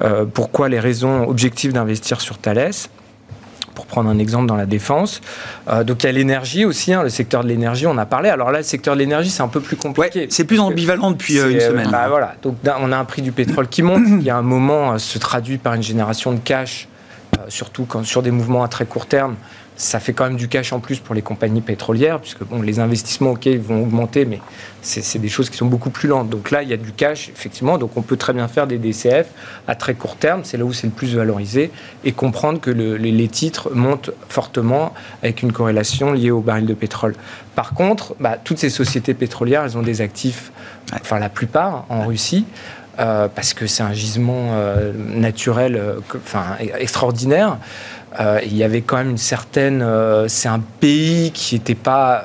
euh, 0.03 0.25
pourquoi 0.25 0.67
les 0.67 0.79
raisons 0.79 1.27
objectives 1.27 1.71
d'investir 1.71 2.19
sur 2.19 2.37
Thales 2.37 2.71
pour 3.73 3.85
prendre 3.85 4.09
un 4.09 4.17
exemple 4.17 4.47
dans 4.47 4.55
la 4.55 4.65
défense. 4.65 5.21
donc 5.85 6.01
il 6.01 6.07
y 6.07 6.09
a 6.09 6.11
l'énergie 6.11 6.65
aussi, 6.65 6.93
hein, 6.93 7.03
le 7.03 7.09
secteur 7.09 7.43
de 7.43 7.47
l'énergie, 7.47 7.85
on 7.85 7.97
a 7.99 8.07
parlé. 8.07 8.27
Alors 8.29 8.51
là, 8.51 8.57
le 8.57 8.63
secteur 8.63 8.95
de 8.95 8.99
l'énergie, 8.99 9.29
c'est 9.29 9.43
un 9.43 9.47
peu 9.47 9.59
plus 9.59 9.75
compliqué. 9.75 10.25
c'est 10.31 10.45
plus 10.45 10.59
ambivalent 10.59 11.11
depuis 11.11 11.37
une 11.37 11.59
semaine. 11.59 11.91
Bah, 11.91 12.07
voilà, 12.09 12.33
donc 12.41 12.55
on 12.65 12.91
a 12.91 12.97
un 12.97 13.05
prix 13.05 13.21
du 13.21 13.31
pétrole 13.31 13.67
qui 13.67 13.83
monte, 13.83 14.23
qui 14.23 14.29
à 14.31 14.37
un 14.37 14.41
moment 14.41 14.97
se 14.97 15.19
traduit 15.19 15.59
par 15.59 15.75
une 15.75 15.83
génération 15.83 16.33
de 16.33 16.39
cash 16.39 16.87
surtout 17.49 17.85
quand, 17.85 18.03
sur 18.03 18.21
des 18.21 18.31
mouvements 18.31 18.63
à 18.63 18.67
très 18.67 18.85
court 18.85 19.05
terme, 19.05 19.35
ça 19.77 19.99
fait 19.99 20.11
quand 20.11 20.25
même 20.25 20.37
du 20.37 20.47
cash 20.47 20.73
en 20.73 20.79
plus 20.79 20.99
pour 20.99 21.13
les 21.13 21.21
compagnies 21.21 21.61
pétrolières, 21.61 22.19
puisque 22.19 22.43
bon, 22.43 22.63
les 22.63 22.79
investissements, 22.79 23.31
ok, 23.31 23.47
vont 23.47 23.83
augmenter, 23.83 24.25
mais 24.25 24.41
c'est 24.81 25.19
des 25.19 25.29
choses 25.29 25.49
qui 25.49 25.57
sont 25.57 25.67
beaucoup 25.67 25.91
plus 25.91 26.09
lentes. 26.09 26.29
Donc 26.29 26.49
là, 26.49 26.63
il 26.63 26.69
y 26.69 26.73
a 26.73 26.77
du 26.77 26.91
cash, 26.93 27.29
effectivement, 27.29 27.77
donc 27.77 27.91
on 27.95 28.01
peut 28.01 28.17
très 28.17 28.33
bien 28.33 28.47
faire 28.47 28.65
des 28.65 28.79
DCF 28.79 29.27
à 29.67 29.75
très 29.75 29.93
court 29.93 30.15
terme, 30.15 30.41
c'est 30.43 30.57
là 30.57 30.65
où 30.65 30.73
c'est 30.73 30.87
le 30.87 30.93
plus 30.93 31.15
valorisé, 31.15 31.71
et 32.03 32.11
comprendre 32.11 32.59
que 32.59 32.71
les, 32.71 33.27
titres 33.27 33.69
montent 33.73 34.09
fortement 34.29 34.93
avec 35.21 35.43
une 35.43 35.51
corrélation 35.51 36.13
liée 36.13 36.31
au 36.31 36.41
baril 36.41 36.65
de 36.65 36.73
pétrole. 36.73 37.13
Par 37.53 37.73
contre, 37.73 38.15
bah, 38.19 38.37
toutes 38.43 38.57
ces 38.57 38.69
sociétés 38.69 39.13
pétrolières, 39.13 39.63
elles 39.63 39.77
ont 39.77 39.83
des 39.83 40.01
actifs, 40.01 40.51
enfin 40.93 41.19
la 41.19 41.29
plupart, 41.29 41.85
en 41.89 42.05
Russie. 42.05 42.45
Euh, 42.99 43.27
parce 43.33 43.53
que 43.53 43.67
c'est 43.67 43.83
un 43.83 43.93
gisement 43.93 44.53
euh, 44.53 44.91
naturel 44.95 45.75
euh, 45.75 45.99
enfin, 46.15 46.57
extraordinaire. 46.79 47.57
Euh, 48.19 48.39
il 48.43 48.57
y 48.57 48.63
avait 48.63 48.81
quand 48.81 48.97
même 48.97 49.11
une 49.11 49.17
certaine. 49.17 49.85
C'est 50.27 50.47
un 50.47 50.61
pays 50.79 51.29
qui 51.31 51.53
n'était 51.53 51.75
pas 51.75 52.23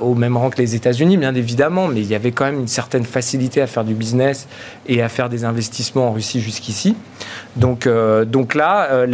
au 0.00 0.14
même 0.14 0.36
rang 0.36 0.48
que 0.48 0.56
les 0.56 0.74
États-Unis, 0.74 1.18
bien 1.18 1.34
évidemment, 1.34 1.88
mais 1.88 2.00
il 2.00 2.06
y 2.06 2.14
avait 2.14 2.32
quand 2.32 2.46
même 2.46 2.60
une 2.60 2.68
certaine 2.68 3.04
facilité 3.04 3.60
à 3.60 3.66
faire 3.66 3.84
du 3.84 3.92
business 3.92 4.48
et 4.86 5.02
à 5.02 5.10
faire 5.10 5.28
des 5.28 5.44
investissements 5.44 6.08
en 6.08 6.12
Russie 6.12 6.40
jusqu'ici. 6.40 6.96
Donc, 7.56 7.86
donc 8.26 8.54
là, 8.54 9.04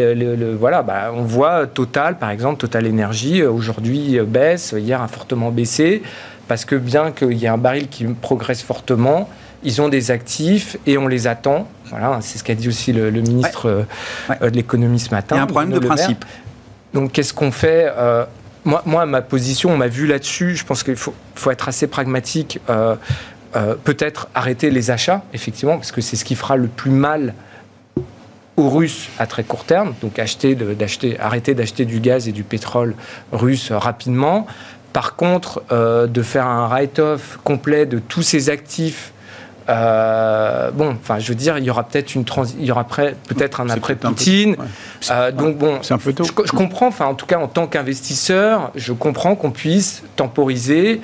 voilà, 0.61 0.83
bah, 0.83 1.12
on 1.12 1.23
voit 1.23 1.67
Total, 1.67 2.19
par 2.19 2.31
exemple, 2.31 2.59
Total 2.59 2.87
Energy, 2.87 3.43
aujourd'hui 3.43 4.21
baisse, 4.21 4.77
hier 4.79 5.03
a 5.03 5.09
fortement 5.09 5.51
baissé, 5.51 6.03
parce 6.47 6.65
que 6.65 6.77
bien 6.77 7.11
qu'il 7.11 7.33
y 7.33 7.47
ait 7.47 7.49
un 7.49 7.59
baril 7.59 7.88
qui 7.88 8.05
progresse 8.05 8.62
fortement, 8.62 9.29
ils 9.64 9.81
ont 9.81 9.88
des 9.88 10.11
actifs 10.11 10.77
et 10.87 10.98
on 10.98 11.07
les 11.07 11.27
attend. 11.27 11.68
Voilà, 11.90 12.18
c'est 12.20 12.38
ce 12.38 12.44
qu'a 12.44 12.55
dit 12.55 12.68
aussi 12.68 12.92
le, 12.92 13.11
ministre 13.11 13.87
euh, 14.31 14.51
de 14.51 14.57
l'économie 14.57 14.98
ce 14.98 15.11
matin. 15.11 15.37
Il 15.37 15.38
y 15.38 15.40
a 15.40 15.44
un 15.44 15.46
problème 15.46 15.72
de 15.72 15.85
principe. 15.85 16.25
Donc 16.94 17.12
qu'est-ce 17.12 17.35
qu'on 17.35 17.53
fait 17.53 17.92
euh, 17.96 18.25
moi, 18.64 18.83
moi, 18.87 19.07
ma 19.07 19.22
position, 19.22 19.70
on 19.70 19.77
m'a 19.77 19.88
vu 19.88 20.07
là-dessus. 20.07 20.55
Je 20.55 20.64
pense 20.64 20.83
qu'il 20.83 20.96
faut, 20.96 21.14
faut, 21.35 21.51
être 21.51 21.68
assez 21.68 21.87
pragmatique. 21.87 22.61
Euh, 22.70 22.94
peut-être 23.85 24.29
arrêter 24.35 24.70
les 24.70 24.90
achats, 24.90 25.22
effectivement, 25.35 25.77
parce 25.77 25.92
que 25.92 26.01
c'est 26.01 26.16
ce 26.16 26.25
qui 26.25 26.37
fera 26.37 26.57
le 26.57 26.68
plus 26.68 26.90
mal 26.90 27.35
aux 28.57 28.70
Russes 28.70 29.09
à 29.18 29.27
très 29.27 29.42
court 29.42 29.64
terme. 29.64 29.94
Donc 30.01 30.18
acheter, 30.18 30.55
d'acheter, 30.55 31.18
arrêter 31.18 31.55
d'acheter 31.55 31.85
du 31.85 32.01
gaz 32.01 32.29
et 32.29 32.33
du 32.33 32.44
pétrole 32.44 32.94
russe 33.33 33.72
rapidement. 33.72 34.46
Par 34.92 35.16
contre, 35.16 35.62
de 35.70 36.22
faire 36.22 36.46
un 36.46 36.66
write-off 36.68 37.38
complet 37.44 37.85
de 37.85 37.98
tous 37.98 38.22
ces 38.22 38.48
actifs 38.48 39.12
euh, 39.68 40.70
bon, 40.72 40.96
enfin, 41.01 41.18
je 41.18 41.29
veux 41.29 41.35
dire, 41.35 41.59
il 41.59 41.64
y 41.64 41.70
aura 41.70 41.85
peut-être 41.85 42.14
une 42.14 42.25
il 42.59 42.64
y 42.64 42.70
aura 42.70 42.85
peut-être 42.85 43.61
un 43.61 43.68
après 43.70 43.96
Poutine. 43.96 44.57
Euh, 45.11 45.33
donc 45.33 45.59
bon, 45.59 45.79
c'est 45.83 45.94
un 45.94 45.98
peu 45.98 46.12
tôt. 46.12 46.25
Je, 46.25 46.33
je, 46.44 46.53
comprends, 46.53 46.88
enfin, 46.88 47.07
en 47.07 47.14
tout 47.14 47.27
cas, 47.27 47.38
en 47.38 47.48
tant 47.48 47.66
qu'investisseur, 47.66 48.70
je 48.75 48.92
comprends 48.92 49.35
qu'on 49.35 49.51
puisse 49.51 50.03
temporiser, 50.16 51.01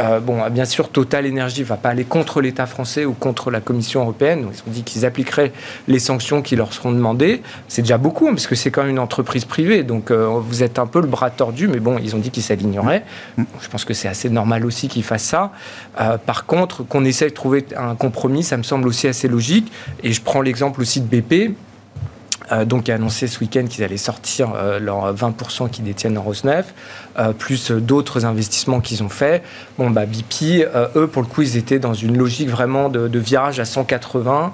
euh, 0.00 0.20
bon, 0.20 0.48
bien 0.50 0.64
sûr, 0.64 0.88
Total 0.88 1.26
Energy 1.26 1.60
ne 1.60 1.66
va 1.66 1.76
pas 1.76 1.90
aller 1.90 2.04
contre 2.04 2.40
l'État 2.40 2.66
français 2.66 3.04
ou 3.04 3.12
contre 3.12 3.50
la 3.50 3.60
Commission 3.60 4.00
européenne. 4.00 4.46
ils 4.50 4.68
ont 4.68 4.72
dit 4.72 4.82
qu'ils 4.82 5.04
appliqueraient 5.04 5.52
les 5.86 5.98
sanctions 5.98 6.40
qui 6.40 6.56
leur 6.56 6.72
seront 6.72 6.92
demandées. 6.92 7.42
C'est 7.68 7.82
déjà 7.82 7.98
beaucoup, 7.98 8.26
hein, 8.26 8.30
parce 8.30 8.46
que 8.46 8.54
c'est 8.54 8.70
quand 8.70 8.82
même 8.82 8.90
une 8.90 8.98
entreprise 8.98 9.44
privée. 9.44 9.82
Donc, 9.82 10.10
euh, 10.10 10.26
vous 10.26 10.62
êtes 10.62 10.78
un 10.78 10.86
peu 10.86 11.00
le 11.00 11.06
bras 11.06 11.30
tordu, 11.30 11.68
mais 11.68 11.78
bon, 11.78 11.98
ils 12.02 12.16
ont 12.16 12.18
dit 12.18 12.30
qu'ils 12.30 12.42
s'aligneraient. 12.42 13.04
je 13.36 13.68
pense 13.68 13.84
que 13.84 13.94
c'est 13.94 14.08
assez 14.08 14.30
normal 14.30 14.64
aussi 14.64 14.88
qu'ils 14.88 15.04
fassent 15.04 15.24
ça. 15.24 15.52
Euh, 16.00 16.16
par 16.16 16.46
contre, 16.46 16.82
qu'on 16.84 17.04
essaye 17.04 17.28
de 17.28 17.34
trouver 17.34 17.66
un 17.76 17.94
compromis, 17.94 18.42
ça 18.42 18.56
me 18.56 18.62
semble 18.62 18.88
aussi 18.88 19.08
assez 19.08 19.28
logique. 19.28 19.70
Et 20.02 20.12
je 20.12 20.22
prends 20.22 20.40
l'exemple 20.40 20.80
aussi 20.80 21.00
de 21.00 21.06
BP. 21.06 21.54
Euh, 22.52 22.64
donc 22.64 22.88
a 22.88 22.94
annoncé 22.94 23.26
ce 23.26 23.40
week-end 23.40 23.64
qu'ils 23.68 23.82
allaient 23.82 23.96
sortir 23.96 24.52
euh, 24.54 24.78
leurs 24.78 25.14
20% 25.14 25.70
qu'ils 25.70 25.84
détiennent 25.84 26.18
en 26.18 26.22
Rosneft, 26.22 26.74
euh, 27.18 27.32
plus 27.32 27.70
d'autres 27.70 28.24
investissements 28.24 28.80
qu'ils 28.80 29.02
ont 29.02 29.08
faits. 29.08 29.42
Bon, 29.78 29.90
bah, 29.90 30.06
BP, 30.06 30.66
eux, 30.96 31.06
pour 31.06 31.22
le 31.22 31.28
coup, 31.28 31.42
ils 31.42 31.56
étaient 31.56 31.78
dans 31.78 31.94
une 31.94 32.16
logique 32.16 32.48
vraiment 32.48 32.88
de, 32.88 33.08
de 33.08 33.18
virage 33.18 33.60
à 33.60 33.64
180. 33.64 34.52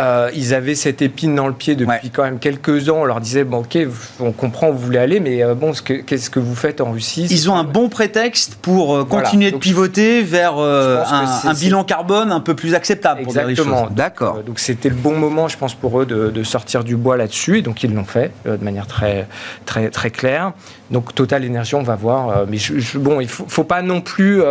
Euh, 0.00 0.30
ils 0.34 0.54
avaient 0.54 0.74
cette 0.74 1.02
épine 1.02 1.34
dans 1.34 1.46
le 1.46 1.52
pied 1.52 1.74
depuis 1.74 2.08
quand 2.10 2.22
même 2.22 2.38
quelques 2.38 2.88
ans. 2.88 3.00
On 3.00 3.04
leur 3.04 3.20
disait 3.20 3.44
bon, 3.44 3.58
ok, 3.58 3.78
on 4.18 4.32
comprend 4.32 4.70
où 4.70 4.72
vous 4.72 4.78
voulez 4.78 4.98
aller, 4.98 5.20
mais 5.20 5.42
euh, 5.42 5.54
bon, 5.54 5.72
qu'est-ce 5.72 6.30
que 6.30 6.40
vous 6.40 6.54
faites 6.54 6.80
en 6.80 6.92
Russie? 6.92 7.26
Ils 7.30 7.50
ont 7.50 7.56
un 7.56 7.64
bon 7.64 7.90
prétexte 7.90 8.54
pour 8.54 8.96
euh, 8.96 9.04
continuer 9.04 9.50
de 9.50 9.58
pivoter 9.58 10.22
vers 10.22 10.58
un, 10.58 11.52
bilan 11.54 11.84
carbone 11.84 12.32
un 12.32 12.40
peu 12.40 12.54
plus 12.54 12.74
acceptable. 12.74 13.20
Exactement. 13.20 13.88
D'accord. 13.90 14.42
Donc 14.42 14.58
c'était 14.58 14.88
le 14.88 14.94
bon 14.94 15.16
moment, 15.16 15.48
je 15.48 15.58
pense, 15.58 15.74
pour 15.74 16.00
eux 16.00 16.06
de, 16.06 16.42
sortir 16.42 16.82
du 16.82 16.96
bois 16.96 17.16
là-dessus, 17.18 17.58
et 17.58 17.62
donc 17.62 17.82
ils 17.82 17.94
l'ont 17.94 18.04
fait 18.04 18.32
de 18.46 18.64
manière 18.64 18.86
très, 18.86 19.28
très, 19.66 19.90
très 19.90 20.10
claire. 20.10 20.52
Donc 20.90 21.14
Total 21.14 21.44
Énergie, 21.44 21.74
on 21.74 21.82
va 21.82 21.96
voir. 21.96 22.46
mais 22.48 22.58
bon, 22.94 23.20
il 23.20 23.28
faut, 23.28 23.44
faut 23.46 23.64
pas 23.64 23.82
non 23.82 24.00
plus. 24.00 24.42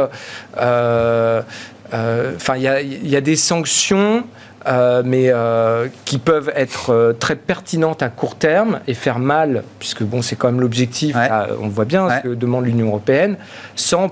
Enfin, 1.92 2.56
il 2.56 2.62
y, 2.62 3.10
y, 3.10 3.16
a 3.16 3.22
des 3.22 3.36
sanctions. 3.36 4.24
Euh, 4.68 5.04
mais 5.06 5.28
euh, 5.30 5.88
qui 6.04 6.18
peuvent 6.18 6.52
être 6.54 6.90
euh, 6.90 7.14
très 7.14 7.38
pertinentes 7.38 8.04
à 8.04 8.10
court 8.10 8.36
terme 8.36 8.82
et 8.88 8.94
faire 8.94 9.20
mal, 9.20 9.64
puisque 9.80 10.04
bon, 10.04 10.22
c'est 10.22 10.36
quand 10.36 10.52
même 10.52 10.60
l'objectif, 10.60 11.16
on 11.62 11.70
voit 11.70 11.86
bien 11.86 12.10
ce 12.10 12.24
que 12.24 12.34
demande 12.34 12.66
l'Union 12.66 12.88
européenne, 12.88 13.38
sans 13.76 14.10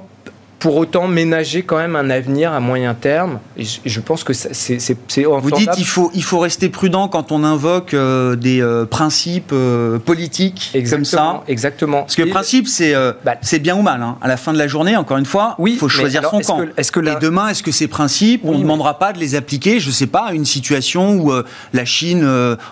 pour 0.59 0.75
autant 0.77 1.07
ménager 1.07 1.61
quand 1.61 1.77
même 1.77 1.95
un 1.95 2.09
avenir 2.09 2.51
à 2.51 2.59
moyen 2.59 2.93
terme. 2.95 3.39
Et 3.57 3.63
je, 3.63 3.99
pense 3.99 4.23
que 4.23 4.33
c'est 4.33 4.97
Vous 5.25 5.51
dites 5.51 5.71
qu'il 5.71 5.85
faut, 5.85 6.09
il 6.15 6.23
faut 6.23 6.39
rester 6.39 6.69
prudent 6.69 7.07
quand 7.07 7.31
on 7.31 7.43
invoque 7.43 7.93
euh, 7.93 8.35
des 8.35 8.61
euh, 8.61 8.85
principes 8.85 9.51
euh, 9.53 9.99
politiques 9.99 10.75
comme 10.89 11.05
ça. 11.05 11.43
Exactement. 11.47 12.01
Parce 12.01 12.15
que 12.15 12.23
le 12.23 12.29
principe, 12.29 12.67
c'est 12.67 12.93
bah, 13.23 13.35
c'est 13.41 13.59
bien 13.59 13.75
ou 13.75 13.81
mal. 13.81 14.01
Hein. 14.01 14.17
À 14.21 14.27
la 14.27 14.37
fin 14.37 14.53
de 14.53 14.57
la 14.57 14.67
journée, 14.67 14.97
encore 14.97 15.17
une 15.17 15.25
fois, 15.25 15.55
oui, 15.59 15.73
il 15.73 15.77
faut 15.77 15.89
choisir 15.89 16.23
son 16.29 16.39
camp. 16.39 16.61
est 16.75 16.91
que 16.91 16.99
Et 16.99 17.15
demain, 17.21 17.49
est-ce 17.49 17.63
que 17.63 17.71
ces 17.71 17.87
principes, 17.87 18.41
on 18.43 18.53
ne 18.53 18.61
demandera 18.61 18.97
pas 18.97 19.13
de 19.13 19.19
les 19.19 19.35
appliquer, 19.35 19.79
je 19.79 19.89
ne 19.89 19.93
sais 19.93 20.07
pas, 20.07 20.25
à 20.27 20.33
une 20.33 20.45
situation 20.45 21.17
où 21.17 21.31
la 21.73 21.85
Chine 21.85 22.27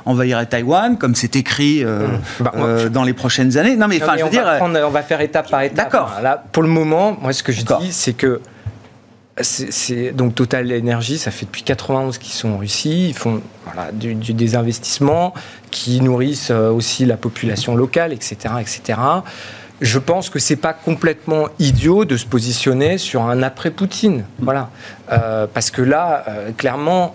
envahirait 0.05 0.47
Taïwan, 0.47 0.97
comme 0.97 1.13
c'est 1.13 1.35
écrit 1.35 1.83
mmh. 1.85 2.43
bah, 2.43 2.53
dans 2.89 3.03
les 3.03 3.13
prochaines 3.13 3.57
années 3.57 3.75
Non, 3.75 3.87
mais 3.87 4.01
enfin, 4.01 4.15
je 4.17 4.23
veux 4.23 4.29
dire... 4.29 4.45
on 4.61 4.89
va 4.89 5.03
faire 5.03 5.21
étape 5.21 5.49
par 5.49 5.61
étape. 5.61 5.75
D'accord. 5.75 6.11
Là, 6.23 6.43
pour 6.51 6.63
le 6.63 6.69
moment, 6.69 7.17
moi, 7.21 7.33
ce 7.33 7.43
que 7.43 7.51
je 7.51 7.61
dis, 7.61 7.74
c'est 7.91 8.13
que 8.13 8.41
c'est 9.41 10.11
donc 10.11 10.33
Total 10.33 10.71
Energy, 10.71 11.17
ça 11.17 11.29
fait 11.29 11.45
depuis 11.45 11.63
91 11.63 12.17
qu'ils 12.17 12.33
sont 12.33 12.51
en 12.51 12.57
Russie, 12.57 13.09
ils 13.09 13.13
font 13.13 13.41
voilà, 13.65 13.91
des 13.91 14.55
investissements 14.55 15.33
qui 15.71 15.99
nourrissent 15.99 16.51
euh, 16.51 16.71
aussi 16.71 17.05
la 17.05 17.17
population 17.17 17.75
locale, 17.75 18.13
etc., 18.13 18.55
etc. 18.61 18.99
Je 19.81 19.99
pense 19.99 20.29
que 20.29 20.39
c'est 20.39 20.55
pas 20.55 20.71
complètement 20.71 21.49
idiot 21.59 22.05
de 22.05 22.15
se 22.15 22.25
positionner 22.25 22.97
sur 22.97 23.23
un 23.23 23.43
après 23.43 23.71
Poutine, 23.71 24.23
voilà, 24.39 24.69
euh, 25.11 25.47
parce 25.53 25.69
que 25.69 25.81
là, 25.81 26.23
euh, 26.29 26.51
clairement, 26.53 27.13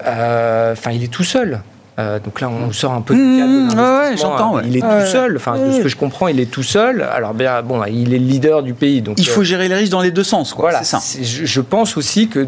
enfin, 0.00 0.90
il 0.90 1.04
est 1.04 1.12
tout 1.12 1.22
seul. 1.22 1.60
Euh, 1.98 2.18
donc 2.18 2.40
là, 2.40 2.48
on 2.48 2.72
sort 2.72 2.92
un 2.92 3.02
peu 3.02 3.14
du 3.14 3.20
cadre 3.20 4.12
mmh, 4.12 4.16
j'entends. 4.16 4.60
Il 4.60 4.76
est 4.76 4.80
tout 4.80 5.06
seul. 5.06 5.36
Enfin, 5.36 5.58
de 5.58 5.72
ce 5.72 5.80
que 5.80 5.88
je 5.88 5.96
comprends, 5.96 6.28
il 6.28 6.40
est 6.40 6.50
tout 6.50 6.62
seul. 6.62 7.02
Alors, 7.02 7.34
bien, 7.34 7.62
bon, 7.62 7.84
il 7.84 8.14
est 8.14 8.18
le 8.18 8.24
leader 8.24 8.62
du 8.62 8.72
pays. 8.72 9.02
Donc, 9.02 9.18
il 9.18 9.28
faut 9.28 9.42
euh, 9.42 9.44
gérer 9.44 9.68
les 9.68 9.74
risques 9.74 9.92
dans 9.92 10.00
les 10.00 10.10
deux 10.10 10.24
sens. 10.24 10.54
Quoi. 10.54 10.70
Voilà. 10.70 10.84
Ça. 10.84 11.00
Je, 11.22 11.60
pense 11.60 11.96
aussi 11.96 12.28
que, 12.28 12.46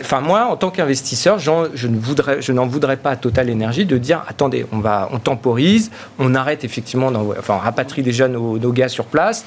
enfin, 0.00 0.20
moi, 0.20 0.46
en 0.46 0.56
tant 0.56 0.70
qu'investisseur, 0.70 1.38
je 1.38 1.86
ne 1.86 1.98
voudrais, 1.98 2.40
je 2.40 2.52
n'en 2.52 2.66
voudrais 2.66 2.96
pas 2.96 3.10
à 3.10 3.16
Total 3.16 3.50
Energy 3.50 3.84
de 3.84 3.98
dire, 3.98 4.24
attendez, 4.28 4.64
on 4.72 4.78
va, 4.78 5.08
on 5.12 5.18
temporise, 5.18 5.90
on 6.18 6.34
arrête 6.34 6.64
effectivement, 6.64 7.12
enfin, 7.38 7.54
on 7.56 7.64
rapatrie 7.64 8.02
déjà 8.02 8.28
nos, 8.28 8.58
nos 8.58 8.72
gars 8.72 8.88
sur 8.88 9.04
place 9.04 9.44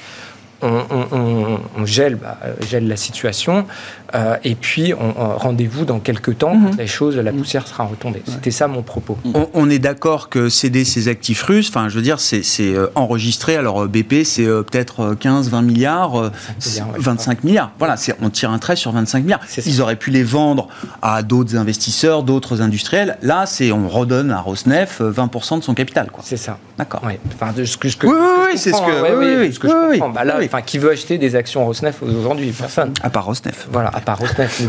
on, 0.62 1.86
gèle, 1.86 2.16
bah, 2.16 2.38
gèle, 2.68 2.88
la 2.88 2.96
situation, 2.96 3.66
euh, 4.14 4.36
et 4.44 4.54
puis 4.54 4.92
on, 4.94 5.12
rendez-vous 5.36 5.84
dans 5.84 5.98
quelques 5.98 6.38
temps, 6.38 6.54
mhm. 6.54 6.76
les 6.78 6.86
choses, 6.86 7.16
la 7.16 7.32
poussière 7.32 7.66
sera 7.66 7.84
retombée. 7.84 8.22
C'était 8.26 8.50
ça 8.50 8.68
mon 8.68 8.82
propos. 8.82 9.16
On, 9.54 9.70
est 9.70 9.78
d'accord 9.78 10.28
que 10.28 10.48
céder 10.48 10.84
ces 10.84 11.08
actifs 11.08 11.42
russes, 11.42 11.68
enfin, 11.68 11.88
je 11.88 11.96
veux 11.96 12.02
dire, 12.02 12.20
c'est 12.20 12.42
euh, 12.60 12.88
enregistré. 12.94 13.56
Alors 13.56 13.86
BP, 13.86 14.24
c'est 14.24 14.46
euh, 14.46 14.62
peut-être 14.62 15.14
15, 15.14 15.50
20 15.50 15.62
milliards, 15.62 16.30
25 16.58 17.44
milliards. 17.44 17.72
Voilà, 17.78 17.96
on 18.20 18.30
tire 18.30 18.50
un 18.50 18.58
trait 18.58 18.76
sur 18.76 18.92
25 18.92 19.22
milliards. 19.22 19.40
Ils 19.64 19.80
auraient 19.80 19.96
pu 19.96 20.10
les 20.10 20.24
vendre 20.24 20.68
à 21.02 21.22
d'autres 21.22 21.56
investisseurs, 21.56 22.22
d'autres 22.22 22.62
industriels. 22.62 23.18
Là, 23.22 23.46
c'est 23.46 23.72
on 23.72 23.88
redonne 23.88 24.30
à 24.30 24.40
Rosneft 24.40 25.00
20% 25.00 25.58
de 25.58 25.64
son 25.64 25.74
capital. 25.74 26.08
C'est 26.22 26.36
ça. 26.36 26.58
D'accord. 26.78 27.02
Enfin, 27.34 27.52
de 27.52 27.64
ce 27.64 27.76
que, 27.76 28.06
oui, 28.06 28.12
oui, 28.12 28.58
c'est 28.58 28.72
ce 28.72 28.80
que, 28.80 29.52
ce 29.52 29.58
que 29.58 29.68
je 29.68 29.92
comprends. 29.92 30.10
Bah, 30.10 30.24
là, 30.24 30.38
Enfin, 30.42 30.62
qui 30.62 30.78
veut 30.78 30.90
acheter 30.90 31.18
des 31.18 31.36
actions 31.36 31.64
Rosnef 31.64 32.02
aujourd'hui? 32.02 32.50
Personne. 32.50 32.92
À 33.02 33.10
part 33.10 33.26
Rosnef. 33.26 33.68
Voilà, 33.70 33.90
à 34.00 34.04
part 34.04 34.18
Rosnef. 34.18 34.62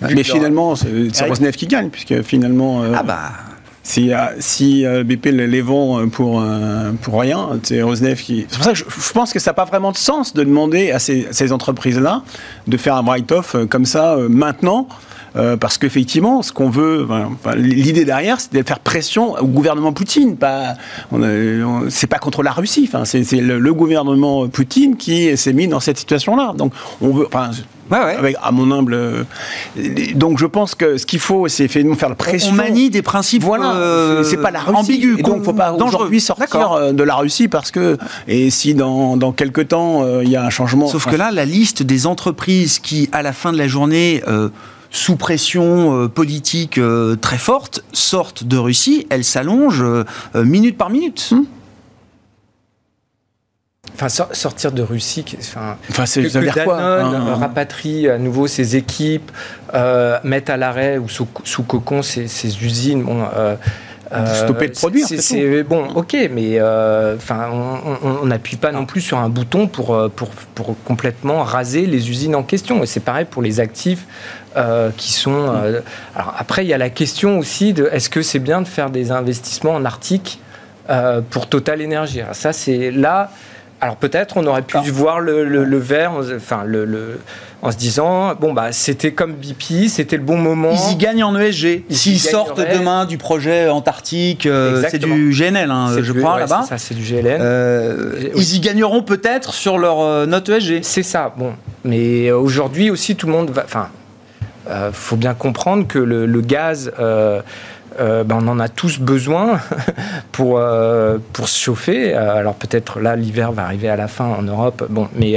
mais, 0.14 0.22
finalement, 0.22 0.74
c'est 0.76 1.26
Rosnef 1.26 1.56
qui 1.56 1.66
gagne, 1.66 1.90
puisque 1.90 2.22
finalement. 2.22 2.82
Euh, 2.82 2.92
ah 2.96 3.02
bah. 3.02 3.32
Si, 3.84 4.12
si 4.38 4.86
euh, 4.86 5.02
BP 5.02 5.26
les 5.26 5.60
vend 5.60 6.08
pour, 6.08 6.40
euh, 6.40 6.92
pour 7.02 7.20
rien, 7.20 7.58
c'est 7.64 7.82
Rosneft 7.82 8.24
qui. 8.24 8.46
C'est 8.48 8.56
pour 8.56 8.64
ça 8.64 8.72
que 8.72 8.78
je, 8.78 9.12
pense 9.12 9.32
que 9.32 9.40
ça 9.40 9.50
n'a 9.50 9.54
pas 9.54 9.64
vraiment 9.64 9.90
de 9.90 9.96
sens 9.96 10.34
de 10.34 10.44
demander 10.44 10.92
à 10.92 11.00
ces, 11.00 11.26
ces 11.32 11.50
entreprises-là 11.50 12.22
de 12.68 12.76
faire 12.76 12.94
un 12.94 13.02
write-off 13.02 13.56
comme 13.68 13.84
ça 13.84 14.16
maintenant. 14.28 14.86
parce 15.58 15.78
qu'effectivement, 15.78 16.42
ce 16.42 16.52
qu'on 16.52 16.70
veut, 16.70 17.08
l'idée 17.56 18.04
derrière, 18.04 18.38
c'est 18.38 18.54
de 18.54 18.62
faire 18.64 18.78
pression 18.78 19.34
au 19.34 19.46
gouvernement 19.46 19.92
Poutine. 19.92 20.36
Pas, 20.36 20.74
c'est 21.88 22.06
pas 22.06 22.18
contre 22.18 22.44
la 22.44 22.52
Russie. 22.52 22.84
Enfin, 22.86 23.04
c'est 23.04 23.40
le, 23.40 23.74
gouvernement 23.74 24.46
Poutine 24.46 24.96
qui 24.96 25.36
s'est 25.36 25.52
mis 25.52 25.66
dans 25.66 25.80
cette 25.80 25.98
situation-là. 25.98 26.54
Donc, 26.56 26.72
on 27.00 27.10
veut. 27.10 27.26
Enfin, 27.26 27.50
Avec, 28.00 28.36
à 28.42 28.52
mon 28.52 28.70
humble. 28.70 29.26
Donc 30.14 30.38
je 30.38 30.46
pense 30.46 30.74
que 30.74 30.96
ce 30.96 31.06
qu'il 31.06 31.20
faut, 31.20 31.48
c'est 31.48 31.68
nous 31.82 31.94
faire 31.94 32.08
la 32.08 32.14
pression. 32.14 32.52
On 32.52 32.54
manie 32.54 32.90
des 32.90 33.02
principes. 33.02 33.42
Voilà. 33.42 33.74
Euh, 33.74 34.24
c'est 34.24 34.36
pas 34.36 34.50
la 34.50 34.60
Russie. 34.60 34.76
Ambigu. 34.76 35.16
Et 35.18 35.22
donc 35.22 35.44
faut 35.44 35.52
pas 35.52 35.72
aujourd'hui 35.72 36.20
sortir 36.20 36.72
euh, 36.72 36.92
de 36.92 37.02
la 37.02 37.16
Russie 37.16 37.48
parce 37.48 37.70
que 37.70 37.96
et 38.28 38.50
si 38.50 38.74
dans, 38.74 39.16
dans 39.16 39.32
quelques 39.32 39.68
temps 39.68 40.02
euh, 40.04 40.22
il 40.24 40.30
y 40.30 40.36
a 40.36 40.44
un 40.44 40.50
changement. 40.50 40.86
Sauf 40.86 41.06
que 41.06 41.16
là, 41.16 41.30
la 41.30 41.44
liste 41.44 41.82
des 41.82 42.06
entreprises 42.06 42.78
qui, 42.78 43.08
à 43.12 43.22
la 43.22 43.32
fin 43.32 43.52
de 43.52 43.58
la 43.58 43.68
journée 43.68 44.22
sous 44.90 45.16
pression 45.16 46.08
politique 46.08 46.78
très 47.20 47.38
forte, 47.38 47.82
sortent 47.92 48.44
de 48.44 48.56
Russie, 48.58 49.06
elles 49.10 49.24
s'allongent 49.24 49.84
minute 50.34 50.76
par 50.76 50.90
minute. 50.90 51.30
Hmm. 51.32 51.44
Enfin, 53.94 54.08
sortir 54.08 54.72
de 54.72 54.82
Russie, 54.82 55.24
enfin, 55.38 55.76
enfin 55.90 56.06
c'est 56.06 56.22
que, 56.22 56.64
quoi 56.64 56.80
hein, 56.80 57.34
rapatrie 57.34 58.08
à 58.08 58.18
nouveau 58.18 58.46
ses 58.46 58.74
équipes, 58.76 59.30
euh, 59.74 60.18
mettre 60.24 60.50
à 60.50 60.56
l'arrêt 60.56 60.96
ou 60.96 61.08
sous, 61.08 61.28
sous 61.44 61.62
cocon 61.62 62.02
ses, 62.02 62.24
usines. 62.64 63.02
Bon, 63.02 63.22
euh, 63.34 63.56
Stopper 64.34 64.68
de 64.68 64.74
produire. 64.74 65.06
C'est 65.06 65.62
bon, 65.62 65.88
ok, 65.94 66.16
mais 66.30 66.58
euh, 66.58 67.16
enfin, 67.16 67.48
on 68.02 68.26
n'appuie 68.26 68.56
pas 68.56 68.72
non 68.72 68.86
plus 68.86 69.02
sur 69.02 69.18
un 69.18 69.28
bouton 69.28 69.68
pour, 69.68 70.10
pour, 70.16 70.28
pour, 70.54 70.74
complètement 70.84 71.42
raser 71.42 71.86
les 71.86 72.10
usines 72.10 72.34
en 72.34 72.42
question. 72.42 72.82
Et 72.82 72.86
c'est 72.86 73.00
pareil 73.00 73.26
pour 73.26 73.42
les 73.42 73.60
actifs 73.60 74.06
qui 74.96 75.12
sont. 75.12 75.52
alors 76.14 76.34
après, 76.38 76.64
il 76.64 76.68
y 76.68 76.74
a 76.74 76.78
la 76.78 76.90
question 76.90 77.38
aussi 77.38 77.74
de 77.74 77.88
est-ce 77.92 78.08
que 78.08 78.22
c'est 78.22 78.38
bien 78.38 78.62
de 78.62 78.68
faire 78.68 78.90
des 78.90 79.10
investissements 79.10 79.74
en 79.74 79.84
Arctique 79.84 80.40
pour 81.30 81.46
Total 81.46 81.82
Energy? 81.84 82.22
Ça, 82.32 82.54
c'est 82.54 82.90
là. 82.90 83.30
Alors 83.82 83.96
peut-être 83.96 84.36
on 84.36 84.46
aurait 84.46 84.62
pu 84.62 84.76
ah. 84.78 84.82
voir 84.92 85.18
le, 85.18 85.44
le, 85.44 85.78
verre, 85.78 86.12
enfin 86.36 86.62
le, 86.64 87.18
en 87.62 87.72
se 87.72 87.76
disant 87.76 88.32
bon 88.36 88.52
bah 88.52 88.70
c'était 88.70 89.10
comme 89.10 89.32
BP, 89.32 89.88
c'était 89.88 90.16
le 90.16 90.22
bon 90.22 90.36
moment. 90.36 90.70
Ils 90.70 90.92
y 90.92 90.96
gagnent 90.96 91.24
en 91.24 91.36
ESG. 91.36 91.82
S'ils 91.90 92.20
sortent 92.20 92.60
demain 92.60 93.06
du 93.06 93.18
projet 93.18 93.68
Antarctique, 93.68 94.46
euh, 94.46 94.84
c'est 94.88 95.00
du 95.00 95.34
GNL, 95.36 95.72
hein, 95.72 95.96
je 96.00 96.12
crois 96.12 96.38
là-bas. 96.38 96.62
Ça 96.68 96.78
c'est 96.78 96.94
du 96.94 97.02
GLN. 97.02 97.38
Euh, 97.40 98.30
ils 98.36 98.54
y 98.54 98.60
gagneront 98.60 99.02
peut-être 99.02 99.52
sur 99.52 99.78
leur 99.78 100.00
euh, 100.00 100.26
note 100.26 100.48
ESG. 100.48 100.84
C'est 100.84 101.02
ça. 101.02 101.34
Bon, 101.36 101.54
mais 101.84 102.30
aujourd'hui 102.30 102.88
aussi 102.88 103.16
tout 103.16 103.26
le 103.26 103.32
monde 103.32 103.50
va. 103.50 103.64
Enfin, 103.64 103.88
faut 104.92 105.16
bien 105.16 105.34
comprendre 105.34 105.88
que 105.88 105.98
le 105.98 106.40
gaz 106.40 106.92
euh, 108.00 108.24
ben, 108.24 108.38
on 108.42 108.48
en 108.48 108.60
a 108.60 108.68
tous 108.68 108.98
besoin 108.98 109.60
pour, 110.32 110.58
euh, 110.58 111.18
pour 111.32 111.48
se 111.48 111.58
chauffer. 111.58 112.14
Euh, 112.14 112.36
alors 112.36 112.54
peut-être 112.54 113.00
là, 113.00 113.16
l'hiver 113.16 113.52
va 113.52 113.64
arriver 113.64 113.88
à 113.88 113.96
la 113.96 114.08
fin 114.08 114.26
en 114.26 114.42
Europe, 114.42 114.86
bon, 114.88 115.08
mais 115.14 115.36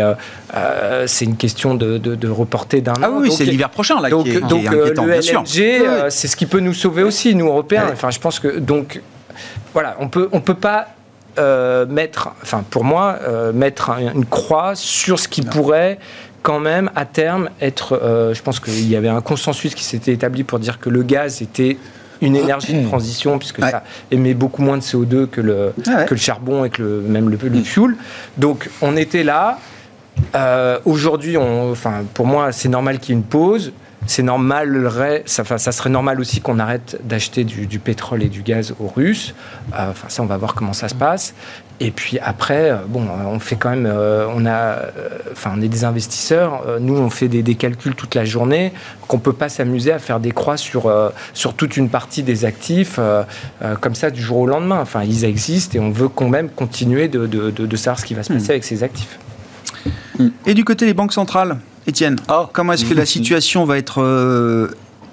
c'est 1.05 1.25
une 1.25 1.37
question 1.37 1.75
de, 1.75 1.97
de, 1.97 2.29
reporter 2.29 2.81
d'un 2.81 2.93
ah 3.01 3.09
an. 3.09 3.13
Ah 3.17 3.19
oui, 3.21 3.31
c'est 3.31 3.45
l'hiver 3.45 3.69
prochain 3.69 4.01
là, 4.01 4.09
donc, 4.09 4.25
qui 4.25 4.31
est, 4.31 4.41
donc, 4.41 4.69
le 4.69 4.93
LNG, 4.93 6.09
c'est 6.09 6.27
ce 6.27 6.35
qui 6.35 6.45
peut 6.45 6.59
nous 6.59 6.73
sauver 6.73 7.03
aussi, 7.03 7.35
nous 7.35 7.47
Européens. 7.47 7.89
Enfin, 7.91 8.11
je 8.11 8.19
pense 8.19 8.39
que 8.39 8.59
donc 8.59 9.01
voilà, 9.73 9.95
on 9.99 10.07
peut 10.07 10.29
on 10.31 10.41
peut 10.41 10.55
pas 10.55 10.87
mettre, 11.87 12.31
enfin 12.41 12.63
pour 12.69 12.83
moi, 12.83 13.19
mettre 13.53 13.91
une 14.13 14.25
croix 14.25 14.75
sur 14.75 15.19
ce 15.19 15.27
qui 15.27 15.41
pourrait 15.41 15.99
quand 16.41 16.59
même 16.59 16.91
à 16.95 17.05
terme 17.05 17.49
être. 17.61 17.99
je 18.33 18.41
pense 18.41 18.59
qu'il 18.59 18.89
y 18.89 18.95
avait 18.95 19.09
un 19.09 19.21
consensus 19.21 19.75
qui 19.75 19.83
s'était 19.83 20.13
établi 20.13 20.43
pour 20.43 20.59
dire 20.59 20.79
que 20.79 20.89
le 20.89 21.03
gaz 21.03 21.41
était 21.41 21.77
une 22.21 22.35
énergie 22.35 22.73
de 22.73 22.87
transition, 22.87 23.37
puisque 23.37 23.61
ça 23.61 23.83
émet 24.11 24.33
beaucoup 24.33 24.61
moins 24.61 24.77
de 24.77 24.83
CO2 24.83 25.27
que 25.27 25.41
le, 25.41 25.73
que 25.83 26.13
le 26.13 26.19
charbon 26.19 26.65
et 26.65 26.69
que 26.69 26.81
le, 26.81 27.01
même 27.01 27.29
le, 27.29 27.37
le 27.37 27.63
fuel. 27.63 27.95
Donc 28.37 28.69
on 28.81 28.95
était 28.97 29.23
là. 29.23 29.59
Euh, 30.33 30.79
Aujourd'hui, 30.85 31.35
enfin, 31.37 32.03
pour 32.13 32.25
moi, 32.25 32.51
c'est 32.51 32.69
normal 32.69 32.99
qu'il 32.99 33.13
y 33.13 33.17
ait 33.17 33.19
une 33.19 33.27
pause 33.27 33.73
c'est 34.07 34.23
normal, 34.23 34.89
ça, 35.25 35.43
ça, 35.57 35.71
serait 35.71 35.89
normal 35.89 36.19
aussi 36.19 36.41
qu'on 36.41 36.59
arrête 36.59 36.99
d'acheter 37.03 37.43
du, 37.43 37.79
pétrole 37.79 38.23
et 38.23 38.29
du 38.29 38.41
gaz 38.41 38.73
aux 38.79 38.87
Russes. 38.87 39.33
Euh, 39.73 39.91
enfin, 39.91 40.07
ça, 40.09 40.23
on 40.23 40.25
va 40.25 40.37
voir 40.37 40.53
comment 40.53 40.73
ça 40.73 40.87
se 40.87 40.95
passe. 40.95 41.33
Et 41.79 41.91
puis 41.91 42.19
après, 42.19 42.71
euh, 42.71 42.77
bon, 42.87 43.05
on 43.27 43.39
fait 43.39 43.55
quand 43.55 43.69
même, 43.69 43.85
euh, 43.85 44.27
on 44.33 44.45
a, 44.45 44.77
enfin, 45.31 45.51
on 45.57 45.61
est 45.61 45.67
des 45.67 45.83
investisseurs. 45.83 46.63
nous, 46.79 46.95
on 46.95 47.09
fait 47.09 47.27
des, 47.27 47.55
calculs 47.55 47.95
toute 47.95 48.15
la 48.15 48.25
journée. 48.25 48.71
Qu'on 49.07 49.19
peut 49.19 49.33
pas 49.33 49.49
s'amuser 49.49 49.91
à 49.91 49.99
faire 49.99 50.19
des 50.19 50.31
croix 50.31 50.57
sur 50.57 50.91
sur 51.33 51.53
toute 51.53 51.77
une 51.77 51.89
partie 51.89 52.23
des 52.23 52.45
actifs 52.45 52.99
comme 53.81 53.95
ça 53.95 54.09
du 54.09 54.21
jour 54.21 54.39
au 54.39 54.47
lendemain. 54.47 54.79
Enfin, 54.81 55.03
ils 55.03 55.25
existent 55.25 55.77
et 55.77 55.79
on 55.79 55.91
veut 55.91 56.09
quand 56.09 56.29
même 56.29 56.49
continuer 56.49 57.07
de, 57.07 57.27
de 57.27 57.75
savoir 57.75 57.99
ce 57.99 58.05
qui 58.05 58.13
va 58.13 58.23
se 58.23 58.33
passer 58.33 58.47
hmm. 58.47 58.51
avec 58.51 58.63
ces 58.63 58.83
actifs. 58.83 59.19
Et 60.45 60.53
du 60.53 60.63
côté 60.63 60.85
des 60.85 60.93
banques 60.93 61.13
centrales 61.13 61.59
Étienne, 61.87 62.15
ah. 62.27 62.49
comment 62.51 62.73
est-ce 62.73 62.85
que 62.85 62.95
la 62.95 63.05
situation 63.05 63.65
va 63.65 63.77
être 63.77 64.01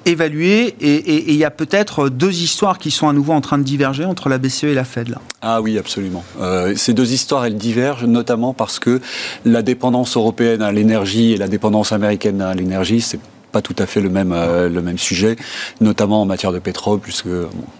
évaluée 0.06 0.74
Et 0.80 1.30
il 1.30 1.36
y 1.36 1.44
a 1.44 1.50
peut-être 1.50 2.08
deux 2.08 2.42
histoires 2.42 2.78
qui 2.78 2.90
sont 2.90 3.08
à 3.08 3.12
nouveau 3.12 3.32
en 3.32 3.40
train 3.40 3.58
de 3.58 3.62
diverger 3.62 4.04
entre 4.04 4.28
la 4.28 4.38
BCE 4.38 4.64
et 4.64 4.74
la 4.74 4.84
Fed 4.84 5.08
là. 5.08 5.20
Ah 5.40 5.60
oui, 5.60 5.78
absolument. 5.78 6.24
Euh, 6.40 6.74
ces 6.76 6.94
deux 6.94 7.12
histoires, 7.12 7.44
elles 7.44 7.56
divergent 7.56 8.04
notamment 8.04 8.54
parce 8.54 8.78
que 8.78 9.00
la 9.44 9.62
dépendance 9.62 10.16
européenne 10.16 10.62
à 10.62 10.72
l'énergie 10.72 11.32
et 11.32 11.36
la 11.36 11.48
dépendance 11.48 11.92
américaine 11.92 12.40
à 12.40 12.54
l'énergie, 12.54 13.00
c'est 13.00 13.18
pas 13.52 13.62
tout 13.62 13.76
à 13.78 13.86
fait 13.86 14.00
le 14.00 14.08
même, 14.08 14.32
euh, 14.32 14.68
le 14.68 14.82
même 14.82 14.98
sujet, 14.98 15.36
notamment 15.80 16.22
en 16.22 16.26
matière 16.26 16.52
de 16.52 16.58
pétrole, 16.58 16.98
puisque, 16.98 17.28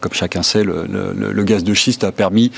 comme 0.00 0.12
chacun 0.12 0.42
sait, 0.42 0.62
le, 0.62 0.86
le, 0.86 1.32
le, 1.32 1.44
gaz 1.44 1.64
de 1.64 1.74
schiste 1.74 2.04
a 2.04 2.12
permis 2.12 2.52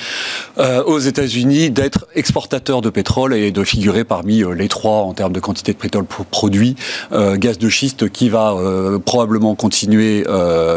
euh, 0.58 0.82
aux 0.82 0.98
États-Unis 0.98 1.70
d'être 1.70 2.06
exportateur 2.14 2.82
de 2.82 2.90
pétrole 2.90 3.34
et 3.34 3.52
de 3.52 3.64
figurer 3.64 4.04
parmi 4.04 4.42
euh, 4.42 4.52
les 4.52 4.68
trois 4.68 5.02
en 5.02 5.14
termes 5.14 5.32
de 5.32 5.40
quantité 5.40 5.72
de 5.72 5.78
pétrole 5.78 6.04
produit. 6.04 6.74
gaz 7.12 7.58
de 7.58 7.68
schiste 7.68 8.08
qui 8.10 8.28
va 8.28 8.56
probablement 9.04 9.54
continuer 9.54 10.24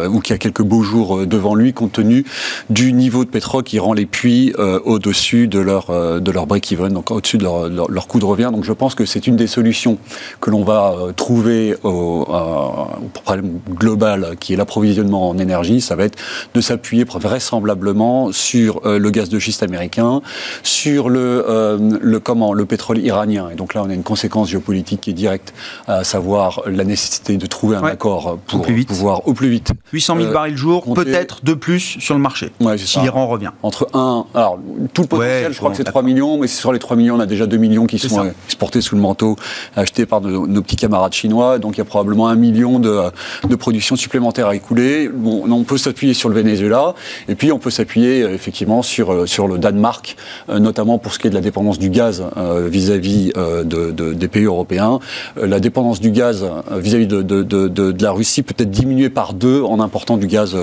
ou 0.09 0.19
qui 0.19 0.33
a 0.33 0.37
quelques 0.37 0.61
beaux 0.61 0.83
jours 0.83 1.25
devant 1.25 1.55
lui, 1.55 1.73
compte 1.73 1.93
tenu 1.93 2.25
du 2.69 2.93
niveau 2.93 3.25
de 3.25 3.29
pétrole 3.29 3.63
qui 3.63 3.79
rend 3.79 3.93
les 3.93 4.05
puits 4.05 4.53
au-dessus 4.85 5.47
de 5.47 5.59
leur, 5.59 6.21
de 6.21 6.31
leur 6.31 6.45
break-even, 6.45 6.93
donc 6.93 7.09
au-dessus 7.09 7.37
de 7.37 7.43
leur, 7.43 7.67
leur, 7.69 7.89
leur, 7.89 8.07
coût 8.07 8.19
de 8.19 8.25
revient. 8.25 8.49
Donc 8.53 8.63
je 8.63 8.73
pense 8.73 8.93
que 8.93 9.05
c'est 9.05 9.25
une 9.25 9.35
des 9.35 9.47
solutions 9.47 9.97
que 10.39 10.51
l'on 10.51 10.63
va 10.63 10.95
trouver 11.15 11.75
au, 11.83 12.26
au 12.29 13.09
problème 13.13 13.59
global 13.69 14.35
qui 14.39 14.53
est 14.53 14.55
l'approvisionnement 14.57 15.29
en 15.29 15.37
énergie, 15.37 15.81
ça 15.81 15.95
va 15.95 16.03
être 16.03 16.17
de 16.53 16.61
s'appuyer 16.61 17.03
vraisemblablement 17.03 18.31
sur 18.31 18.81
euh, 18.85 18.99
le 18.99 19.11
gaz 19.11 19.29
de 19.29 19.39
schiste 19.39 19.63
américain, 19.63 20.21
sur 20.63 21.09
le, 21.09 21.45
euh, 21.47 21.77
le, 22.01 22.19
comment, 22.19 22.53
le 22.53 22.65
pétrole 22.65 22.99
iranien. 22.99 23.49
Et 23.51 23.55
donc 23.55 23.73
là, 23.73 23.83
on 23.85 23.89
a 23.89 23.93
une 23.93 24.03
conséquence 24.03 24.49
géopolitique 24.49 25.01
qui 25.01 25.11
est 25.11 25.13
directe, 25.13 25.53
à 25.87 26.03
savoir 26.03 26.61
la 26.65 26.83
nécessité 26.83 27.37
de 27.37 27.45
trouver 27.45 27.77
un 27.77 27.83
accord 27.83 28.39
pour 28.47 28.65
pouvoir 28.87 29.27
au 29.27 29.33
plus 29.33 29.49
vite. 29.49 29.71
800 29.93 30.15
000 30.17 30.27
euh, 30.27 30.33
barils 30.33 30.57
jour, 30.57 30.93
peut-être 30.93 31.43
de 31.43 31.53
plus 31.53 31.97
sur 31.99 32.13
le 32.13 32.19
marché, 32.19 32.51
ouais, 32.61 32.77
si 32.77 32.99
l'Iran 32.99 33.27
revient. 33.27 33.51
Entre 33.63 33.87
1, 33.93 34.25
alors 34.33 34.59
tout 34.93 35.03
le 35.03 35.07
potentiel, 35.07 35.53
je 35.53 35.57
crois 35.57 35.71
que 35.71 35.77
c'est 35.77 35.83
3 35.83 36.01
millions, 36.03 36.37
mais 36.37 36.47
sur 36.47 36.71
les 36.71 36.79
3 36.79 36.97
millions, 36.97 37.15
on 37.15 37.19
a 37.19 37.25
déjà 37.25 37.45
2 37.45 37.57
millions 37.57 37.85
qui 37.85 37.99
sont 37.99 38.31
exportés 38.45 38.81
sous 38.81 38.95
le 38.95 39.01
manteau, 39.01 39.35
achetés 39.75 40.05
par 40.05 40.21
nos, 40.21 40.47
nos 40.47 40.61
petits 40.61 40.75
camarades 40.75 41.13
chinois. 41.13 41.59
Donc 41.59 41.75
il 41.75 41.79
y 41.79 41.81
a 41.81 41.85
probablement 41.85 42.16
un 42.25 42.35
million 42.35 42.79
de, 42.79 42.99
de 43.47 43.55
production 43.55 43.95
supplémentaire 43.95 44.47
à 44.47 44.55
écouler. 44.55 45.09
Bon, 45.09 45.43
on 45.49 45.63
peut 45.63 45.77
s'appuyer 45.77 46.13
sur 46.13 46.29
le 46.29 46.35
Venezuela, 46.35 46.95
et 47.27 47.35
puis 47.35 47.51
on 47.51 47.59
peut 47.59 47.69
s'appuyer 47.69 48.23
euh, 48.23 48.33
effectivement 48.33 48.81
sur, 48.81 49.11
euh, 49.11 49.25
sur 49.25 49.47
le 49.47 49.57
Danemark, 49.57 50.15
euh, 50.49 50.59
notamment 50.59 50.97
pour 50.97 51.13
ce 51.13 51.19
qui 51.19 51.27
est 51.27 51.29
de 51.29 51.35
la 51.35 51.41
dépendance 51.41 51.79
du 51.79 51.89
gaz 51.89 52.23
vis-à-vis 52.67 53.33
de, 53.33 53.91
des 53.91 54.27
pays 54.27 54.45
européens. 54.45 54.99
La 55.35 55.59
dépendance 55.59 55.99
du 55.99 56.11
gaz 56.11 56.45
vis-à-vis 56.71 57.07
de, 57.07 57.21
de, 57.21 58.03
la 58.03 58.11
Russie 58.11 58.43
peut 58.43 58.55
être 58.57 58.71
diminuée 58.71 59.09
par 59.09 59.33
deux 59.33 59.61
en 59.61 59.79
important 59.79 60.17
du 60.17 60.27
gaz 60.27 60.55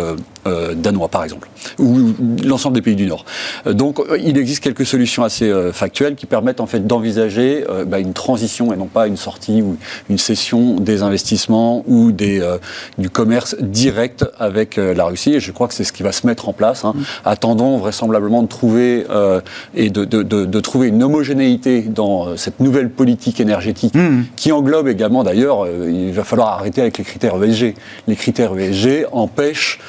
danois, 0.77 1.09
par 1.09 1.25
exemple, 1.25 1.49
ou 1.79 2.15
l'ensemble 2.45 2.77
des 2.77 2.83
pays 2.83 2.97
du 2.97 3.07
Nord. 3.07 3.25
Donc, 3.67 4.01
il 4.23 4.39
existe 4.39 4.63
quelques 4.63 4.87
solutions 4.87 5.25
assez 5.25 5.53
factuelles 5.73 6.15
qui 6.15 6.27
permettent 6.27 6.61
en 6.61 6.67
fait 6.67 6.87
d'envisager 6.87 7.65
bah, 7.87 7.99
une 7.99 8.13
transition 8.13 8.73
et 8.73 8.77
non 8.77 8.87
pas 8.87 9.07
une 9.07 9.17
sortie 9.17 9.63
ou 9.63 9.77
une 10.09 10.19
cession 10.19 10.77
des 10.81 11.03
investissements 11.03 11.44
ou 11.51 12.13
des, 12.13 12.41
euh, 12.41 12.59
du 12.99 13.11
commerce 13.11 13.57
direct 13.61 14.25
avec 14.39 14.79
euh, 14.79 14.95
la 14.95 15.05
Russie. 15.05 15.35
Et 15.35 15.41
je 15.41 15.53
crois 15.53 15.69
que 15.69 15.75
c'est 15.75 15.85
ce 15.85 15.93
qui 15.93 16.03
va 16.03 16.13
se 16.13 16.27
mettre 16.27 16.49
en 16.49 16.53
place. 16.53 16.85
Hein. 16.85 16.95
Mm. 16.95 17.03
Attendons 17.25 17.79
vraisemblablement 17.79 18.43
de 18.43 18.49
trouver 18.49 19.07
euh, 19.11 19.41
et 19.75 19.91
de, 19.91 20.05
de, 20.05 20.23
de, 20.23 20.61
trouver 20.61 20.89
une 20.89 21.03
homogénéité 21.03 21.83
dans 21.83 22.37
cette 22.37 22.61
nouvelle 22.61 22.91
politique 22.91 23.41
énergétique 23.41 23.95
mm. 23.95 24.23
qui 24.37 24.53
englobe 24.53 24.89
également 24.89 25.25
d'ailleurs, 25.25 25.67
il 25.67 26.13
va 26.13 26.25
falloir 26.25 26.49
arrêter 26.49 26.81
avec 26.81 26.99
les 26.99 27.05
critères 27.05 27.43
ESG. 27.43 27.75
Les 28.09 28.17
critères 28.17 28.57
ESG 28.57 29.07
empêchent, 29.13 29.81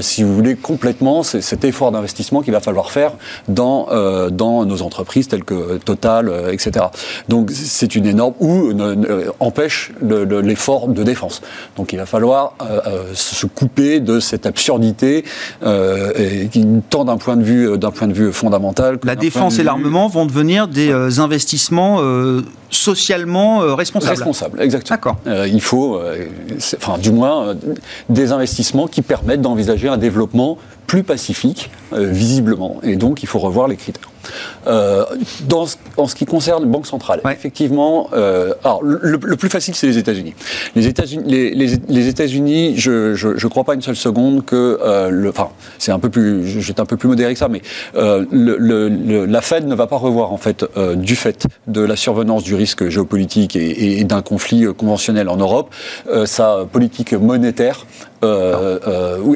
si 0.00 0.22
vous 0.22 0.34
voulez, 0.34 0.56
complètement 0.56 1.22
cet 1.22 1.64
effort 1.64 1.92
d'investissement 1.92 2.42
qu'il 2.42 2.52
va 2.52 2.60
falloir 2.60 2.90
faire 2.90 3.12
dans, 3.48 3.88
dans 4.30 4.64
nos 4.64 4.82
entreprises 4.82 5.28
telles 5.28 5.44
que 5.44 5.78
Total, 5.84 6.32
etc. 6.50 6.86
Donc 7.28 7.50
c'est 7.50 7.94
une 7.94 8.06
énorme 8.06 8.34
ou 8.40 8.72
empêche 9.40 9.92
l'effort 10.02 10.88
de 10.88 11.03
défense. 11.04 11.42
Donc 11.76 11.92
il 11.92 11.96
va 11.96 12.06
falloir 12.06 12.54
se 13.14 13.46
couper 13.46 14.00
de 14.00 14.20
cette 14.20 14.46
absurdité 14.46 15.24
qui 16.50 16.66
tant 16.90 17.04
d'un 17.04 17.16
point 17.16 17.36
de 17.36 17.44
vue 17.44 17.78
d'un 17.78 17.90
point 17.90 18.08
de 18.08 18.12
vue 18.12 18.32
fondamental. 18.32 18.98
La 19.04 19.16
défense 19.16 19.58
et 19.58 19.62
l'armement 19.62 20.08
vont 20.08 20.26
devenir 20.26 20.68
des 20.68 21.18
investissements 21.18 22.00
socialement 22.70 23.74
responsables. 23.74 24.10
Responsables, 24.16 24.62
exactement. 24.62 25.16
il 25.26 25.60
faut, 25.60 26.00
enfin 26.76 26.98
du 26.98 27.12
moins, 27.12 27.54
des 28.08 28.32
investissements 28.32 28.86
qui 28.86 29.02
permettent 29.02 29.42
d'envisager 29.42 29.88
un 29.88 29.98
développement 29.98 30.58
plus 30.86 31.02
pacifique, 31.02 31.70
visiblement. 31.92 32.76
Et 32.82 32.96
donc, 32.96 33.22
il 33.22 33.26
faut 33.26 33.38
revoir 33.38 33.68
les 33.68 33.76
critères. 33.76 34.10
Euh, 34.66 35.04
dans, 35.48 35.66
en 35.96 36.06
ce 36.06 36.14
qui 36.14 36.26
concerne 36.26 36.64
Banque 36.66 36.86
centrale, 36.86 37.20
effectivement, 37.30 38.08
euh, 38.14 38.54
alors 38.64 38.82
le, 38.82 39.18
plus 39.18 39.48
facile, 39.48 39.74
c'est 39.74 39.86
les 39.86 39.98
États-Unis. 39.98 40.34
Les 40.74 40.86
États-Unis, 40.86 41.24
les, 41.26 41.50
les, 41.88 42.08
États-Unis, 42.08 42.74
je 42.76 43.12
ne 43.12 43.48
crois 43.48 43.64
pas 43.64 43.74
une 43.74 43.82
seule 43.82 43.96
seconde 43.96 44.44
que, 44.44 44.78
euh, 44.82 45.10
le, 45.10 45.28
enfin, 45.30 45.50
c'est 45.78 45.92
un 45.92 45.98
peu 45.98 46.08
plus, 46.08 46.60
j'étais 46.60 46.80
un 46.80 46.86
peu 46.86 46.96
plus 46.96 47.08
modéré 47.08 47.32
que 47.32 47.38
ça, 47.38 47.48
mais 47.48 47.62
le, 47.94 49.26
la 49.26 49.40
Fed 49.40 49.66
ne 49.66 49.74
va 49.74 49.86
pas 49.86 49.96
revoir 49.96 50.32
en 50.32 50.38
fait, 50.38 50.64
du 50.96 51.16
fait 51.16 51.46
de 51.66 51.80
la 51.80 51.96
survenance 51.96 52.42
du 52.42 52.54
risque 52.54 52.88
géopolitique 52.88 53.56
et, 53.56 54.00
et 54.00 54.04
d'un 54.04 54.22
conflit 54.22 54.66
conventionnel 54.76 55.28
en 55.28 55.36
Europe, 55.36 55.74
sa 56.24 56.64
politique 56.70 57.12
monétaire 57.12 57.86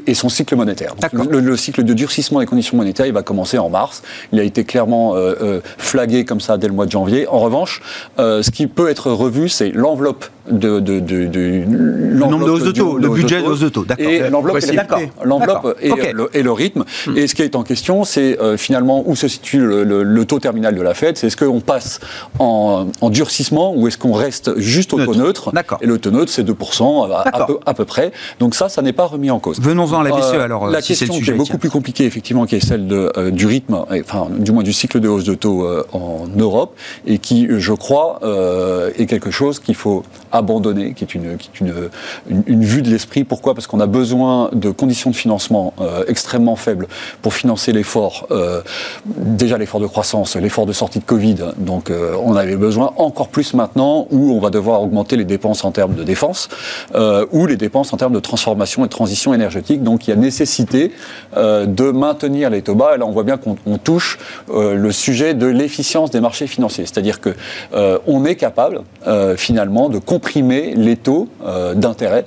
et 0.07 0.15
son 0.15 0.29
cycle 0.29 0.57
monétaire. 0.57 0.95
Le, 1.13 1.41
le, 1.41 1.57
cycle 1.57 1.83
de 1.83 1.93
durcissement 1.93 2.41
des 2.41 2.47
conditions 2.47 2.77
monétaires, 2.77 3.07
il 3.07 3.13
va 3.13 3.23
commencer 3.23 3.59
en 3.59 3.69
mars. 3.69 4.03
Il 4.33 4.41
a 4.41 4.43
été 4.43 4.65
clair 4.65 4.79
clairement 4.79 5.17
euh, 5.17 5.35
euh, 5.43 5.61
flagué 5.77 6.25
comme 6.25 6.41
ça 6.41 6.57
dès 6.57 6.69
le 6.69 6.73
mois 6.73 6.87
de 6.87 6.93
janvier. 6.93 7.27
En 7.27 7.41
revanche, 7.41 7.83
euh, 8.21 8.45
ce 8.45 8.53
qui 8.53 8.69
peut 8.69 8.89
être 8.89 9.11
revu, 9.11 9.49
c'est 9.49 9.73
l'enveloppe 9.73 10.27
de, 10.51 10.81
de, 10.81 11.01
de, 11.01 11.27
de 11.27 11.65
le 11.67 12.19
nombre 12.19 12.47
de 12.47 12.51
hausses 12.51 12.65
de 12.65 12.73
taux, 12.73 12.99
le 12.99 13.09
budget 13.09 13.43
de 13.43 13.47
hausse 13.47 13.61
de 13.61 13.69
taux, 13.69 13.85
d'accord. 13.85 14.07
Et 14.09 14.31
l'enveloppe 14.31 15.77
et, 15.81 16.13
le, 16.13 16.29
et, 16.35 16.43
le, 16.43 16.53
rythme. 16.53 16.85
Hmm. 17.07 17.17
Et 17.17 17.27
ce 17.27 17.35
qui 17.35 17.43
est 17.43 17.57
en 17.57 17.63
question, 17.63 18.05
c'est 18.05 18.39
finalement 18.57 19.03
où 19.07 19.17
se 19.17 19.29
situe 19.29 19.61
le, 19.61 20.25
taux 20.25 20.39
terminal 20.39 20.75
de 20.75 20.83
la 20.83 20.95
Fed. 20.95 21.17
C'est 21.17 21.29
est-ce 21.29 21.37
qu'on 21.37 21.61
passe 21.61 22.01
en, 22.39 22.87
en, 23.01 23.11
durcissement 23.11 23.75
ou 23.75 23.87
est-ce 23.87 23.99
qu'on 23.99 24.13
reste 24.13 24.59
juste 24.59 24.93
au 24.93 25.05
taux 25.05 25.15
neutre 25.15 25.53
Et 25.81 25.87
le 25.87 25.99
taux 25.99 26.11
neutre, 26.11 26.31
c'est 26.33 26.47
2% 26.47 27.11
à, 27.13 27.47
peu, 27.47 27.59
à, 27.65 27.75
peu, 27.75 27.85
près. 27.85 28.13
Donc 28.41 28.55
ça, 28.55 28.69
ça 28.69 28.83
n'est 28.83 28.93
pas 28.93 29.07
remis 29.07 29.31
en 29.31 29.39
cause. 29.39 29.61
Venons-en 29.61 30.01
à 30.01 30.05
la 30.05 30.11
BCE 30.11 30.35
alors. 30.35 30.69
La 30.69 30.83
question 30.83 31.15
qui 31.19 31.31
est 31.31 31.35
beaucoup 31.35 31.59
plus 31.59 31.71
compliquée, 31.71 32.05
effectivement, 32.05 32.47
qui 32.47 32.57
est 32.57 32.65
celle 32.65 32.87
de, 32.87 33.31
du 33.31 33.47
rythme, 33.47 33.85
enfin, 33.91 34.29
du 34.31 34.53
moins 34.53 34.63
du 34.63 34.73
cycle 34.73 35.01
de 35.01 35.09
hausse 35.09 35.25
de 35.25 35.35
taux 35.35 35.65
euh, 35.65 35.85
en 35.93 36.27
Europe 36.37 36.77
et 37.07 37.19
qui, 37.19 37.47
je 37.51 37.73
crois, 37.73 38.21
euh, 38.23 38.91
est 38.99 39.07
quelque 39.07 39.31
chose 39.31 39.59
qu'il 39.59 39.75
faut 39.75 40.03
abandonner, 40.39 40.95
qui 40.95 41.05
est 41.05 41.15
une, 41.15 41.37
qui 41.37 41.51
est 41.55 41.61
une, 41.61 41.91
une, 42.47 42.65
vue 42.65 42.83
de 42.83 42.91
l'esprit. 42.91 43.25
Pourquoi? 43.25 43.55
Parce 43.55 43.67
qu'on 43.67 43.81
a 43.81 43.87
besoin 43.87 44.51
de 44.53 44.71
conditions 44.71 45.11
de 45.11 45.17
financement 45.17 45.75
euh, 45.81 46.05
extrêmement 46.09 46.57
faibles 46.57 46.89
pour 47.23 47.35
financer 47.35 47.73
l'effort, 47.73 48.29
déjà 49.07 49.59
l'effort 49.59 49.81
de 49.81 49.87
croissance, 49.87 50.37
l'effort 50.37 50.67
de 50.67 50.73
sortie 50.73 50.99
de 50.99 51.05
Covid. 51.05 51.37
Donc 51.59 51.91
on 52.23 52.35
avait 52.37 52.57
besoin 52.57 52.93
encore 52.97 53.29
plus 53.29 53.55
maintenant 53.55 54.07
où 54.11 54.33
on 54.33 54.41
va 54.41 54.51
devoir 54.51 54.83
augmenter 54.83 55.17
les 55.17 55.25
dépenses 55.25 55.65
en 55.65 55.73
termes 55.73 55.95
de 55.95 56.05
défense 56.05 56.49
ou 57.33 57.47
les 57.47 57.57
dépenses 57.57 57.93
en 57.93 57.97
termes 57.97 58.13
de 58.13 58.21
transformation 58.21 58.85
et 58.85 58.89
de 58.89 58.93
transition 58.93 59.35
énergétique. 59.35 59.83
Donc 59.83 60.07
il 60.07 60.11
y 60.11 60.13
a 60.13 60.17
nécessité 60.17 60.93
de 61.37 61.91
maintenir 61.91 62.51
les 62.51 62.63
taux 62.63 62.75
bas. 62.75 62.95
Et 62.95 62.99
là 62.99 63.07
on 63.07 63.13
voit 63.13 63.25
bien 63.25 63.37
qu'on 63.37 63.79
touche 63.79 64.19
euh, 64.51 64.75
le 64.75 64.93
sujet 64.93 65.35
de 65.35 65.47
l'efficience 65.47 66.11
des 66.11 66.21
marchés 66.21 66.47
financiers. 66.47 66.85
C'est-à-dire 66.87 67.21
que 67.21 67.31
euh, 67.75 67.99
on 68.07 68.25
est 68.25 68.37
capable 68.37 68.83
euh, 69.07 69.37
finalement 69.37 69.89
de 69.89 69.99
comprimer 70.29 70.75
les 70.77 70.97
taux 70.97 71.29
d'intérêt 71.75 72.25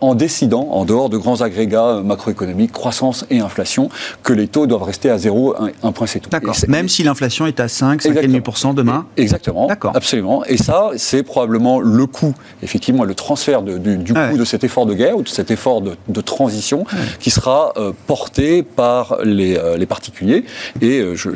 en 0.00 0.14
décidant, 0.14 0.68
en 0.70 0.84
dehors 0.84 1.08
de 1.08 1.16
grands 1.16 1.40
agrégats 1.40 2.00
macroéconomiques, 2.04 2.72
croissance 2.72 3.24
et 3.30 3.40
inflation, 3.40 3.88
que 4.22 4.32
les 4.32 4.46
taux 4.46 4.66
doivent 4.66 4.84
rester 4.84 5.10
à 5.10 5.18
0, 5.18 5.56
1, 5.82 5.92
point 5.92 6.06
c'est 6.06 6.20
tout. 6.20 6.30
D'accord. 6.30 6.56
Même 6.68 6.88
si 6.88 7.02
l'inflation 7.02 7.46
est 7.46 7.58
à 7.58 7.68
5, 7.68 8.02
5,5% 8.02 8.74
demain 8.74 9.06
Exactement. 9.16 9.66
D'accord. 9.66 9.92
Absolument. 9.94 10.44
Et 10.44 10.56
ça, 10.56 10.90
c'est 10.96 11.22
probablement 11.22 11.80
le 11.80 12.06
coût, 12.06 12.34
effectivement, 12.62 13.04
le 13.04 13.14
transfert 13.14 13.62
du, 13.62 13.74
coût 14.14 14.38
de 14.38 14.44
cet 14.44 14.62
effort 14.62 14.86
de 14.86 14.94
guerre 14.94 15.16
ou 15.16 15.22
de 15.22 15.28
cet 15.28 15.50
effort 15.50 15.82
de, 15.82 16.20
transition 16.20 16.84
qui 17.18 17.30
sera 17.30 17.72
porté 18.06 18.62
par 18.62 19.18
les, 19.24 19.58
particuliers. 19.86 20.44
Et 20.80 21.02
je, 21.14 21.30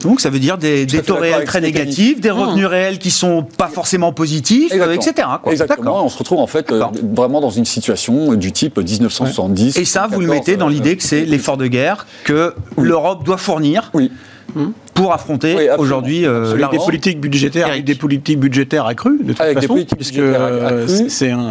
donc 0.00 0.20
ça 0.20 0.30
veut 0.30 0.38
dire 0.38 0.58
des, 0.58 0.86
taux 0.86 1.16
réels 1.16 1.44
très 1.44 1.60
négatifs, 1.60 2.20
des 2.20 2.30
revenus 2.30 2.66
réels 2.66 2.98
qui 2.98 3.10
sont 3.10 3.42
pas 3.42 3.68
forcément 3.68 4.12
positifs, 4.12 4.72
etc. 4.82 5.28
Exactement. 5.46 6.04
On 6.04 6.08
se 6.08 6.18
retrouve 6.18 6.38
en 6.38 6.46
fait 6.46 6.70
euh, 6.72 6.84
vraiment 7.02 7.40
dans 7.40 7.50
une 7.50 7.64
situation 7.64 8.34
du 8.34 8.52
type 8.52 8.78
1970. 8.78 9.78
Et 9.78 9.84
ça, 9.84 10.08
vous 10.10 10.20
le 10.20 10.26
mettez 10.26 10.56
dans 10.56 10.68
l'idée 10.68 10.96
que 10.96 11.02
c'est 11.02 11.22
euh, 11.22 11.26
l'effort 11.26 11.56
de 11.56 11.66
guerre 11.66 12.06
que 12.24 12.54
l'Europe 12.78 13.24
doit 13.24 13.38
fournir. 13.38 13.90
Oui. 13.94 14.10
Mmh 14.54 14.66
pour 14.96 15.12
affronter 15.12 15.70
aujourd'hui 15.78 16.26
euh, 16.26 16.56
des 16.70 16.78
politiques 16.78 17.20
budgétaires, 17.20 17.68
avec 17.68 17.84
des 17.84 17.94
politiques 17.94 18.40
budgétaires 18.40 18.86
accrues 18.86 19.18
de 19.22 19.32
toute 19.34 19.36
façon, 19.36 19.84
puisque 19.94 20.18
euh, 20.18 20.86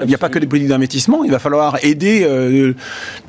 il 0.01 0.07
n'y 0.07 0.15
a 0.15 0.17
pas 0.17 0.29
que 0.29 0.39
des 0.39 0.47
politiques 0.47 0.69
d'investissement. 0.69 1.23
Il 1.23 1.31
va 1.31 1.39
falloir 1.39 1.77
aider 1.83 2.25
euh, 2.25 2.73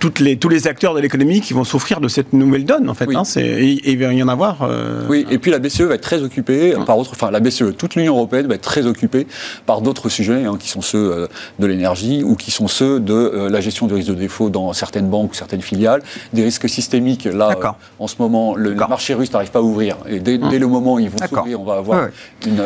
toutes 0.00 0.18
les, 0.18 0.36
tous 0.38 0.48
les 0.48 0.66
acteurs 0.66 0.94
de 0.94 1.00
l'économie 1.00 1.40
qui 1.42 1.52
vont 1.52 1.64
souffrir 1.64 2.00
de 2.00 2.08
cette 2.08 2.32
nouvelle 2.32 2.64
donne 2.64 2.88
en 2.88 2.94
fait. 2.94 3.14
Hein, 3.14 3.22
et, 3.36 3.78
il 3.84 3.98
va 3.98 4.12
y 4.12 4.22
en 4.22 4.28
avoir. 4.28 4.62
Euh, 4.62 5.02
oui, 5.08 5.26
et 5.30 5.38
puis 5.38 5.50
la 5.50 5.58
BCE 5.58 5.82
va 5.82 5.94
être 5.94 6.00
très 6.00 6.22
occupée 6.22 6.74
par 6.86 6.98
autre, 6.98 7.10
enfin 7.12 7.30
la 7.30 7.40
BCE, 7.40 7.76
toute 7.76 7.94
l'Union 7.94 8.16
européenne 8.16 8.46
va 8.46 8.54
être 8.54 8.62
très 8.62 8.86
occupée 8.86 9.26
par 9.66 9.82
d'autres 9.82 10.08
sujets 10.08 10.44
hein, 10.44 10.56
qui 10.58 10.68
sont 10.68 10.80
ceux 10.80 11.28
de 11.58 11.66
l'énergie 11.66 12.22
ou 12.24 12.36
qui 12.36 12.50
sont 12.50 12.68
ceux 12.68 13.00
de 13.00 13.48
la 13.50 13.60
gestion 13.60 13.86
du 13.86 13.94
risque 13.94 14.08
de 14.08 14.14
défaut 14.14 14.48
dans 14.48 14.72
certaines 14.72 15.08
banques 15.08 15.32
ou 15.32 15.34
certaines 15.34 15.60
filiales, 15.60 16.02
des 16.32 16.42
risques 16.42 16.68
systémiques. 16.68 17.24
Là, 17.24 17.54
en 17.98 18.06
ce 18.06 18.16
moment, 18.18 18.54
le 18.56 18.74
marché 18.74 19.12
russe 19.12 19.32
n'arrive 19.32 19.50
pas 19.50 19.58
à 19.58 19.62
ouvrir 19.62 19.96
et 20.08 20.20
dès, 20.20 20.38
le 20.38 20.66
moment 20.66 20.94
où 20.94 20.98
ils 20.98 21.10
vont 21.10 21.18
s'ouvrir, 21.18 21.60
on 21.60 21.64
va 21.64 21.74
avoir 21.74 22.08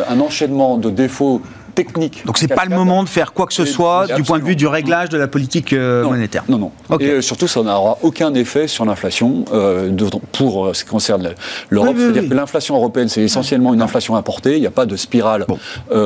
un 0.09 0.21
enchaînement 0.21 0.77
de 0.77 0.91
défauts 0.91 1.41
techniques. 1.71 2.27
Donc 2.27 2.39
c'est 2.39 2.49
pas 2.49 2.65
le 2.65 2.75
moment 2.75 3.03
de 3.03 3.09
faire 3.09 3.33
quoi 3.33 3.47
que 3.47 3.53
ce 3.53 3.65
soit 3.65 4.07
du 4.15 4.23
point 4.23 4.39
de 4.39 4.45
vue 4.45 4.57
du 4.57 4.67
réglage 4.67 5.09
de 5.09 5.19
la 5.19 5.29
politique 5.29 5.73
euh, 5.73 6.05
monétaire. 6.05 6.45
Non, 6.49 6.59
non. 6.59 6.73
Et 6.99 7.07
euh, 7.07 7.23
surtout, 7.23 7.47
ça 7.47 7.63
n'aura 7.63 7.99
aucun 8.03 8.35
effet 8.35 8.69
sur 8.69 8.85
l'inflation 8.85 9.45
euh, 9.53 9.91
pour 10.33 10.75
ce 10.75 10.85
qui 10.85 10.91
concerne 10.91 11.31
l'Europe. 11.69 11.97
C'est-à-dire 11.97 12.29
que 12.29 12.35
l'inflation 12.35 12.77
européenne, 12.77 13.09
c'est 13.09 13.23
essentiellement 13.23 13.75
une 13.75 13.83
inflation 13.83 14.17
importée. 14.17 14.57
Il 14.57 14.61
n'y 14.61 14.67
a 14.67 14.73
pas 14.73 14.87
de 14.87 14.97
spirale 14.97 15.47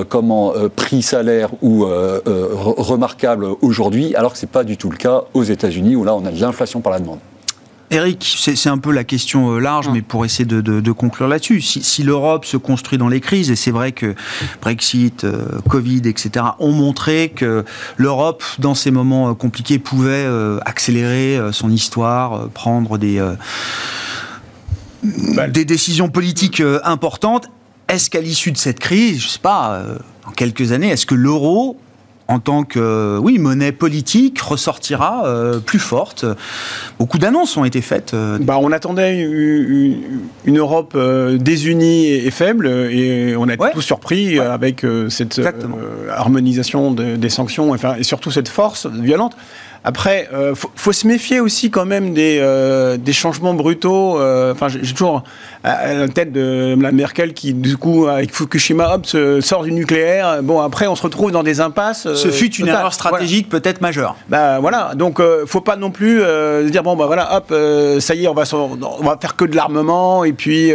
comment 0.08 0.52
prix-salaire 0.76 1.50
ou 1.62 1.84
remarquable 1.84 3.46
aujourd'hui, 3.62 4.14
alors 4.14 4.32
que 4.32 4.38
c'est 4.38 4.50
pas 4.50 4.64
du 4.64 4.76
tout 4.76 4.90
le 4.90 4.96
cas 4.96 5.22
aux 5.34 5.44
États-Unis 5.44 5.96
où 5.96 6.04
là, 6.04 6.14
on 6.14 6.24
a 6.24 6.30
de 6.30 6.40
l'inflation 6.40 6.80
par 6.80 6.92
la 6.92 6.98
demande. 6.98 7.18
Eric, 7.94 8.36
c'est 8.36 8.68
un 8.68 8.78
peu 8.78 8.90
la 8.90 9.04
question 9.04 9.52
euh, 9.52 9.60
large, 9.60 9.88
mais 9.88 10.02
pour 10.02 10.24
essayer 10.24 10.44
de, 10.44 10.92
conclure 10.92 11.28
là-dessus, 11.28 11.60
si, 11.60 12.02
l'Europe 12.02 12.44
se 12.44 12.56
construit 12.56 12.98
dans 12.98 13.08
les 13.08 13.20
crises, 13.20 13.52
et 13.52 13.56
c'est 13.56 13.70
vrai 13.70 13.92
que 13.92 14.16
Brexit, 14.60 15.22
euh, 15.22 15.46
Covid, 15.68 16.02
etc., 16.04 16.44
ont 16.58 16.72
montré 16.72 17.28
que 17.28 17.64
l'Europe, 17.96 18.42
dans 18.58 18.74
ces 18.74 18.90
moments 18.90 19.30
euh, 19.30 19.34
compliqués, 19.34 19.78
pouvait 19.78 20.26
accélérer 20.66 21.38
son 21.52 21.70
histoire, 21.70 22.48
prendre 22.48 22.98
des, 22.98 23.22
bah, 25.34 25.46
des 25.46 25.64
décisions 25.64 26.08
politiques 26.08 26.62
importantes, 26.82 27.48
est-ce 27.88 28.10
qu'à 28.10 28.20
l'issue 28.20 28.50
de 28.50 28.56
cette 28.56 28.80
crise, 28.80 29.20
je 29.20 29.26
ne 29.26 29.30
sais 29.30 29.38
pas, 29.38 29.82
en 30.26 30.32
quelques 30.32 30.72
années, 30.72 30.88
est-ce 30.88 31.06
que 31.06 31.14
l'euro 31.14 31.78
en 32.28 32.38
tant 32.38 32.64
que 32.64 33.18
oui 33.20 33.38
monnaie 33.38 33.72
politique 33.72 34.40
ressortira 34.40 35.26
euh, 35.26 35.58
plus 35.58 35.78
forte. 35.78 36.24
Beaucoup 36.98 37.18
d'annonces 37.18 37.56
ont 37.56 37.64
été 37.64 37.80
faites. 37.80 38.14
Euh. 38.14 38.38
Bah, 38.40 38.58
on 38.60 38.72
attendait 38.72 39.20
une, 39.20 40.58
Europe 40.58 40.94
euh, 40.96 41.36
désunie 41.36 42.06
et, 42.06 42.30
faible 42.30 42.66
et 42.66 43.36
on 43.36 43.48
a 43.48 43.54
été 43.54 43.64
tous 43.72 43.82
surpris 43.82 44.38
avec 44.38 44.86
cette 45.08 45.40
harmonisation 46.10 46.92
des 46.92 47.28
sanctions 47.28 47.74
et 47.74 48.02
surtout 48.02 48.30
cette 48.30 48.48
force 48.48 48.86
violente. 48.86 49.36
Après, 49.86 50.30
euh, 50.32 50.54
faut, 50.54 50.92
se 50.92 51.06
méfier 51.06 51.40
aussi 51.40 51.70
quand 51.70 51.84
même 51.84 52.14
des, 52.14 52.38
euh, 52.40 52.96
des 52.96 53.12
changements 53.12 53.52
brutaux. 53.52 54.18
Euh, 54.18 54.52
enfin, 54.52 54.68
j'ai 54.68 54.94
toujours 54.94 55.24
à 55.62 55.92
la 55.92 56.08
tête 56.08 56.32
de 56.32 56.74
la 56.80 56.90
Merkel 56.90 57.34
qui, 57.34 57.52
du 57.52 57.76
coup, 57.76 58.06
avec 58.06 58.34
Fukushima, 58.34 58.94
hop, 58.94 59.06
sort 59.42 59.64
du 59.64 59.72
nucléaire. 59.72 60.42
Bon, 60.42 60.60
après, 60.60 60.86
on 60.86 60.96
se 60.96 61.02
retrouve 61.02 61.32
dans 61.32 61.42
des 61.42 61.60
impasses. 61.60 62.12
Ce 62.14 62.28
fut 62.28 62.54
une 62.54 62.68
erreur 62.68 62.94
stratégique 62.94 63.50
peut-être 63.50 63.82
majeure. 63.82 64.16
Bah 64.28 64.58
voilà. 64.58 64.92
Donc, 64.94 65.20
faut 65.46 65.60
pas 65.60 65.76
non 65.76 65.90
plus 65.90 66.20
se 66.20 66.68
dire 66.70 66.82
bon, 66.82 66.96
bah 66.96 67.06
voilà, 67.06 67.36
hop, 67.36 67.54
ça 68.00 68.14
y 68.14 68.24
est, 68.24 68.28
on 68.28 68.34
va, 68.34 68.44
on 68.54 69.04
va 69.04 69.18
faire 69.20 69.36
que 69.36 69.44
de 69.44 69.54
l'armement 69.54 70.24
et 70.24 70.32
puis 70.32 70.72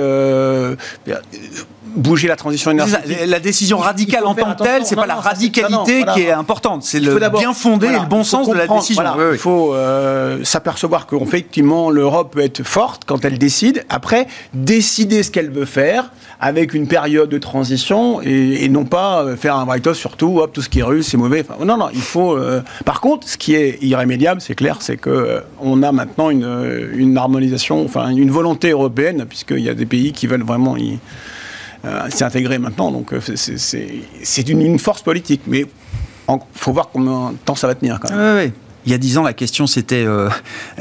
bouger 1.96 2.28
la 2.28 2.36
transition 2.36 2.72
énergétique. 2.72 3.18
La 3.28 3.40
décision 3.40 3.78
radicale 3.78 4.26
en 4.26 4.36
tant 4.36 4.54
que 4.54 4.64
telle, 4.64 4.86
c'est 4.86 4.96
pas 4.96 5.08
la 5.08 5.16
radicalité 5.16 6.06
qui 6.14 6.22
est 6.22 6.32
importante, 6.32 6.84
c'est 6.84 7.00
le 7.00 7.18
bien 7.30 7.54
fondé 7.54 7.88
et 7.88 7.92
le 7.92 8.08
bon 8.08 8.24
sens 8.24 8.48
de 8.50 8.54
la 8.54 8.68
décision. 8.68 9.04
Il 9.32 9.38
faut 9.38 9.74
euh, 9.74 10.44
s'apercevoir 10.44 11.08
qu'effectivement 11.08 11.90
l'Europe 11.90 12.34
peut 12.34 12.42
être 12.42 12.64
forte 12.64 13.04
quand 13.06 13.26
elle 13.26 13.38
décide. 13.38 13.86
Après, 13.90 14.28
décider 14.54 15.24
ce 15.24 15.32
qu'elle 15.32 15.52
veut 15.52 15.66
faire 15.66 16.12
avec 16.40 16.74
une 16.74 16.88
période 16.88 17.30
de 17.30 17.38
transition 17.38 18.22
et, 18.22 18.68
non 18.70 18.86
pas 18.86 19.24
euh, 19.24 19.36
faire 19.36 19.56
un 19.56 19.66
write-off 19.66 19.98
surtout, 19.98 20.40
hop, 20.40 20.54
tout 20.54 20.62
ce 20.62 20.70
qui 20.70 20.80
est 20.80 20.84
russe, 20.84 21.08
c'est 21.08 21.18
mauvais. 21.18 21.46
non, 21.66 21.78
non, 21.78 21.90
il 21.94 22.02
faut. 22.02 22.38
Euh, 22.38 22.62
par 22.86 23.02
contre, 23.02 23.28
ce 23.28 23.38
qui 23.38 23.56
est 23.56 23.80
irrémédiable, 23.82 24.42
c'est 24.42 24.56
clair, 24.56 24.78
c'est 24.80 24.98
que 24.98 25.42
on 25.60 25.84
a 25.84 25.92
maintenant 25.92 26.30
une, 26.30 26.90
une 26.96 27.18
harmonisation, 27.18 27.84
enfin 27.84 28.10
une 28.10 28.32
volonté 28.32 28.70
européenne, 28.70 29.26
puisqu'il 29.28 29.60
y 29.60 29.70
a 29.70 29.74
des 29.74 29.86
pays 29.86 30.14
qui 30.14 30.28
veulent 30.28 30.44
vraiment 30.44 30.78
y 30.78 31.00
euh, 31.86 32.10
s'est 32.10 32.24
intégré 32.24 32.58
maintenant. 32.58 32.92
Donc 32.92 33.14
euh, 33.14 33.20
c'est 33.36 34.50
une, 34.50 34.62
une, 34.62 34.80
force 34.80 35.02
politique. 35.02 35.42
Mais 35.48 35.66
il 36.30 36.38
faut 36.54 36.74
voir 36.74 36.90
combien 36.92 37.32
de 37.32 37.38
temps 37.38 37.56
ça 37.56 37.68
va 37.68 37.76
tenir 37.76 38.00
quand 38.00 38.16
même. 38.16 38.52
Il 38.86 38.94
y 38.94 38.96
a 38.96 38.98
dix 38.98 39.18
ans, 39.18 39.24
la 39.24 39.34
question 39.34 39.68
c'était 39.68 40.06
euh, 40.06 40.30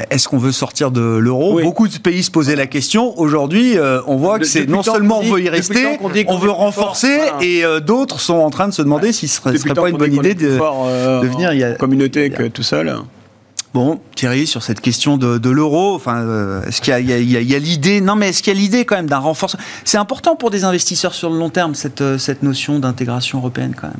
est-ce 0.09 0.29
qu'on 0.29 0.37
veut 0.37 0.53
sortir 0.53 0.89
de 0.89 1.01
l'euro? 1.01 1.59
Beaucoup 1.61 1.87
de 1.87 1.97
pays 1.97 2.23
se 2.23 2.31
posaient 2.31 2.55
la 2.55 2.65
question. 2.65 3.19
Aujourd'hui, 3.19 3.75
on 4.07 4.15
voit 4.15 4.39
que 4.39 4.45
c'est 4.45 4.67
non 4.67 4.83
seulement 4.83 5.19
on 5.19 5.33
veut 5.33 5.41
y 5.41 5.49
rester, 5.49 5.97
on, 6.01 6.37
veut 6.37 6.49
renforcer, 6.49 7.19
et 7.41 7.63
d'autres 7.85 8.19
sont 8.19 8.35
en 8.35 8.49
train 8.49 8.67
de 8.67 8.73
se 8.73 8.81
demander 8.81 9.11
si 9.11 9.27
ce 9.27 9.47
ne 9.49 9.57
serait, 9.57 9.73
pas 9.73 9.89
une 9.89 9.97
bonne 9.97 10.13
idée 10.13 10.33
de, 10.33 10.51
de, 10.51 11.27
venir. 11.27 11.53
Il 11.53 11.59
y 11.59 11.63
a, 11.63 11.73
communauté 11.73 12.29
que 12.29 12.43
tout 12.47 12.63
seul. 12.63 12.95
Bon, 13.73 13.99
Thierry, 14.15 14.47
sur 14.47 14.63
cette 14.63 14.81
question 14.81 15.17
de, 15.17 15.49
l'euro, 15.49 15.93
enfin, 15.93 16.21
euh, 16.21 16.63
est-ce 16.63 16.81
qu'il 16.81 16.93
y 16.93 17.55
a, 17.55 17.59
l'idée 17.59 18.01
Non, 18.01 18.15
mais 18.15 18.29
est-ce 18.29 18.41
qu'il 18.41 18.53
y 18.53 18.57
a 18.57 18.59
l'idée 18.59 18.83
quand 18.83 18.95
même 18.95 19.09
d'un 19.09 19.19
renforcement? 19.19 19.61
C'est 19.85 19.99
important 19.99 20.35
pour 20.35 20.49
des 20.49 20.63
investisseurs 20.63 21.13
sur 21.13 21.29
le 21.29 21.37
long 21.37 21.49
terme 21.49 21.75
cette, 21.75 22.01
euh, 22.01 22.17
cette 22.17 22.41
notion 22.41 22.79
d'intégration 22.79 23.37
européenne 23.37 23.75
quand 23.79 23.87
même. 23.87 23.97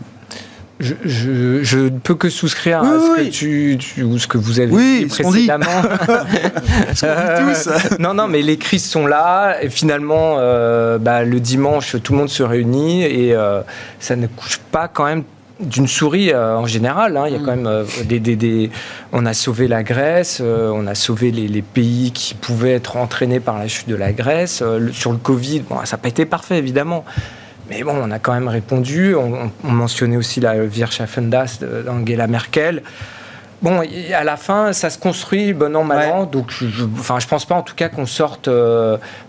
Je, 0.80 1.78
ne 1.78 1.90
peux 1.90 2.16
que 2.16 2.30
souscrire 2.30 2.82
à 2.82 2.86
ce 2.86 3.18
que 3.18 3.30
tu, 3.30 3.78
ou 4.02 4.18
ce 4.18 4.28
que 4.28 4.38
vous 4.38 4.62
avez 4.62 5.02
dit 5.02 5.06
précédemment. 5.08 5.66
tous. 6.90 7.70
non, 8.00 8.14
non, 8.14 8.30
mais 8.30 8.42
les 8.42 8.58
crises 8.58 8.86
sont 8.86 9.06
là. 9.06 9.62
Et 9.62 9.70
finalement, 9.70 10.38
euh, 10.40 10.98
bah, 10.98 11.24
le 11.24 11.40
dimanche, 11.42 11.98
tout 12.02 12.14
le 12.14 12.20
monde 12.20 12.30
se 12.30 12.44
réunit 12.44 13.04
et 13.04 13.36
ça 14.00 14.16
ne 14.16 14.28
couche 14.28 14.58
pas 14.72 14.88
quand 14.88 15.06
même 15.06 15.24
d'une 15.60 15.88
souris 15.88 16.32
euh, 16.32 16.58
en 16.58 16.66
général. 16.66 17.18
Hein. 17.18 17.26
Il 17.28 17.34
y 17.34 17.36
a 17.36 17.40
mm. 17.40 17.46
quand 17.46 17.56
même 17.56 17.68
euh, 17.68 17.84
des, 18.06 18.72
On 19.12 19.26
a 19.26 19.34
sauvé 19.34 19.68
la 19.68 19.84
Grèce, 19.84 20.40
euh, 20.42 20.72
on 20.74 20.88
a 20.88 20.96
sauvé 20.96 21.32
les, 21.32 21.62
pays 21.62 22.12
qui 22.12 22.34
pouvaient 22.34 22.74
être 22.74 22.98
entraînés 22.98 23.40
par 23.40 23.60
la 23.60 23.68
chute 23.68 23.90
de 23.90 23.96
la 23.96 24.12
Grèce. 24.12 24.64
sur 24.94 25.12
le 25.12 25.18
Covid, 25.18 25.62
bon, 25.62 25.78
ça 25.84 25.98
n'a 25.98 26.02
pas 26.02 26.10
été 26.10 26.26
parfait 26.26 26.58
évidemment. 26.58 27.04
Mais 27.70 27.84
bon, 27.84 27.94
on 27.96 28.10
a 28.10 28.18
quand 28.18 28.34
même 28.34 28.48
répondu. 28.48 29.16
On, 29.16 29.52
mentionnait 29.64 30.18
aussi 30.18 30.40
la 30.40 30.56
Wirtschaftsdas 30.56 31.60
d'Angela 31.86 32.26
Merkel. 32.28 32.82
Bon, 33.62 33.82
à 34.16 34.24
la 34.24 34.38
fin, 34.38 34.74
ça 34.74 34.90
se 34.90 34.98
construit 34.98 35.54
bon 35.54 35.76
an, 35.76 35.84
mal 35.84 36.10
an. 36.10 36.26
Donc, 36.26 36.50
je, 36.50 36.68
je, 36.68 36.86
enfin, 36.98 37.20
je 37.20 37.28
pense 37.28 37.46
pas 37.46 37.56
en 37.56 37.62
tout 37.62 37.76
cas 37.76 37.90
qu'on 37.90 38.08
sorte 38.08 38.50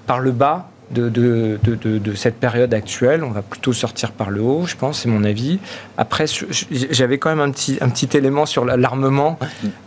par 0.06 0.20
le 0.20 0.30
bas 0.30 0.69
de, 0.90 1.08
de, 1.08 1.58
de, 1.62 1.98
de, 1.98 2.14
cette 2.14 2.36
période 2.36 2.74
actuelle. 2.74 3.22
On 3.22 3.30
va 3.30 3.42
plutôt 3.42 3.72
sortir 3.72 4.12
par 4.12 4.30
le 4.30 4.40
haut, 4.40 4.64
je 4.66 4.76
pense, 4.76 5.00
c'est 5.00 5.08
mon 5.08 5.24
avis. 5.24 5.58
Après, 5.96 6.26
j'avais 6.70 7.18
quand 7.18 7.30
même 7.30 7.40
un 7.40 7.50
petit, 7.50 7.78
un 7.80 7.88
petit 7.88 8.08
élément 8.16 8.46
sur 8.46 8.64
l'armement. 8.64 9.38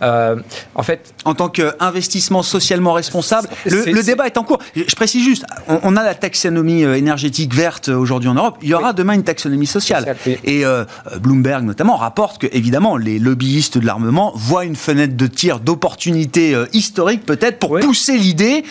Euh, 0.01 0.37
en 0.75 0.83
fait, 0.83 1.13
en 1.25 1.33
tant 1.33 1.49
qu'investissement 1.49 2.43
socialement 2.43 2.93
responsable, 2.93 3.49
le, 3.65 4.03
débat 4.03 4.27
est 4.27 4.37
en 4.37 4.43
cours. 4.43 4.59
Je 4.75 4.95
précise 4.95 5.23
juste, 5.23 5.45
on, 5.67 5.95
a 5.95 6.03
la 6.03 6.15
taxonomie 6.15 6.83
euh, 6.83 6.95
énergétique 6.95 7.53
verte 7.53 7.89
aujourd'hui 7.89 8.29
en 8.29 8.35
Europe. 8.35 8.57
Il 8.61 8.69
y 8.69 8.73
aura 8.73 8.93
demain 8.93 9.13
une 9.13 9.23
taxonomie 9.23 9.65
sociale. 9.65 10.15
Et 10.43 10.65
euh, 10.65 10.85
Bloomberg 11.19 11.63
notamment 11.63 11.97
rapporte 11.97 12.39
que 12.39 12.47
évidemment 12.51 12.97
les 12.97 13.19
lobbyistes 13.19 13.77
de 13.77 13.85
l'armement 13.85 14.31
voient 14.35 14.65
une 14.65 14.75
fenêtre 14.75 15.15
de 15.15 15.27
tir 15.27 15.59
d'opportunité 15.59 16.55
historique 16.73 17.25
peut-être 17.25 17.59
pour 17.59 17.79
pousser 17.79 18.17
l'idée 18.17 18.63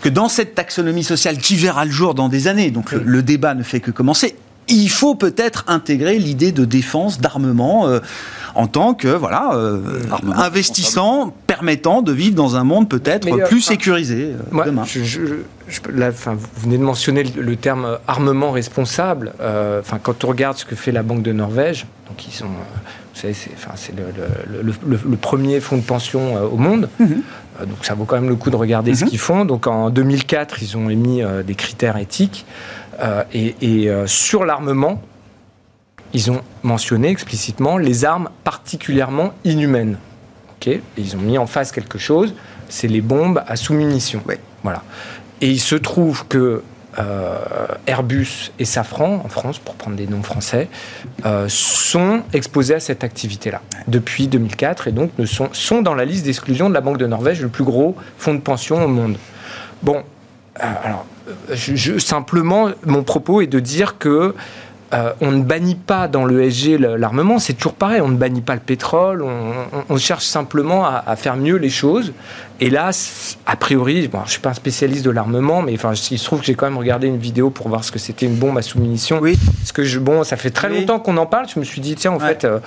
que 0.00 0.08
dans 0.08 0.28
cette 0.28 0.54
taxonomie 0.54 1.04
sociale 1.04 1.38
qui 1.38 1.56
verra 1.56 1.75
le 1.84 1.90
jour 1.90 2.14
dans 2.14 2.28
des 2.28 2.48
années, 2.48 2.70
donc 2.70 2.92
le, 2.92 3.22
débat 3.22 3.54
ne 3.54 3.62
fait 3.62 3.80
que 3.80 3.90
commencer. 3.90 4.36
Il 4.68 4.90
faut 4.90 5.14
peut-être 5.14 5.64
intégrer 5.68 6.18
l'idée 6.18 6.50
de 6.50 6.64
défense, 6.64 7.20
d'armement, 7.20 7.86
euh, 7.86 8.00
en 8.56 8.66
tant 8.66 8.94
que 8.94 9.06
voilà 9.06 9.50
euh, 9.54 10.00
investissant 10.34 11.32
permettant 11.46 12.02
de 12.02 12.10
vivre 12.10 12.34
dans 12.34 12.56
un 12.56 12.64
monde 12.64 12.88
peut-être 12.88 13.28
plus 13.46 13.60
sécurisé 13.60 14.32
euh, 14.32 14.64
demain. 14.64 14.82
vous 14.82 16.62
venez 16.62 16.78
de 16.78 16.82
mentionner 16.82 17.22
le, 17.22 17.56
terme 17.56 17.98
armement 18.08 18.50
responsable. 18.50 19.34
Enfin, 19.40 20.00
quand 20.02 20.24
on 20.24 20.28
regarde 20.28 20.56
ce 20.56 20.64
que 20.64 20.74
fait 20.74 20.90
la 20.90 21.04
Banque 21.04 21.22
de 21.22 21.32
Norvège, 21.32 21.86
donc 22.08 22.26
ils 22.26 22.32
sont 22.32 22.46
c'est 23.16 23.94
le, 23.96 25.16
premier 25.16 25.60
fonds 25.60 25.78
de 25.78 25.82
pension 25.82 26.34
au 26.44 26.56
monde. 26.56 26.88
Mhm. 26.98 27.22
Euh, 27.60 27.66
donc 27.66 27.78
ça 27.84 27.94
vaut 27.94 28.04
quand 28.04 28.16
même 28.16 28.28
le 28.28 28.36
coup 28.36 28.50
de 28.50 28.56
regarder 28.56 28.94
ce 28.94 29.04
mhm. 29.04 29.10
qu'ils 29.10 29.18
font. 29.18 29.44
Donc 29.44 29.66
en 29.66 29.90
2004, 29.90 30.62
ils 30.62 30.76
ont 30.76 30.90
émis 30.90 31.22
euh, 31.22 31.42
des 31.42 31.54
critères 31.54 31.96
éthiques. 31.96 32.46
Euh, 33.00 33.24
et, 33.32 33.90
sur 34.06 34.44
l'armement, 34.44 35.02
ils 36.12 36.30
ont 36.30 36.40
mentionné 36.62 37.08
explicitement 37.08 37.76
les 37.76 38.04
armes 38.04 38.30
particulièrement 38.44 39.32
inhumaines. 39.44 39.98
Ok? 40.56 40.78
Ils 40.96 41.16
ont 41.16 41.20
mis 41.20 41.36
en 41.36 41.46
face 41.46 41.72
quelque 41.72 41.98
chose, 41.98 42.34
c'est 42.68 42.88
les 42.88 43.02
bombes 43.02 43.42
à 43.46 43.56
sous-munitions. 43.56 44.22
Voilà. 44.62 44.82
Et 45.40 45.50
il 45.50 45.60
se 45.60 45.76
trouve 45.76 46.26
que 46.26 46.38
euh, 46.38 46.62
Airbus 47.86 48.52
et 48.58 48.64
Safran, 48.64 49.22
en 49.24 49.28
France, 49.28 49.58
pour 49.58 49.74
prendre 49.74 49.96
des 49.96 50.06
noms 50.06 50.22
français, 50.22 50.68
euh, 51.24 51.46
sont 51.48 52.22
exposés 52.32 52.74
à 52.74 52.80
cette 52.80 53.04
activité-là 53.04 53.60
depuis 53.86 54.28
2004 54.28 54.88
et 54.88 54.92
donc 54.92 55.10
sont, 55.24 55.82
dans 55.82 55.94
la 55.94 56.04
liste 56.04 56.24
d'exclusion 56.24 56.68
de 56.68 56.74
la 56.74 56.80
Banque 56.80 56.98
de 56.98 57.06
Norvège, 57.06 57.40
le 57.42 57.48
plus 57.48 57.64
gros 57.64 57.96
fonds 58.18 58.34
de 58.34 58.40
pension 58.40 58.82
au 58.84 58.88
monde. 58.88 59.16
Bon, 59.82 60.02
euh, 60.62 60.72
alors, 60.82 61.06
simplement, 61.98 62.70
mon 62.84 63.02
propos 63.02 63.40
est 63.40 63.46
de 63.46 63.60
dire 63.60 63.98
que 63.98 64.34
euh, 64.94 65.12
on 65.20 65.32
ne 65.32 65.42
bannit 65.42 65.74
pas 65.74 66.06
dans 66.06 66.24
le 66.24 66.48
SG 66.48 66.78
l'armement, 66.78 67.38
c'est 67.38 67.54
toujours 67.54 67.74
pareil, 67.74 68.00
on 68.00 68.08
ne 68.08 68.16
bannit 68.16 68.40
pas 68.40 68.54
le 68.54 68.60
pétrole, 68.60 69.24
on, 69.88 69.96
cherche 69.96 70.24
simplement 70.24 70.84
à, 70.86 71.16
faire 71.16 71.36
mieux 71.36 71.56
les 71.56 71.70
choses. 71.70 72.12
Et 72.60 72.70
là, 72.70 72.90
a 73.46 73.56
priori, 73.56 74.08
bon, 74.08 74.20
je 74.20 74.24
ne 74.24 74.30
suis 74.30 74.40
pas 74.40 74.50
un 74.50 74.54
spécialiste 74.54 75.04
de 75.04 75.10
l'armement, 75.10 75.62
mais 75.62 75.74
enfin, 75.74 75.92
il 76.10 76.18
se 76.18 76.24
trouve 76.24 76.40
que 76.40 76.46
j'ai 76.46 76.54
quand 76.54 76.66
même 76.66 76.78
regardé 76.78 77.08
une 77.08 77.18
vidéo 77.18 77.50
pour 77.50 77.68
voir 77.68 77.82
ce 77.82 77.90
que 77.90 77.98
c'était 77.98 78.26
une 78.26 78.36
bombe 78.36 78.56
à 78.58 78.62
sous-munition. 78.62 79.18
Oui. 79.20 79.38
Parce 79.58 79.72
que 79.72 79.82
je, 79.82 79.98
bon, 79.98 80.22
ça 80.22 80.36
fait 80.36 80.50
très 80.50 80.68
longtemps 80.68 81.00
qu'on 81.00 81.16
en 81.16 81.26
parle, 81.26 81.48
je 81.52 81.58
me 81.58 81.64
suis 81.64 81.80
dit, 81.80 81.96
tiens, 81.96 82.12
en 82.12 82.20
fait, 82.20 82.44
euh, 82.44 82.60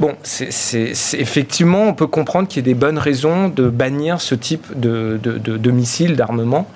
Bon, 0.00 0.14
c'est 0.22 0.92
effectivement, 1.14 1.88
on 1.88 1.94
peut 1.94 2.06
comprendre 2.06 2.46
qu'il 2.46 2.58
y 2.58 2.60
ait 2.60 2.72
des 2.72 2.78
bonnes 2.78 2.98
raisons 2.98 3.48
de 3.48 3.68
bannir 3.68 4.20
ce 4.20 4.36
type 4.36 4.66
de, 4.78 5.18
de, 5.20 5.70
missiles, 5.72 6.14
d'armement. 6.14 6.68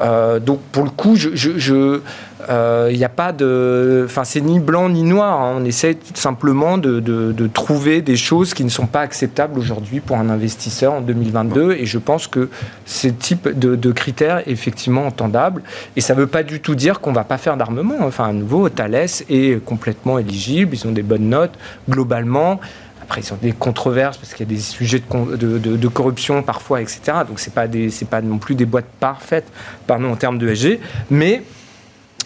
Euh, 0.00 0.40
donc, 0.40 0.60
pour 0.72 0.82
le 0.82 0.90
coup, 0.90 1.14
je, 1.14 2.00
il 2.48 2.52
euh, 2.52 2.92
n'y 2.92 3.04
a 3.04 3.08
pas 3.08 3.32
de. 3.32 4.02
Enfin, 4.06 4.24
c'est 4.24 4.40
ni 4.40 4.60
blanc 4.60 4.88
ni 4.88 5.02
noir. 5.02 5.40
Hein. 5.40 5.56
On 5.58 5.64
essaie 5.64 5.96
simplement 6.14 6.78
de, 6.78 7.00
de, 7.00 7.46
trouver 7.46 8.02
des 8.02 8.16
choses 8.16 8.54
qui 8.54 8.64
ne 8.64 8.68
sont 8.68 8.86
pas 8.86 9.00
acceptables 9.00 9.58
aujourd'hui 9.58 10.00
pour 10.00 10.16
un 10.16 10.28
investisseur 10.28 10.92
en 10.92 11.00
2022. 11.00 11.72
Et 11.72 11.86
je 11.86 11.98
pense 11.98 12.26
que 12.26 12.48
ce 12.86 13.08
type 13.08 13.48
de, 13.58 13.92
critères 13.92 14.38
est 14.38 14.50
effectivement 14.50 15.06
entendable. 15.06 15.62
Et 15.96 16.00
ça 16.00 16.14
ne 16.14 16.20
veut 16.20 16.26
pas 16.26 16.42
du 16.42 16.60
tout 16.60 16.74
dire 16.74 17.00
qu'on 17.00 17.10
ne 17.10 17.16
va 17.16 17.24
pas 17.24 17.38
faire 17.38 17.56
d'armement. 17.56 17.96
Enfin, 18.00 18.28
à 18.28 18.32
nouveau, 18.32 18.68
Thales 18.68 19.06
est 19.28 19.64
complètement 19.64 20.18
éligible. 20.18 20.74
Ils 20.74 20.86
ont 20.86 20.92
des 20.92 21.02
bonnes 21.02 21.28
notes 21.28 21.54
globalement. 21.88 22.60
Après, 23.02 23.20
ils 23.20 23.32
ont 23.32 23.38
des 23.40 23.52
controverses 23.52 24.16
parce 24.16 24.32
qu'il 24.32 24.48
y 24.48 24.50
a 24.50 24.54
des 24.54 24.60
sujets 24.60 25.02
de, 25.38 25.58
de, 25.58 25.88
corruption 25.88 26.42
parfois, 26.42 26.80
etc. 26.80 27.00
Donc, 27.28 27.38
ce 27.38 27.50
n'est 27.50 27.54
pas, 27.54 27.68
pas 28.10 28.22
non 28.22 28.38
plus 28.38 28.54
des 28.54 28.64
boîtes 28.64 28.88
parfaites, 28.98 29.46
pardon, 29.86 30.10
en 30.10 30.16
termes 30.16 30.38
de 30.38 30.48
SG. 30.54 30.80
Mais 31.10 31.42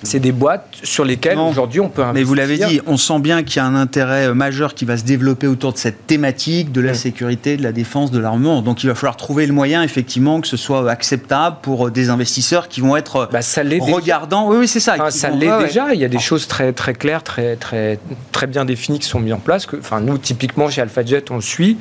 c'est 0.02 0.20
des 0.20 0.32
boîtes 0.32 0.68
sur 0.82 1.04
lesquelles 1.04 1.38
aujourd'hui 1.38 1.80
on 1.80 1.88
peut 1.88 2.02
investir. 2.02 2.14
Mais 2.14 2.22
vous 2.22 2.34
l'avez 2.34 2.56
dit, 2.56 2.80
on 2.86 2.96
sent 2.96 3.18
bien 3.18 3.42
qu'il 3.42 3.56
y 3.56 3.58
a 3.60 3.66
un 3.66 3.74
intérêt 3.74 4.28
euh, 4.28 4.34
majeur 4.34 4.74
qui 4.74 4.84
va 4.84 4.96
se 4.96 5.04
développer 5.04 5.46
autour 5.46 5.72
de 5.72 5.78
cette 5.78 6.06
thématique 6.06 6.72
de 6.72 6.80
la 6.80 6.94
sécurité, 6.94 7.56
de 7.56 7.62
la 7.62 7.72
défense, 7.72 8.10
de 8.10 8.18
l'armement. 8.18 8.62
Donc 8.62 8.82
il 8.82 8.86
va 8.86 8.94
falloir 8.94 9.16
trouver 9.16 9.46
le 9.46 9.52
moyen, 9.52 9.82
effectivement, 9.82 10.40
que 10.40 10.46
ce 10.46 10.56
soit 10.56 10.88
acceptable 10.90 11.56
pour 11.62 11.88
euh, 11.88 11.90
des 11.90 12.10
investisseurs 12.10 12.68
qui 12.68 12.80
vont 12.80 12.96
être 12.96 13.16
euh, 13.16 13.26
bah, 13.30 13.42
ça 13.42 13.62
regardants. 13.62 14.48
Oui, 14.48 14.58
oui, 14.60 14.68
c'est 14.68 14.80
ça. 14.80 15.10
ça 15.10 15.30
l'est 15.30 15.58
déjà. 15.58 15.92
Il 15.94 16.00
y 16.00 16.04
a 16.04 16.08
des 16.08 16.18
choses 16.18 16.46
très, 16.46 16.72
très 16.72 16.94
claires, 16.94 17.22
très, 17.22 17.56
très, 17.56 17.98
très 18.32 18.46
bien 18.46 18.64
définies 18.64 18.98
qui 18.98 19.08
sont 19.08 19.20
mises 19.20 19.32
en 19.32 19.38
place. 19.38 19.66
Que, 19.66 19.76
enfin, 19.76 20.00
nous, 20.00 20.18
typiquement, 20.18 20.70
chez 20.70 20.80
AlphaJet, 20.80 21.24
on 21.30 21.36
le 21.36 21.40
suit 21.40 21.78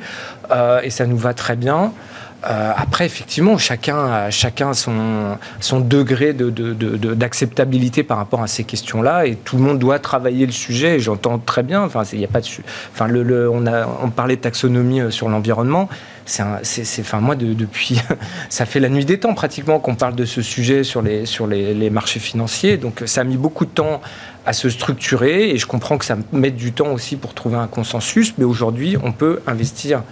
et 0.82 0.90
ça 0.90 1.06
nous 1.06 1.18
va 1.18 1.34
très 1.34 1.56
bien. 1.56 1.92
Euh, 2.44 2.72
après, 2.76 3.04
effectivement, 3.04 3.58
chacun, 3.58 4.30
chacun 4.30 4.72
son, 4.72 5.36
son 5.58 5.80
degré 5.80 6.32
d'acceptabilité 6.32 8.02
de, 8.02 8.06
de, 8.06 8.08
par 8.08 8.18
rapport 8.18 8.42
à 8.42 8.46
ces 8.46 8.62
questions-là, 8.62 9.26
et 9.26 9.34
tout 9.34 9.56
le 9.56 9.62
monde 9.62 9.80
doit 9.80 9.98
travailler 9.98 10.46
le 10.46 10.52
sujet. 10.52 10.96
Et 10.96 11.00
j'entends 11.00 11.38
très 11.38 11.64
bien. 11.64 11.82
Enfin, 11.82 12.04
il 12.12 12.24
a 12.24 12.28
pas 12.28 12.40
de, 12.40 12.46
enfin, 12.92 13.08
le, 13.08 13.24
le, 13.24 13.50
on 13.50 13.66
a, 13.66 13.86
on 14.02 14.10
parlait 14.10 14.36
de 14.36 14.40
taxonomie 14.40 15.00
euh, 15.00 15.10
sur 15.10 15.28
l'environnement. 15.28 15.88
C'est, 16.26 17.00
enfin, 17.00 17.20
moi, 17.20 17.34
de, 17.34 17.54
depuis, 17.54 18.00
ça 18.50 18.66
fait 18.66 18.80
la 18.80 18.88
nuit 18.88 19.04
des 19.04 19.18
temps 19.18 19.34
pratiquement 19.34 19.80
qu'on 19.80 19.96
parle 19.96 20.14
de 20.14 20.24
ce 20.24 20.42
sujet 20.42 20.84
sur 20.84 21.02
les, 21.02 21.26
sur 21.26 21.46
les, 21.46 21.74
les 21.74 21.90
marchés 21.90 22.20
financiers. 22.20 22.76
Donc, 22.76 23.02
ça 23.06 23.22
a 23.22 23.24
mis 23.24 23.38
beaucoup 23.38 23.64
de 23.64 23.70
temps 23.70 24.00
à 24.46 24.52
se 24.52 24.70
structurer, 24.70 25.50
et 25.50 25.58
je 25.58 25.66
comprends 25.66 25.98
que 25.98 26.04
ça 26.04 26.16
met 26.32 26.50
du 26.50 26.72
temps 26.72 26.92
aussi 26.92 27.16
pour 27.16 27.34
trouver 27.34 27.56
un 27.56 27.66
consensus. 27.66 28.34
Mais 28.38 28.44
aujourd'hui, 28.44 28.96
on 29.02 29.10
peut 29.10 29.40
investir 29.46 30.02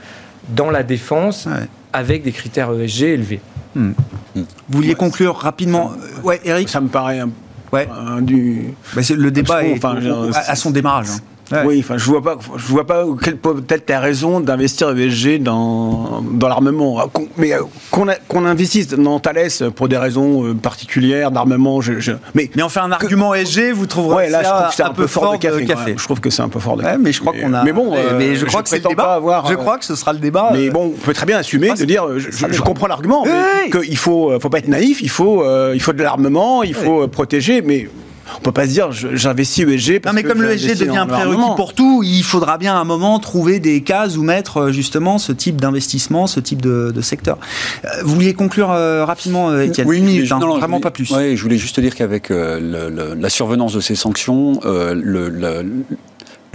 dans 0.49 0.70
la 0.70 0.82
défense 0.82 1.49
avec 1.92 2.22
des 2.22 2.32
critères 2.32 2.72
ESG 2.72 3.03
élevés. 3.03 3.40
Hmm. 3.74 3.92
Vous 4.34 4.44
vouliez 4.68 4.94
conclure 4.94 5.36
rapidement 5.36 5.92
Ouais, 6.22 6.40
Eric 6.44 6.68
Ça 6.68 6.80
me 6.80 6.88
paraît 6.88 7.20
un, 7.20 7.30
ouais. 7.72 7.88
du... 8.20 8.74
Bah, 8.94 9.03
le 9.09 9.30
débat 9.30 9.64
est 9.64 9.74
enfin, 9.74 9.99
à, 10.34 10.57
son 10.57 10.70
démarrage. 10.70 11.09
Hein. 11.11 11.20
Oui, 11.64 11.80
enfin, 11.80 11.97
je 11.97 12.05
vois 12.05 12.22
pas, 12.22 12.36
je 12.57 12.66
vois 12.66 12.86
pas 12.86 13.05
quelle 13.22 13.36
peut-être 13.36 13.86
ta 13.86 14.01
raison 14.01 14.40
d'investir 14.40 14.90
ESG 14.90 15.42
dans, 15.42 16.22
dans 16.22 16.49
l'armement. 16.49 17.11
Mais 17.36 17.53
euh, 17.53 17.61
qu'on 17.90 18.44
investisse 18.44 18.88
dans 18.88 19.20
Thales 19.20 19.70
pour 19.74 19.88
des 19.88 19.97
raisons 19.97 20.44
euh, 20.44 20.55
particulières 20.55 21.30
d'armement, 21.30 21.80
je, 21.80 22.12
mais 22.34 22.51
mais 22.57 22.62
on 22.62 22.68
fait 22.68 22.80
un 22.80 22.90
argument 22.90 23.34
ESG, 23.34 23.72
vous 23.72 23.86
trouverez 23.86 24.26
ouais, 24.26 24.30
là, 24.30 24.42
je 24.42 24.49
trouve 24.49 24.68
que 24.68 24.74
c'est 24.74 24.82
un, 24.82 24.90
peu 24.90 25.07
fort 25.07 25.32
de 25.32 25.38
café. 25.38 25.94
Je 25.97 26.05
trouve 26.05 26.20
que 26.20 26.30
c'est 26.30 26.42
un 26.42 26.49
peu 26.49 26.59
fort 26.59 26.76
de 26.76 26.82
café. 26.82 26.99
mais 26.99 27.12
je 27.12 27.20
crois 27.20 27.32
qu'on 27.32 27.55
a. 27.55 27.62
Mais 27.62 27.72
bon, 27.72 27.94
mais 28.18 28.34
je, 28.36 28.44
crois 28.44 28.62
que 28.62 28.68
c'est 28.68 28.82
le 28.82 28.88
débat. 28.88 29.14
Avoir, 29.14 29.47
je 29.47 29.55
crois 29.55 29.78
que 29.78 29.84
ce 29.84 29.94
sera 29.94 30.12
le 30.12 30.18
débat. 30.18 30.51
Mais 30.53 30.70
bon, 30.70 30.94
on 30.97 30.99
peut 30.99 31.14
très 31.14 31.26
bien 31.26 31.38
assumer 31.38 31.70
de 31.70 31.84
dire, 31.84 32.07
je, 32.18 32.61
comprends 32.61 32.88
l'argument, 32.88 33.24
qu'il 33.70 33.97
faut, 33.97 34.38
faut 34.40 34.49
pas 34.49 34.59
être 34.59 34.68
naïf. 34.68 35.01
Il 35.01 35.11
faut, 35.11 35.44
il 35.72 35.80
faut 35.80 35.92
de 35.92 36.03
l'armement, 36.03 36.62
il 36.62 36.74
faut 36.74 37.07
protéger, 37.09 37.62
mais 37.62 37.88
on 38.36 38.40
peut 38.40 38.52
pas 38.52 38.66
se 38.66 38.72
dire 38.72 38.92
j'investis 38.92 39.64
ESG 39.64 40.00
parce 40.00 40.14
non 40.14 40.20
mais 40.20 40.26
comme 40.26 40.42
le 40.42 40.52
ESG 40.52 40.78
devient 40.78 40.98
un 40.98 41.06
prérequis 41.06 41.40
pour 41.56 41.74
tout 41.74 42.02
il 42.04 42.22
faudra 42.22 42.58
bien 42.58 42.74
à 42.74 42.78
un 42.78 42.84
moment 42.84 43.18
trouver 43.18 43.60
des 43.60 43.82
cases 43.82 44.16
où 44.16 44.22
mettre 44.22 44.58
euh, 44.58 44.72
justement 44.72 45.18
ce 45.18 45.32
type 45.32 45.60
d'investissement 45.60 46.26
ce 46.26 46.40
type 46.40 46.62
de, 46.62 46.92
secteur. 47.00 47.38
Euh, 47.84 47.88
vous 48.02 48.14
vouliez 48.14 48.34
conclure 48.34 48.70
euh, 48.70 49.04
rapidement 49.04 49.58
Étienne 49.60 49.86
oui, 49.86 50.00
minute, 50.00 50.32
hein, 50.32 50.38
vraiment 50.38 50.80
pas 50.80 50.90
plus. 50.90 51.10
oui 51.10 51.36
je 51.36 51.42
voulais 51.42 51.58
juste 51.58 51.78
dire 51.80 51.94
qu'avec 51.94 52.30
la 52.30 53.28
survenance 53.28 53.74
de 53.74 53.80
ces 53.80 53.94
sanctions 53.94 54.60
le, 54.64 55.28
le 55.28 55.64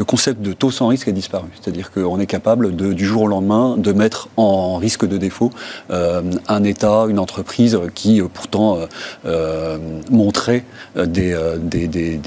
concept 0.03 0.41
de 0.41 0.53
taux 0.53 0.71
sans 0.71 0.87
risque 0.87 1.07
a 1.07 1.11
disparu. 1.11 1.47
C'est-à-dire 1.59 1.91
qu'on 1.91 2.19
est 2.19 2.25
capable, 2.25 2.75
de, 2.75 2.93
du 2.93 3.05
jour 3.05 3.23
au 3.23 3.27
lendemain, 3.27 3.75
de 3.77 3.91
mettre 3.91 4.29
en 4.37 4.77
risque 4.77 5.07
de 5.07 5.17
défaut 5.17 5.51
euh, 5.91 6.21
un 6.47 6.63
État, 6.63 7.05
une 7.09 7.19
entreprise 7.19 7.79
qui 7.95 8.21
euh, 8.21 8.27
pourtant 8.33 8.77
euh, 9.25 9.77
montrait 10.09 10.63
des, 10.95 11.35
des, 11.61 11.87
des, 11.87 12.17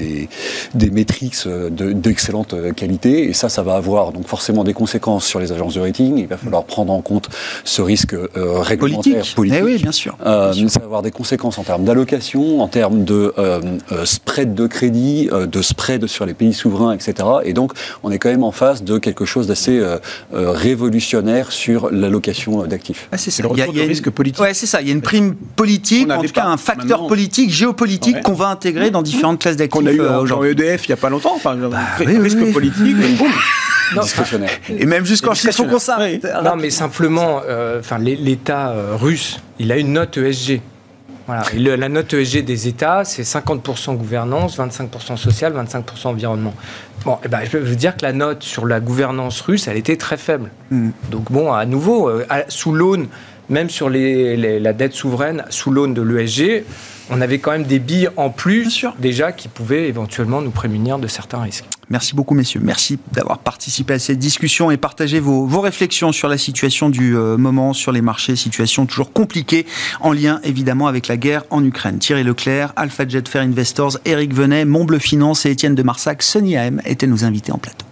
des, 0.73 0.89
métriques 0.89 1.35
d'excellente 1.47 2.55
qualité. 2.75 3.29
Et 3.29 3.33
ça, 3.33 3.49
ça 3.49 3.63
va 3.63 3.75
avoir 3.75 4.11
donc 4.11 4.27
forcément 4.27 4.63
des 4.63 4.73
conséquences 4.73 5.25
sur 5.25 5.39
les 5.39 5.51
agences 5.51 5.75
de 5.75 5.81
rating. 5.81 6.17
Il 6.17 6.27
va 6.27 6.37
falloir 6.37 6.63
prendre 6.63 6.93
en 6.93 7.01
compte 7.01 7.29
ce 7.63 7.81
risque 7.81 8.15
réglementaire 8.35 9.23
politique. 9.35 9.59
Eh 9.59 9.63
oui, 9.63 9.77
bien 9.77 9.91
sûr. 9.91 10.17
Ça 10.21 10.79
va 10.79 10.85
avoir 10.85 11.01
des 11.01 11.11
conséquences 11.11 11.57
en 11.57 11.63
termes 11.63 11.83
d'allocation, 11.83 12.61
en 12.61 12.67
termes 12.67 13.03
de 13.03 13.33
spread 14.05 14.53
de 14.53 14.67
crédit, 14.67 15.29
de 15.31 15.61
spread 15.61 16.07
sur 16.07 16.25
les 16.25 16.33
pays 16.33 16.53
souverains, 16.53 16.93
etc. 16.93 17.27
Et 17.43 17.53
donc, 17.53 17.64
donc 17.65 17.77
on 18.03 18.11
est 18.11 18.19
quand 18.19 18.29
même 18.29 18.43
en 18.43 18.51
face 18.51 18.83
de 18.83 18.97
quelque 18.99 19.25
chose 19.25 19.47
d'assez 19.47 19.79
euh, 19.79 19.97
euh, 20.33 20.51
révolutionnaire 20.51 21.51
sur 21.51 21.89
l'allocation 21.91 22.63
d'actifs. 22.65 23.07
Ah, 23.11 23.17
c'est 23.17 23.31
ça. 23.31 23.43
Il 23.51 23.57
y 23.57 23.61
a, 23.61 23.67
il 23.67 23.77
y 23.77 23.81
a 23.81 23.85
risque 23.85 24.09
politique. 24.09 24.41
Ouais, 24.41 24.53
c'est 24.53 24.67
ça. 24.67 24.81
Il 24.81 24.87
y 24.87 24.91
a 24.91 24.93
une 24.93 25.01
prime 25.01 25.35
politique, 25.55 26.09
en 26.11 26.21
tout 26.21 26.31
cas 26.31 26.45
un 26.45 26.57
facteur 26.57 27.07
politique, 27.07 27.49
géopolitique 27.49 28.21
qu'on 28.21 28.33
va 28.33 28.49
intégrer 28.49 28.91
dans 28.91 29.01
différentes 29.01 29.39
classes 29.39 29.57
d'actifs. 29.57 29.81
Qu'on 29.81 29.87
a 29.87 29.91
eu 29.91 30.01
euh, 30.01 30.19
aujourd'hui. 30.19 30.51
EDF 30.51 30.87
il 30.87 30.91
n'y 30.91 30.93
a 30.93 30.97
pas 30.97 31.09
longtemps. 31.09 31.33
Enfin, 31.35 31.55
bah, 31.55 31.79
risque 31.97 32.53
politique. 32.53 32.97
Et 34.69 34.85
même 34.85 35.05
jusqu'en 35.05 35.33
son 35.33 35.65
concert. 35.65 35.99
Non, 36.43 36.55
mais 36.55 36.69
simplement, 36.69 37.41
enfin, 37.79 37.97
l'État 37.97 38.73
russe, 38.99 39.39
il 39.59 39.71
a 39.71 39.77
une 39.77 39.93
note 39.93 40.17
ESG. 40.17 40.61
Voilà. 41.27 41.77
la 41.77 41.89
note 41.89 42.13
ESG 42.13 42.43
des 42.43 42.67
États, 42.67 43.03
c'est 43.03 43.23
50% 43.23 43.95
gouvernance, 43.95 44.59
25% 44.59 45.17
social, 45.17 45.53
25% 45.53 46.07
environnement. 46.07 46.53
Bon, 47.03 47.17
eh 47.23 47.27
ben, 47.27 47.39
je 47.51 47.57
veux 47.57 47.75
dire 47.75 47.97
que 47.97 48.03
la 48.03 48.13
note 48.13 48.43
sur 48.43 48.65
la 48.65 48.79
gouvernance 48.79 49.41
russe, 49.41 49.67
elle 49.67 49.77
était 49.77 49.97
très 49.97 50.17
faible. 50.17 50.51
Mm. 50.69 50.89
Donc 51.09 51.31
bon, 51.31 51.51
à 51.51 51.65
nouveau, 51.65 52.09
euh, 52.09 52.25
sous 52.47 52.73
l'aune, 52.73 53.07
même 53.49 53.69
sur 53.69 53.89
les, 53.89 54.59
la 54.59 54.73
dette 54.73 54.93
souveraine, 54.93 55.43
sous 55.49 55.71
l'aune 55.71 55.93
de 55.93 56.01
l'ESG, 56.01 56.63
on 57.09 57.21
avait 57.21 57.39
quand 57.39 57.51
même 57.51 57.63
des 57.63 57.79
billes 57.79 58.09
en 58.17 58.29
plus 58.29 58.85
déjà 58.99 59.31
qui 59.31 59.47
pouvaient 59.47 59.87
éventuellement 59.87 60.41
nous 60.41 60.51
prémunir 60.51 60.99
de 60.99 61.07
certains 61.07 61.41
risques. 61.41 61.65
Merci 61.89 62.15
beaucoup 62.15 62.33
messieurs, 62.33 62.61
merci 62.63 62.97
d'avoir 63.11 63.37
participé 63.37 63.93
à 63.93 63.99
cette 63.99 64.17
discussion 64.17 64.71
et 64.71 64.77
partagé 64.77 65.19
vos, 65.19 65.45
réflexions 65.59 66.11
sur 66.11 66.27
la 66.27 66.37
situation 66.37 66.89
du 66.89 67.15
euh, 67.15 67.37
moment 67.37 67.73
sur 67.73 67.91
les 67.91 68.01
marchés, 68.01 68.35
situation 68.35 68.87
toujours 68.87 69.13
compliquée 69.13 69.67
en 69.99 70.11
lien 70.11 70.39
évidemment 70.43 70.87
avec 70.87 71.07
la 71.07 71.17
guerre 71.17 71.43
en 71.51 71.63
Ukraine. 71.63 71.99
Thierry 71.99 72.23
Leclerc, 72.23 72.73
Alpha 72.75 73.07
Jet 73.07 73.27
Fair 73.27 73.43
Investors, 73.43 73.99
Eric 74.05 74.33
Venet, 74.33 74.65
Montbleu 74.65 74.99
Finance 74.99 75.45
et 75.45 75.51
Étienne 75.51 75.75
de 75.75 75.83
Marsac, 75.83 76.23
Sony 76.23 76.57
AM 76.57 76.81
étaient 76.85 77.07
nos 77.07 77.23
invités 77.23 77.51
en 77.51 77.59
plateau. 77.59 77.85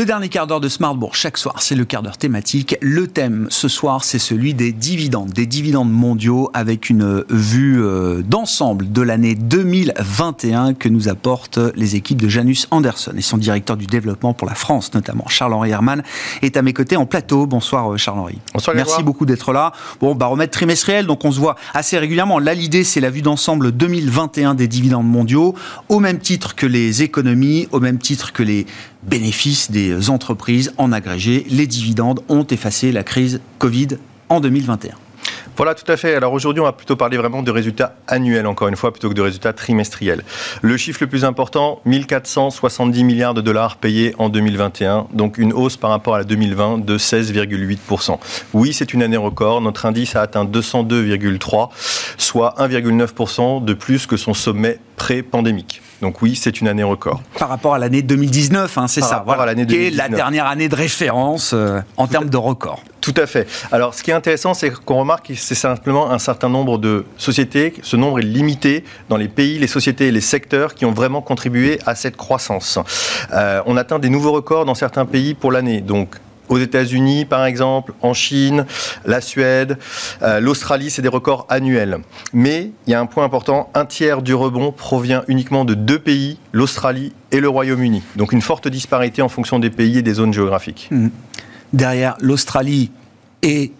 Le 0.00 0.06
dernier 0.06 0.30
quart 0.30 0.46
d'heure 0.46 0.62
de 0.62 0.68
Smartbourg, 0.70 1.14
chaque 1.14 1.36
soir, 1.36 1.60
c'est 1.60 1.74
le 1.74 1.84
quart 1.84 2.02
d'heure 2.02 2.16
thématique. 2.16 2.74
Le 2.80 3.06
thème 3.06 3.48
ce 3.50 3.68
soir, 3.68 4.02
c'est 4.02 4.18
celui 4.18 4.54
des 4.54 4.72
dividendes, 4.72 5.28
des 5.28 5.44
dividendes 5.44 5.92
mondiaux 5.92 6.50
avec 6.54 6.88
une 6.88 7.22
vue 7.28 7.84
euh, 7.84 8.22
d'ensemble 8.22 8.90
de 8.90 9.02
l'année 9.02 9.34
2021 9.34 10.72
que 10.72 10.88
nous 10.88 11.10
apportent 11.10 11.58
les 11.76 11.96
équipes 11.96 12.22
de 12.22 12.30
Janus 12.30 12.66
Anderson 12.70 13.12
et 13.14 13.20
son 13.20 13.36
directeur 13.36 13.76
du 13.76 13.84
développement 13.84 14.32
pour 14.32 14.48
la 14.48 14.54
France 14.54 14.94
notamment. 14.94 15.28
Charles-Henri 15.28 15.68
Hermann 15.68 16.02
est 16.40 16.56
à 16.56 16.62
mes 16.62 16.72
côtés 16.72 16.96
en 16.96 17.04
plateau. 17.04 17.44
Bonsoir 17.44 17.92
euh, 17.92 17.98
Charles-Henri. 17.98 18.38
Bonsoir. 18.54 18.74
Merci 18.74 19.02
beaucoup 19.02 19.26
d'être 19.26 19.52
là. 19.52 19.72
Bon, 20.00 20.14
baromètre 20.14 20.52
trimestriel, 20.52 21.04
donc 21.04 21.26
on 21.26 21.30
se 21.30 21.38
voit 21.38 21.56
assez 21.74 21.98
régulièrement. 21.98 22.38
Là, 22.38 22.54
l'idée, 22.54 22.84
c'est 22.84 23.00
la 23.00 23.10
vue 23.10 23.20
d'ensemble 23.20 23.70
2021 23.70 24.54
des 24.54 24.66
dividendes 24.66 25.06
mondiaux, 25.06 25.54
au 25.90 26.00
même 26.00 26.20
titre 26.20 26.54
que 26.54 26.64
les 26.64 27.02
économies, 27.02 27.68
au 27.70 27.80
même 27.80 27.98
titre 27.98 28.32
que 28.32 28.42
les 28.42 28.64
bénéfices 29.02 29.70
des 29.70 29.89
entreprises 30.08 30.72
en 30.78 30.92
agrégé. 30.92 31.46
Les 31.50 31.66
dividendes 31.66 32.20
ont 32.28 32.44
effacé 32.44 32.92
la 32.92 33.02
crise 33.02 33.40
Covid 33.58 33.88
en 34.28 34.40
2021. 34.40 34.94
Voilà, 35.56 35.74
tout 35.74 35.90
à 35.92 35.98
fait. 35.98 36.14
Alors 36.14 36.32
aujourd'hui, 36.32 36.60
on 36.60 36.64
va 36.64 36.72
plutôt 36.72 36.96
parler 36.96 37.18
vraiment 37.18 37.42
de 37.42 37.50
résultats 37.50 37.94
annuels, 38.06 38.46
encore 38.46 38.68
une 38.68 38.76
fois, 38.76 38.92
plutôt 38.92 39.10
que 39.10 39.14
de 39.14 39.20
résultats 39.20 39.52
trimestriels. 39.52 40.22
Le 40.62 40.76
chiffre 40.76 41.00
le 41.02 41.06
plus 41.06 41.24
important, 41.24 41.82
1470 41.84 43.04
milliards 43.04 43.34
de 43.34 43.42
dollars 43.42 43.76
payés 43.76 44.14
en 44.16 44.30
2021, 44.30 45.08
donc 45.12 45.36
une 45.36 45.52
hausse 45.52 45.76
par 45.76 45.90
rapport 45.90 46.14
à 46.14 46.18
la 46.18 46.24
2020 46.24 46.78
de 46.78 46.96
16,8%. 46.96 48.18
Oui, 48.54 48.72
c'est 48.72 48.94
une 48.94 49.02
année 49.02 49.18
record. 49.18 49.60
Notre 49.60 49.84
indice 49.84 50.16
a 50.16 50.22
atteint 50.22 50.46
202,3, 50.46 51.68
soit 52.16 52.54
1,9% 52.58 53.62
de 53.62 53.74
plus 53.74 54.06
que 54.06 54.16
son 54.16 54.32
sommet 54.32 54.78
pré-pandémique. 54.96 55.82
Donc 56.00 56.22
oui, 56.22 56.34
c'est 56.34 56.60
une 56.60 56.68
année 56.68 56.82
record. 56.82 57.22
Par 57.38 57.48
rapport 57.48 57.74
à 57.74 57.78
l'année 57.78 58.02
2019, 58.02 58.78
hein, 58.78 58.88
c'est 58.88 59.02
ça. 59.02 59.22
Voilà, 59.26 59.42
à 59.42 59.46
l'année 59.46 59.66
Qui 59.66 59.86
est 59.86 59.90
la 59.90 60.08
dernière 60.08 60.46
année 60.46 60.68
de 60.68 60.74
référence 60.74 61.52
euh, 61.52 61.80
en 61.96 62.06
termes 62.06 62.30
de 62.30 62.36
record. 62.36 62.82
Tout 63.00 63.14
à 63.16 63.26
fait. 63.26 63.46
Alors, 63.72 63.94
ce 63.94 64.02
qui 64.02 64.10
est 64.10 64.14
intéressant, 64.14 64.54
c'est 64.54 64.70
qu'on 64.70 64.98
remarque 64.98 65.28
que 65.28 65.34
c'est 65.34 65.54
simplement 65.54 66.10
un 66.10 66.18
certain 66.18 66.48
nombre 66.48 66.78
de 66.78 67.04
sociétés. 67.16 67.74
Ce 67.82 67.96
nombre 67.96 68.18
est 68.18 68.24
limité 68.24 68.84
dans 69.08 69.16
les 69.16 69.28
pays, 69.28 69.58
les 69.58 69.66
sociétés 69.66 70.08
et 70.08 70.12
les 70.12 70.20
secteurs 70.20 70.74
qui 70.74 70.84
ont 70.84 70.92
vraiment 70.92 71.22
contribué 71.22 71.78
à 71.86 71.94
cette 71.94 72.16
croissance. 72.16 72.78
Euh, 73.32 73.62
on 73.66 73.76
atteint 73.76 73.98
des 73.98 74.10
nouveaux 74.10 74.32
records 74.32 74.64
dans 74.64 74.74
certains 74.74 75.06
pays 75.06 75.34
pour 75.34 75.52
l'année. 75.52 75.80
Donc, 75.80 76.16
aux 76.50 76.58
États-Unis, 76.58 77.24
par 77.24 77.46
exemple, 77.46 77.94
en 78.02 78.12
Chine, 78.12 78.66
la 79.06 79.22
Suède, 79.22 79.78
euh, 80.22 80.40
l'Australie, 80.40 80.90
c'est 80.90 81.00
des 81.00 81.08
records 81.08 81.46
annuels. 81.48 81.98
Mais 82.34 82.72
il 82.86 82.90
y 82.90 82.94
a 82.94 83.00
un 83.00 83.06
point 83.06 83.24
important, 83.24 83.70
un 83.72 83.86
tiers 83.86 84.20
du 84.20 84.34
rebond 84.34 84.72
provient 84.72 85.22
uniquement 85.28 85.64
de 85.64 85.74
deux 85.74 86.00
pays, 86.00 86.38
l'Australie 86.52 87.12
et 87.30 87.40
le 87.40 87.48
Royaume-Uni. 87.48 88.02
Donc 88.16 88.32
une 88.32 88.42
forte 88.42 88.68
disparité 88.68 89.22
en 89.22 89.28
fonction 89.28 89.58
des 89.58 89.70
pays 89.70 89.98
et 89.98 90.02
des 90.02 90.14
zones 90.14 90.34
géographiques. 90.34 90.88
Mmh. 90.90 91.08
Derrière 91.72 92.16
l'Australie 92.20 92.90
et 93.42 93.72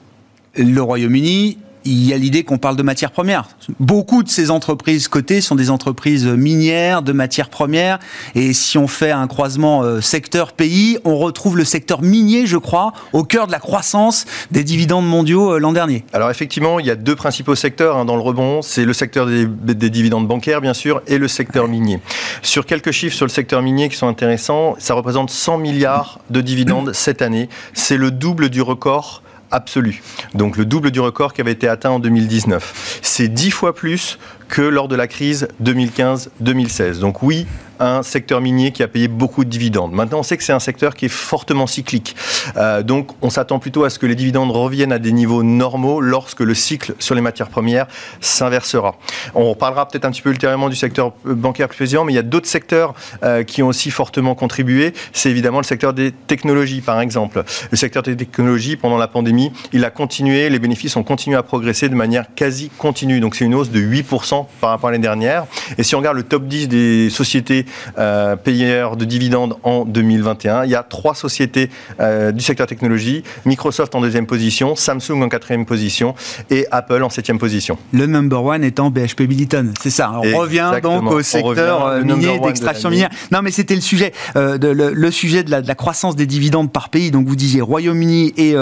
le 0.56 0.80
Royaume-Uni, 0.80 1.58
il 1.84 2.06
y 2.06 2.12
a 2.12 2.18
l'idée 2.18 2.44
qu'on 2.44 2.58
parle 2.58 2.76
de 2.76 2.82
matières 2.82 3.10
premières. 3.10 3.48
Beaucoup 3.78 4.22
de 4.22 4.28
ces 4.28 4.50
entreprises 4.50 5.08
cotées 5.08 5.40
sont 5.40 5.54
des 5.54 5.70
entreprises 5.70 6.26
minières, 6.26 7.02
de 7.02 7.12
matières 7.12 7.48
premières. 7.48 7.98
Et 8.34 8.52
si 8.52 8.78
on 8.78 8.86
fait 8.86 9.10
un 9.10 9.26
croisement 9.26 9.82
euh, 9.82 10.00
secteur-pays, 10.00 10.98
on 11.04 11.16
retrouve 11.16 11.56
le 11.56 11.64
secteur 11.64 12.02
minier, 12.02 12.46
je 12.46 12.56
crois, 12.56 12.92
au 13.12 13.24
cœur 13.24 13.46
de 13.46 13.52
la 13.52 13.58
croissance 13.58 14.26
des 14.50 14.64
dividendes 14.64 15.06
mondiaux 15.06 15.54
euh, 15.54 15.58
l'an 15.58 15.72
dernier. 15.72 16.04
Alors 16.12 16.30
effectivement, 16.30 16.80
il 16.80 16.86
y 16.86 16.90
a 16.90 16.96
deux 16.96 17.16
principaux 17.16 17.54
secteurs 17.54 17.96
hein, 17.96 18.04
dans 18.04 18.16
le 18.16 18.22
rebond. 18.22 18.62
C'est 18.62 18.84
le 18.84 18.92
secteur 18.92 19.26
des, 19.26 19.90
dividendes 19.90 20.28
bancaires, 20.28 20.60
bien 20.60 20.74
sûr, 20.74 21.02
et 21.06 21.18
le 21.18 21.28
secteur 21.28 21.68
minier. 21.68 22.00
Sur 22.42 22.66
quelques 22.66 22.90
chiffres 22.90 23.16
sur 23.16 23.26
le 23.26 23.30
secteur 23.30 23.62
minier 23.62 23.88
qui 23.88 23.96
sont 23.96 24.08
intéressants, 24.08 24.76
ça 24.78 24.94
représente 24.94 25.30
100 25.30 25.58
milliards 25.58 26.20
de 26.30 26.40
dividendes 26.40 26.92
cette 26.94 27.22
année. 27.22 27.48
C'est 27.74 27.96
le 27.96 28.10
double 28.10 28.50
du 28.50 28.62
record 28.62 29.22
absolu. 29.50 30.02
Donc 30.34 30.56
le 30.56 30.64
double 30.64 30.90
du 30.90 31.00
record 31.00 31.32
qui 31.32 31.40
avait 31.40 31.52
été 31.52 31.68
atteint 31.68 31.90
en 31.90 31.98
2019. 31.98 33.00
C'est 33.02 33.28
dix 33.28 33.50
fois 33.50 33.74
plus 33.74 34.18
que 34.50 34.62
lors 34.62 34.88
de 34.88 34.96
la 34.96 35.06
crise 35.06 35.48
2015-2016. 35.62 36.98
Donc 36.98 37.22
oui, 37.22 37.46
un 37.80 38.02
secteur 38.02 38.40
minier 38.40 38.70
qui 38.72 38.82
a 38.82 38.88
payé 38.88 39.08
beaucoup 39.08 39.44
de 39.44 39.50
dividendes. 39.50 39.92
Maintenant, 39.92 40.18
on 40.18 40.22
sait 40.22 40.36
que 40.36 40.44
c'est 40.44 40.52
un 40.52 40.60
secteur 40.60 40.94
qui 40.94 41.06
est 41.06 41.10
fortement 41.10 41.66
cyclique. 41.66 42.14
Euh, 42.56 42.82
donc, 42.82 43.10
on 43.22 43.30
s'attend 43.30 43.58
plutôt 43.58 43.84
à 43.84 43.90
ce 43.90 43.98
que 43.98 44.06
les 44.06 44.14
dividendes 44.14 44.50
reviennent 44.50 44.92
à 44.92 44.98
des 44.98 45.12
niveaux 45.12 45.42
normaux 45.42 46.00
lorsque 46.00 46.40
le 46.40 46.54
cycle 46.54 46.94
sur 46.98 47.14
les 47.14 47.22
matières 47.22 47.48
premières 47.48 47.86
s'inversera. 48.20 48.96
On 49.34 49.48
reparlera 49.48 49.88
peut-être 49.88 50.04
un 50.04 50.10
petit 50.10 50.20
peu 50.20 50.30
ultérieurement 50.30 50.68
du 50.68 50.76
secteur 50.76 51.12
bancaire 51.24 51.68
plus 51.68 51.76
précisément, 51.76 52.04
mais 52.04 52.12
il 52.12 52.16
y 52.16 52.20
a 52.20 52.22
d'autres 52.22 52.46
secteurs 52.46 52.94
euh, 53.24 53.42
qui 53.44 53.62
ont 53.62 53.68
aussi 53.68 53.90
fortement 53.90 54.34
contribué. 54.34 54.92
C'est 55.14 55.30
évidemment 55.30 55.58
le 55.58 55.64
secteur 55.64 55.94
des 55.94 56.12
technologies, 56.12 56.82
par 56.82 57.00
exemple. 57.00 57.42
Le 57.70 57.76
secteur 57.76 58.02
des 58.02 58.16
technologies, 58.16 58.76
pendant 58.76 58.98
la 58.98 59.08
pandémie, 59.08 59.52
il 59.72 59.84
a 59.86 59.90
continué, 59.90 60.50
les 60.50 60.58
bénéfices 60.58 60.96
ont 60.96 61.02
continué 61.02 61.36
à 61.38 61.42
progresser 61.42 61.88
de 61.88 61.94
manière 61.94 62.26
quasi 62.34 62.70
continue. 62.76 63.20
Donc, 63.20 63.36
c'est 63.36 63.46
une 63.46 63.54
hausse 63.54 63.70
de 63.70 63.80
8% 63.80 64.39
par 64.60 64.70
rapport 64.70 64.88
à 64.88 64.92
l'année 64.92 65.02
dernière. 65.02 65.46
Et 65.78 65.82
si 65.82 65.94
on 65.94 65.98
regarde 65.98 66.16
le 66.16 66.22
top 66.22 66.46
10 66.46 66.68
des 66.68 67.10
sociétés 67.10 67.66
euh, 67.98 68.36
payeurs 68.36 68.96
de 68.96 69.04
dividendes 69.04 69.56
en 69.62 69.84
2021. 69.84 70.64
Il 70.64 70.70
y 70.70 70.74
a 70.74 70.82
trois 70.82 71.14
sociétés 71.14 71.70
euh, 72.00 72.32
du 72.32 72.42
secteur 72.42 72.66
technologie, 72.66 73.22
Microsoft 73.44 73.94
en 73.94 74.00
deuxième 74.00 74.26
position, 74.26 74.74
Samsung 74.74 75.22
en 75.22 75.28
quatrième 75.28 75.66
position 75.66 76.14
et 76.48 76.66
Apple 76.70 77.02
en 77.02 77.10
septième 77.10 77.38
position. 77.38 77.76
Le 77.92 78.06
number 78.06 78.42
one 78.42 78.64
étant 78.64 78.90
BHP 78.90 79.22
Billiton, 79.22 79.72
c'est 79.80 79.90
ça. 79.90 80.12
On 80.14 80.38
revient 80.38 80.72
donc 80.82 81.10
au 81.10 81.22
secteur 81.22 81.86
euh, 81.86 82.02
minier 82.02 82.38
d'extraction 82.38 82.90
minière. 82.90 83.10
Non, 83.30 83.42
mais 83.42 83.50
c'était 83.50 83.74
le 83.74 83.80
sujet, 83.80 84.12
de, 84.34 84.68
le, 84.68 85.10
sujet 85.10 85.42
de 85.42 85.50
la, 85.50 85.60
de 85.60 85.68
la, 85.68 85.74
croissance 85.74 86.16
des 86.16 86.26
dividendes 86.26 86.72
par 86.72 86.88
pays. 86.88 87.10
Donc 87.10 87.26
vous 87.26 87.36
disiez 87.36 87.60
Royaume-Uni 87.60 88.32
et 88.36 88.54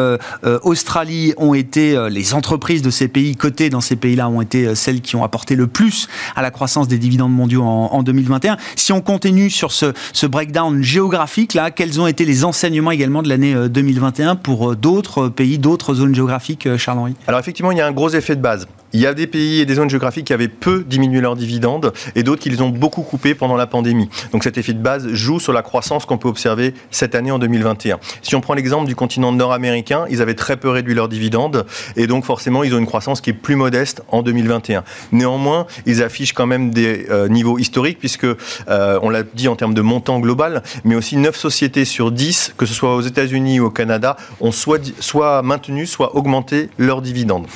Australie 0.63 1.35
ont 1.37 1.55
été 1.55 2.09
les 2.11 2.35
entreprises 2.35 2.83
de 2.83 2.91
ces 2.91 3.09
pays 3.09 3.37
cotées 3.37 3.71
dans 3.71 3.81
ces 3.81 3.97
pays-là 3.97 4.29
ont 4.29 4.41
été 4.41 4.75
celles 4.75 5.01
qui 5.01 5.17
ont 5.17 5.25
apporté 5.25 5.55
le 5.55 5.67
plus 5.69 6.09
à 6.37 6.43
la 6.43 6.51
croissance 6.51 6.89
des 6.89 6.99
dividendes 6.99 7.33
mondiaux 7.33 7.63
en, 7.63 7.91
en 7.93 8.03
2021. 8.03 8.57
Si 8.77 8.93
on 8.93 8.99
on 8.99 9.01
continue 9.01 9.49
sur 9.49 9.71
ce, 9.71 9.93
ce 10.13 10.27
breakdown 10.27 10.83
géographique, 10.83 11.55
là, 11.55 11.71
quels 11.71 12.01
ont 12.01 12.09
été 12.09 12.25
les 12.25 12.45
enseignements 12.45 12.91
également 12.91 13.23
de 13.23 13.29
l'année 13.29 13.55
2021 13.69 14.31
euh, 14.31 14.35
pour 14.35 14.73
euh, 14.73 14.77
d'autres 14.77 15.27
euh, 15.27 15.31
pays, 15.31 15.59
d'autres 15.59 15.95
zones 15.95 16.17
géographiques, 16.17 16.77
Charles-Henri? 16.77 17.15
Alors 17.29 17.39
effectivement, 17.39 17.71
il 17.71 17.79
y 17.79 17.81
a 17.81 17.87
un 17.87 17.93
gros 17.93 18.09
effet 18.11 18.35
de 18.35 18.41
base. 18.41 18.67
Il 18.95 19.01
y 19.01 19.07
a 19.07 19.13
des 19.13 19.27
pays 19.27 19.61
et 19.61 19.67
des 19.67 19.75
zones 19.75 19.91
géographiques 19.91 20.27
qui 20.27 20.33
avaient 20.33 20.49
peu 20.49 20.83
diminué 20.83 21.21
leurs 21.21 21.37
dividendes 21.37 21.93
et 22.17 22.23
d'autres 22.23 22.41
qui 22.41 22.49
les 22.49 22.63
ont 22.63 22.71
beaucoup 22.71 23.03
coupés 23.03 23.35
pendant 23.35 23.57
la 23.57 23.67
pandémie. 23.67 24.09
Donc 24.33 24.45
cet 24.45 24.57
effet 24.57 24.73
de 24.73 24.81
base 24.81 25.09
joue 25.13 25.39
sur 25.39 25.53
la 25.53 25.61
croissance 25.61 26.07
qu'on 26.07 26.17
peut 26.17 26.29
observer 26.29 26.73
cette 26.91 27.15
année 27.15 27.31
en 27.31 27.39
2021. 27.39 27.99
Si 28.23 28.35
on 28.35 28.41
prend 28.41 28.55
l'exemple 28.55 28.87
du 28.87 28.97
continent 28.97 29.31
nord-américain, 29.31 30.07
ils 30.09 30.23
avaient 30.23 30.35
très 30.35 30.57
peu 30.57 30.71
réduit 30.71 30.95
leurs 30.95 31.09
dividendes 31.09 31.67
et 31.97 32.07
donc 32.07 32.25
forcément 32.25 32.65
ils 32.65 32.75
ont 32.75 32.79
une 32.79 32.87
croissance 32.87 33.21
qui 33.21 33.31
est 33.31 33.35
plus 33.35 33.57
modeste 33.57 34.03
en 34.09 34.23
2021. 34.23 34.85
Néanmoins, 35.13 35.58
ils 35.87 36.03
affichent 36.03 36.33
quand 36.33 36.47
même 36.47 36.71
des 36.71 37.07
euh, 37.11 37.29
niveaux 37.29 37.59
historiques 37.59 37.99
puisque 37.99 38.25
euh, 38.25 38.99
on 39.03 39.11
l'a 39.11 39.23
dit 39.23 39.49
en 39.49 39.57
termes 39.57 39.75
de 39.75 39.81
montant 39.81 40.21
global, 40.21 40.63
mais 40.85 40.95
aussi 40.95 41.17
9 41.17 41.37
sociétés 41.37 41.85
sur 41.85 42.13
10, 42.13 42.55
que 42.57 42.67
ce 42.67 42.75
soit 42.75 42.95
aux 42.95 43.01
États-Unis 43.01 43.61
ou 43.61 43.67
au 43.67 43.71
Canada, 43.71 44.17
ont 44.41 44.53
soit, 44.53 44.81
soit 45.01 45.43
maintenu, 45.43 45.87
soit 45.87 46.17
augmenté 46.17 46.71
leurs 46.79 47.03
dividendes. 47.03 47.47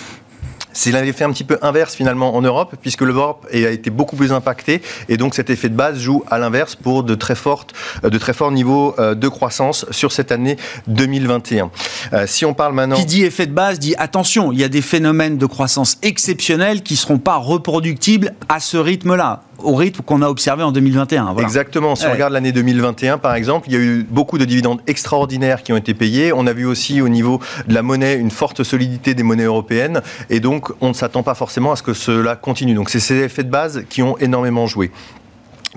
C'est 0.72 0.92
l'effet 0.92 1.24
un 1.24 1.32
petit 1.32 1.44
peu 1.44 1.58
inverse 1.62 1.94
finalement 1.94 2.34
en 2.34 2.42
Europe, 2.42 2.74
puisque 2.80 3.02
l'Europe 3.02 3.46
a 3.52 3.56
été 3.56 3.90
beaucoup 3.90 4.16
plus 4.16 4.32
impactée, 4.32 4.82
et 5.08 5.16
donc 5.16 5.34
cet 5.34 5.50
effet 5.50 5.68
de 5.68 5.74
base 5.74 5.98
joue 5.98 6.24
à 6.30 6.38
l'inverse 6.38 6.74
pour 6.74 7.02
de 7.04 7.14
très, 7.14 7.34
fortes, 7.34 7.72
euh, 8.04 8.10
de 8.10 8.18
très 8.18 8.32
forts 8.32 8.52
niveaux 8.52 8.94
euh, 8.98 9.14
de 9.14 9.28
croissance 9.28 9.86
sur 9.90 10.12
cette 10.12 10.32
année 10.32 10.56
2021. 10.86 11.70
Euh, 12.12 12.26
si 12.26 12.44
on 12.44 12.54
parle 12.54 12.74
maintenant... 12.74 12.96
Qui 12.96 13.06
dit 13.06 13.24
effet 13.24 13.46
de 13.46 13.52
base 13.52 13.78
dit 13.78 13.94
attention, 13.98 14.52
il 14.52 14.58
y 14.58 14.64
a 14.64 14.68
des 14.68 14.82
phénomènes 14.82 15.38
de 15.38 15.46
croissance 15.46 15.98
exceptionnels 16.02 16.82
qui 16.82 16.94
ne 16.94 16.98
seront 16.98 17.18
pas 17.18 17.36
reproductibles 17.36 18.34
à 18.48 18.60
ce 18.60 18.76
rythme-là 18.76 19.42
au 19.62 19.74
rythme 19.74 20.02
qu'on 20.02 20.22
a 20.22 20.28
observé 20.28 20.62
en 20.62 20.72
2021. 20.72 21.36
Exactement. 21.38 21.94
Si 21.94 22.06
on 22.06 22.12
regarde 22.12 22.32
l'année 22.32 22.52
2021, 22.52 23.18
par 23.18 23.34
exemple, 23.34 23.68
il 23.68 23.74
y 23.74 23.76
a 23.76 23.80
eu 23.80 24.06
beaucoup 24.08 24.38
de 24.38 24.44
dividendes 24.44 24.80
extraordinaires 24.86 25.62
qui 25.62 25.72
ont 25.72 25.76
été 25.76 25.94
payés. 25.94 26.32
On 26.32 26.46
a 26.46 26.52
vu 26.52 26.66
aussi 26.66 27.00
au 27.00 27.08
niveau 27.08 27.40
de 27.66 27.74
la 27.74 27.82
monnaie 27.82 28.14
une 28.14 28.30
forte 28.30 28.62
solidité 28.62 29.14
des 29.14 29.22
monnaies 29.22 29.44
européennes. 29.44 30.02
Et 30.30 30.40
donc, 30.40 30.70
on 30.80 30.88
ne 30.88 30.94
s'attend 30.94 31.22
pas 31.22 31.34
forcément 31.34 31.72
à 31.72 31.76
ce 31.76 31.82
que 31.82 31.94
cela 31.94 32.36
continue. 32.36 32.74
Donc, 32.74 32.90
c'est 32.90 33.00
ces 33.00 33.16
effets 33.16 33.44
de 33.44 33.50
base 33.50 33.84
qui 33.88 34.02
ont 34.02 34.16
énormément 34.18 34.66
joué. 34.66 34.90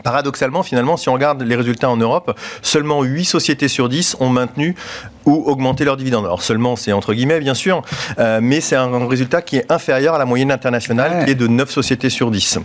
Paradoxalement, 0.03 0.61
finalement, 0.61 0.97
si 0.97 1.07
on 1.07 1.13
regarde 1.13 1.41
les 1.41 1.55
résultats 1.55 1.89
en 1.89 1.95
Europe, 1.95 2.37
seulement 2.61 3.03
8 3.03 3.23
sociétés 3.23 3.69
sur 3.69 3.87
10 3.87 4.17
ont 4.19 4.29
maintenu 4.29 4.75
ou 5.25 5.43
augmenter 5.45 5.85
leurs 5.85 5.95
dividendes. 5.95 6.25
Alors 6.25 6.41
seulement, 6.41 6.75
c'est 6.75 6.91
entre 6.91 7.13
guillemets, 7.13 7.39
bien 7.39 7.53
sûr, 7.53 7.81
euh, 8.19 8.39
mais 8.41 8.59
c'est 8.59 8.75
un 8.75 9.07
résultat 9.07 9.41
qui 9.41 9.57
est 9.57 9.71
inférieur 9.71 10.15
à 10.15 10.19
la 10.19 10.25
moyenne 10.25 10.51
internationale, 10.51 11.25
qui 11.25 11.31
est 11.31 11.35
de 11.35 11.47
9 11.47 11.71
sociétés 11.71 12.09
sur 12.09 12.29
10. 12.29 12.59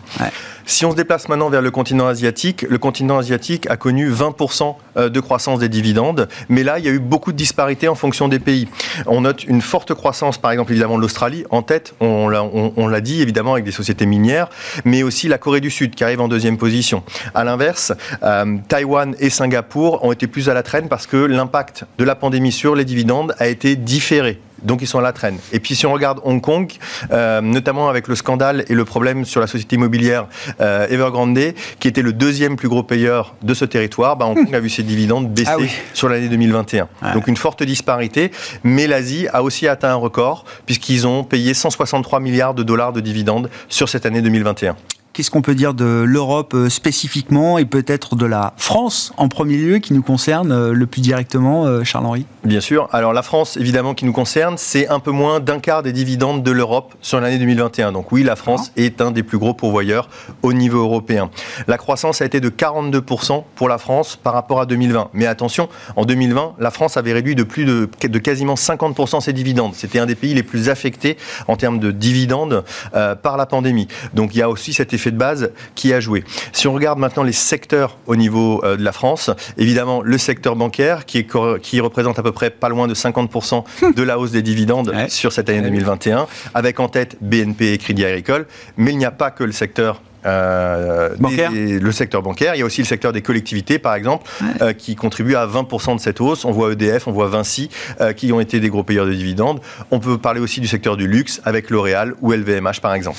Si 0.71 0.87
on 0.87 0.93
se 0.93 0.97
déplace 0.97 1.29
maintenant 1.29 1.51
vers 1.51 1.63
le 1.63 1.73
continent 1.73 2.07
asiatique, 2.07 2.63
le 2.63 2.79
continent 2.79 3.19
asiatique 3.19 3.69
a 3.69 3.77
connu 3.77 4.09
20% 4.09 4.77
euh, 4.97 5.09
de 5.09 5.19
croissance 5.19 5.59
des 5.59 5.69
dividendes, 5.69 6.29
mais 6.49 6.63
là, 6.63 6.79
il 6.79 6.85
y 6.85 6.89
a 6.89 6.93
eu 6.93 7.01
beaucoup 7.01 7.33
de 7.33 7.37
disparités 7.37 7.89
en 7.89 7.97
fonction 7.97 8.29
des 8.29 8.39
pays. 8.39 8.69
On 9.09 9.23
note 9.23 9.43
une 9.43 9.63
forte 9.63 9.95
croissance, 9.95 10.39
par 10.39 10.53
exemple, 10.53 10.71
évidemment, 10.71 10.95
de 10.97 11.01
l'Australie, 11.03 11.45
en 11.51 11.63
tête, 11.63 11.95
on 11.99 12.29
l'a 12.29 13.01
dit, 13.01 13.21
évidemment, 13.21 13.55
avec 13.55 13.65
des 13.65 13.73
sociétés 13.73 14.07
minières, 14.07 14.49
mais 14.85 15.03
aussi 15.03 15.27
la 15.27 15.39
Corée 15.39 15.61
du 15.61 15.73
Sud, 15.73 15.97
qui 15.97 16.05
arrive 16.05 16.21
en 16.21 16.29
deuxième 16.29 16.57
position. 16.57 17.03
À 17.35 17.43
l'inverse, 17.43 17.93
euh, 18.23 18.57
Taïwan 18.69 19.17
et 19.19 19.29
Singapour 19.29 20.05
ont 20.05 20.13
été 20.13 20.29
plus 20.29 20.49
à 20.49 20.55
la 20.55 20.63
traîne 20.63 20.89
parce 20.89 21.09
que 21.09 21.17
l'impact 21.17 21.85
de 21.99 22.05
la 22.05 22.15
pandémie 22.15 22.53
sur 22.53 22.77
les 22.77 22.85
dividendes 22.85 23.35
a 23.41 23.49
été 23.49 23.75
différé. 23.75 24.39
Donc 24.63 24.83
ils 24.83 24.87
sont 24.87 24.99
à 24.99 25.03
la 25.03 25.13
traîne. 25.13 25.39
Et 25.53 25.61
puis 25.61 25.75
si 25.75 25.87
on 25.87 25.93
regarde 25.93 26.21
Hong 26.25 26.41
Kong, 26.41 26.71
euh, 27.11 27.41
notamment 27.41 27.89
avec 27.89 28.09
le 28.09 28.15
scandale 28.15 28.65
et 28.69 28.75
le 28.75 28.85
problème 28.85 29.25
sur 29.25 29.41
la 29.41 29.47
société 29.47 29.77
immobilière 29.77 30.27
euh, 30.61 30.87
Evergrande, 30.89 31.39
qui 31.79 31.89
était 31.89 32.03
le 32.03 32.13
deuxième 32.13 32.57
plus 32.57 32.69
gros 32.69 32.83
payeur 32.83 33.35
de 33.43 33.55
ce 33.55 33.65
territoire, 33.65 34.17
bah, 34.17 34.27
Hong 34.27 34.37
Kong 34.37 34.55
a 34.55 34.61
vu 34.61 34.69
ses 34.69 34.83
dividendes 34.83 35.29
baisser 35.33 35.51
ah 35.53 35.93
sur 35.95 36.09
l'année 36.09 36.29
2021. 36.29 36.89
Donc 37.15 37.27
une 37.29 37.37
forte 37.37 37.63
disparité. 37.63 38.31
Mais 38.65 38.87
l'Asie 38.87 39.29
a 39.33 39.43
aussi 39.43 39.69
atteint 39.69 39.91
un 39.91 39.95
record 39.95 40.45
puisqu'ils 40.67 41.07
ont 41.07 41.25
payé 41.25 41.55
163 41.55 42.21
milliards 42.21 42.55
de 42.55 42.63
dollars 42.63 42.93
de 42.93 43.01
dividendes 43.01 43.51
sur 43.69 43.89
cette 43.89 44.07
année 44.07 44.23
2021. 44.23 44.77
Qu'est-ce 45.13 45.33
qu'on 45.33 45.43
peut 45.43 45.57
dire 45.57 45.75
de 45.75 46.05
l'Europe 46.07 46.55
euh, 46.55 46.69
spécifiquement 46.69 47.59
et 47.59 47.65
peut-être 47.65 48.15
de 48.15 48.27
la 48.27 48.55
France 48.57 49.13
en 49.17 49.27
premier 49.27 49.57
lieu 49.57 49.79
qui 49.79 49.93
nous 49.93 50.03
concerne 50.03 50.53
euh, 50.53 50.73
le 50.73 50.87
plus 50.87 51.01
directement, 51.01 51.67
euh, 51.67 51.83
Charles-Henri? 51.83 52.27
Bien 52.45 52.61
sûr. 52.61 52.89
Alors 52.93 53.13
la 53.13 53.23
France, 53.23 53.57
évidemment, 53.57 53.95
qui 53.95 54.05
nous 54.05 54.13
concerne, 54.13 54.57
c'est 54.57 54.87
un 54.87 55.01
peu 55.01 55.11
moins 55.11 55.41
d'un 55.41 55.59
quart 55.59 55.83
des 55.83 55.93
dividendes 55.93 56.45
de 56.45 56.51
l'Europe 56.53 56.95
sur 57.03 57.21
l'année 57.21 57.39
2021. 57.39 57.91
Donc 57.91 58.13
oui, 58.13 58.23
la 58.23 58.37
France 58.37 58.71
ah. 58.77 58.81
est 58.81 59.01
un 59.01 59.11
des 59.11 59.25
plus 59.25 59.39
gros 59.39 59.53
pourvoyeurs 59.53 60.09
au 60.43 60.53
niveau 60.53 60.79
européen. 60.79 61.29
La 61.67 61.77
croissance 61.77 62.23
a 62.23 62.25
été 62.25 62.39
de 62.39 62.49
42% 62.49 63.43
pour 63.57 63.69
la 63.69 63.79
France 63.79 64.15
par 64.15 64.33
rapport 64.33 64.61
à 64.61 64.67
2020. 64.67 65.11
Mais 65.13 65.27
attention, 65.27 65.69
en 65.97 66.05
2020, 66.05 66.55
la 66.61 66.71
France 66.71 66.97
avait 66.97 67.13
réduit 67.13 67.35
de 67.35 67.43
plus 67.43 67.65
de, 67.65 67.91
de 68.01 68.19
quasiment 68.21 68.55
50% 68.55 69.21
ses 69.21 69.33
dividendes. 69.33 69.75
C'était 69.75 69.99
un 69.99 70.07
des 70.07 70.15
pays 70.15 70.35
les 70.35 70.45
plus 70.45 70.69
affectés 70.69 71.17
en 71.49 71.57
termes 71.57 71.81
de 71.81 71.91
dividendes 71.91 72.65
par 72.93 73.37
la 73.37 73.47
pandémie. 73.47 73.89
Donc 74.15 74.37
il 74.37 74.39
y 74.39 74.43
a 74.43 74.49
aussi 74.49 74.73
cet 74.73 74.95
effet 74.95 75.00
de 75.09 75.17
base 75.17 75.51
qui 75.75 75.93
a 75.93 76.01
joué. 76.01 76.25
Si 76.53 76.69
on 76.69 76.73
regarde 76.73 76.99
maintenant 76.99 77.23
les 77.23 77.33
secteurs 77.33 77.97
au 78.07 78.17
niveau 78.17 78.63
euh, 78.65 78.77
de 78.77 78.85
la 78.85 78.93
France, 78.93 79.31
évidemment 79.57 80.03
le 80.03 80.19
secteur 80.19 80.57
bancaire 80.57 81.07
qui, 81.07 81.19
est, 81.19 81.61
qui 81.61 81.81
représente 81.81 82.19
à 82.19 82.23
peu 82.23 82.33
près 82.33 82.51
pas 82.51 82.69
loin 82.69 82.87
de 82.87 82.95
50% 82.95 83.65
de 83.95 84.03
la 84.03 84.19
hausse 84.19 84.33
des 84.33 84.43
dividendes 84.43 84.93
sur 85.09 85.33
cette 85.33 85.49
année 85.49 85.63
2021, 85.63 86.27
avec 86.55 86.81
en 86.81 86.89
tête 86.89 87.17
BNP 87.21 87.73
et 87.73 87.79
Crédit 87.79 88.05
Agricole. 88.05 88.47
Mais 88.77 88.93
il 88.93 88.99
n'y 88.99 89.05
a 89.05 89.11
pas 89.11 89.31
que 89.31 89.45
le 89.45 89.53
secteur 89.53 90.03
euh, 90.27 91.15
bancaire. 91.19 91.51
le 91.53 91.93
secteur 91.93 92.23
bancaire. 92.23 92.55
Il 92.55 92.59
y 92.59 92.63
a 92.63 92.67
aussi 92.67 92.83
le 92.83 92.87
secteur 92.87 93.13
des 93.13 93.23
collectivités, 93.23 93.79
par 93.79 93.95
exemple, 93.95 94.29
euh, 94.61 94.75
qui 94.75 94.95
contribue 94.95 95.35
à 95.35 95.47
20% 95.47 95.97
de 95.97 96.01
cette 96.01 96.21
hausse. 96.21 96.45
On 96.45 96.51
voit 96.51 96.73
EDF, 96.73 97.09
on 97.09 97.13
voit 97.13 97.29
Vinci, 97.29 97.71
qui 98.17 98.33
ont 98.33 98.41
été 98.41 98.61
des 98.61 98.69
gros 98.69 98.83
payeurs 98.83 99.07
de 99.07 99.15
dividendes. 99.15 99.61
On 99.91 99.99
peut 99.99 100.19
parler 100.19 100.41
aussi 100.41 100.61
du 100.61 100.67
secteur 100.67 100.97
du 100.97 101.07
luxe, 101.07 101.41
avec 101.45 101.71
L'Oréal 101.71 102.15
ou 102.21 102.33
LVMH, 102.33 102.81
par 102.83 102.95
exemple. 102.95 103.19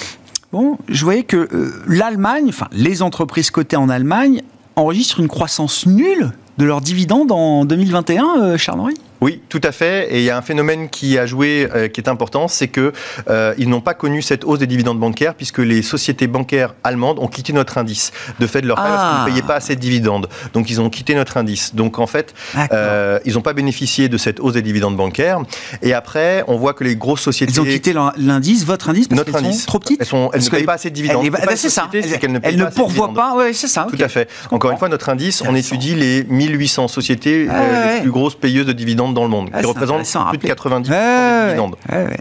Bon, 0.51 0.77
je 0.89 1.05
voyais 1.05 1.23
que 1.23 1.47
euh, 1.53 1.71
l'Allemagne, 1.87 2.47
enfin 2.49 2.67
les 2.73 3.01
entreprises 3.01 3.51
cotées 3.51 3.77
en 3.77 3.87
Allemagne, 3.87 4.41
enregistrent 4.75 5.19
une 5.21 5.29
croissance 5.29 5.85
nulle 5.85 6.31
de 6.57 6.65
leurs 6.65 6.81
dividendes 6.81 7.31
en 7.31 7.63
2021, 7.63 8.25
euh, 8.37 8.57
Charles-Henri? 8.57 8.95
Oui, 9.21 9.41
tout 9.49 9.61
à 9.63 9.71
fait. 9.71 10.07
Et 10.11 10.17
il 10.19 10.23
y 10.23 10.29
a 10.31 10.37
un 10.37 10.41
phénomène 10.41 10.89
qui 10.89 11.17
a 11.19 11.25
joué, 11.27 11.69
euh, 11.75 11.87
qui 11.87 12.01
est 12.01 12.09
important, 12.09 12.47
c'est 12.47 12.67
que 12.67 12.91
euh, 13.29 13.53
ils 13.59 13.69
n'ont 13.69 13.79
pas 13.81 13.93
connu 13.93 14.21
cette 14.23 14.43
hausse 14.43 14.57
des 14.59 14.65
dividendes 14.67 14.99
bancaires 14.99 15.35
puisque 15.35 15.59
les 15.59 15.83
sociétés 15.83 16.25
bancaires 16.27 16.73
allemandes 16.83 17.19
ont 17.19 17.27
quitté 17.27 17.53
notre 17.53 17.77
indice. 17.77 18.11
De 18.39 18.47
fait 18.47 18.61
de 18.61 18.67
leur 18.67 18.77
qu'ils 18.77 18.85
ne 18.85 18.89
Ah. 18.97 19.23
payaient 19.27 19.41
pas 19.43 19.55
assez 19.55 19.75
de 19.75 19.79
dividendes. 19.79 20.27
Donc 20.53 20.69
ils 20.71 20.81
ont 20.81 20.89
quitté 20.89 21.13
notre 21.13 21.37
indice. 21.37 21.75
Donc 21.75 21.99
en 21.99 22.07
fait, 22.07 22.33
euh, 22.73 23.19
ils 23.25 23.33
n'ont 23.35 23.41
pas 23.41 23.53
bénéficié 23.53 24.09
de 24.09 24.17
cette 24.17 24.39
hausse 24.39 24.53
des 24.53 24.61
dividendes 24.63 24.97
bancaires. 24.97 25.39
Et 25.83 25.93
après, 25.93 26.43
on 26.47 26.57
voit 26.57 26.73
que 26.73 26.83
les 26.83 26.95
grosses 26.95 27.21
sociétés 27.21 27.53
Ils 27.53 27.61
ont 27.61 27.65
quitté 27.65 27.93
l'in- 27.93 28.13
l'indice, 28.17 28.65
votre 28.65 28.89
indice, 28.89 29.07
parce 29.07 29.19
notre 29.19 29.35
indice. 29.37 29.59
sont 29.61 29.65
trop 29.67 29.79
petites? 29.79 30.01
Elles, 30.01 30.07
sont, 30.07 30.25
elles 30.33 30.39
Parce 30.39 30.45
ne 30.45 30.49
payent 30.51 30.63
pas 30.65 30.73
assez 30.73 30.89
de 30.89 30.95
dividendes. 30.95 31.29
Bah, 31.29 31.39
c'est 31.55 31.69
ça. 31.69 31.83
société, 31.83 32.01
c'est 32.07 32.15
Elle, 32.15 32.19
qu'elles 32.19 32.31
ne 32.31 32.39
elle 32.41 32.57
pas 32.57 32.71
ne. 32.71 33.35
Ouais, 33.37 33.53
c'est 33.53 33.67
ça. 33.67 33.87
Tout 33.89 34.01
à 34.03 34.07
fait. 34.07 34.27
Encore 34.49 34.71
une 34.71 34.77
fois, 34.77 34.89
notre 34.89 35.09
indice, 35.09 35.43
on 35.47 35.53
étudie 35.53 35.93
les 35.93 36.23
1800 36.23 36.87
sociétés 36.87 37.47
Ah 37.49 37.61
ouais. 37.61 37.95
les 37.95 38.01
plus 38.01 38.11
grosses 38.11 38.35
payeuses 38.35 38.65
de 38.65 38.73
dividendes 38.73 39.10
dans 39.11 39.23
le 39.23 39.29
monde, 39.29 39.49
Ah, 39.53 39.61
qui 39.61 39.69
à 39.69 39.73
plus 39.73 39.85
de 39.85 39.91
rappeler. 39.91 40.49
90% 40.49 40.89
Ouais, 40.91 41.41
des 41.41 41.45
dividendes. 41.47 41.75
ouais. 41.91 42.17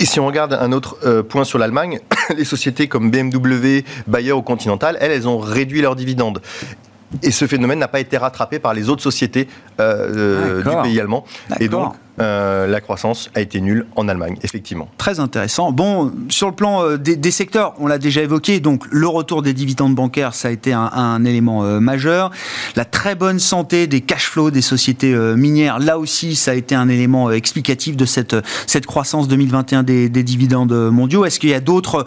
Et 0.00 0.04
si 0.06 0.20
on 0.20 0.26
regarde 0.26 0.52
un 0.54 0.72
autre 0.72 0.96
euh, 1.04 1.22
point 1.22 1.44
sur 1.44 1.58
l'Allemagne, 1.58 2.00
les 2.36 2.44
sociétés 2.44 2.88
comme 2.88 3.10
BMW, 3.10 3.84
Bayer 4.06 4.32
ou 4.32 4.42
Continental, 4.42 4.96
elles, 5.00 5.10
elles 5.12 5.28
ont 5.28 5.38
réduit 5.38 5.80
leurs 5.80 5.96
dividendes. 5.96 6.40
Et 7.22 7.30
ce 7.30 7.46
phénomène 7.46 7.78
n'a 7.78 7.88
pas 7.88 8.00
été 8.00 8.16
rattrapé 8.18 8.58
par 8.58 8.74
les 8.74 8.88
autres 8.88 9.02
sociétés 9.02 9.48
euh, 9.80 10.60
euh, 10.60 10.62
du 10.62 10.82
pays 10.82 11.00
allemand. 11.00 11.24
Et 11.60 11.68
donc, 11.68 11.94
euh, 12.18 12.66
la 12.66 12.80
croissance 12.80 13.30
a 13.34 13.40
été 13.40 13.60
nulle 13.60 13.86
en 13.96 14.08
Allemagne, 14.08 14.36
effectivement. 14.42 14.88
Très 14.98 15.20
intéressant. 15.20 15.72
Bon, 15.72 16.12
sur 16.28 16.48
le 16.48 16.54
plan 16.54 16.82
euh, 16.82 16.96
des, 16.96 17.16
des 17.16 17.30
secteurs, 17.30 17.74
on 17.78 17.86
l'a 17.86 17.98
déjà 17.98 18.22
évoqué, 18.22 18.60
donc 18.60 18.84
le 18.90 19.06
retour 19.06 19.42
des 19.42 19.52
dividendes 19.52 19.94
bancaires, 19.94 20.34
ça 20.34 20.48
a 20.48 20.50
été 20.50 20.72
un, 20.72 20.90
un 20.92 21.24
élément 21.24 21.64
euh, 21.64 21.80
majeur. 21.80 22.30
La 22.74 22.84
très 22.84 23.14
bonne 23.14 23.38
santé 23.38 23.86
des 23.86 24.00
cash 24.00 24.28
flows 24.30 24.50
des 24.50 24.62
sociétés 24.62 25.14
minières, 25.36 25.78
là 25.78 25.98
aussi, 25.98 26.36
ça 26.36 26.52
a 26.52 26.54
été 26.54 26.74
un 26.74 26.88
élément 26.88 27.30
explicatif 27.30 27.96
de 27.96 28.04
cette, 28.04 28.36
cette 28.66 28.86
croissance 28.86 29.28
2021 29.28 29.82
des, 29.82 30.08
des 30.08 30.22
dividendes 30.22 30.72
mondiaux. 30.90 31.24
Est-ce 31.24 31.38
qu'il 31.40 31.50
y 31.50 31.54
a 31.54 31.60
d'autres 31.60 32.06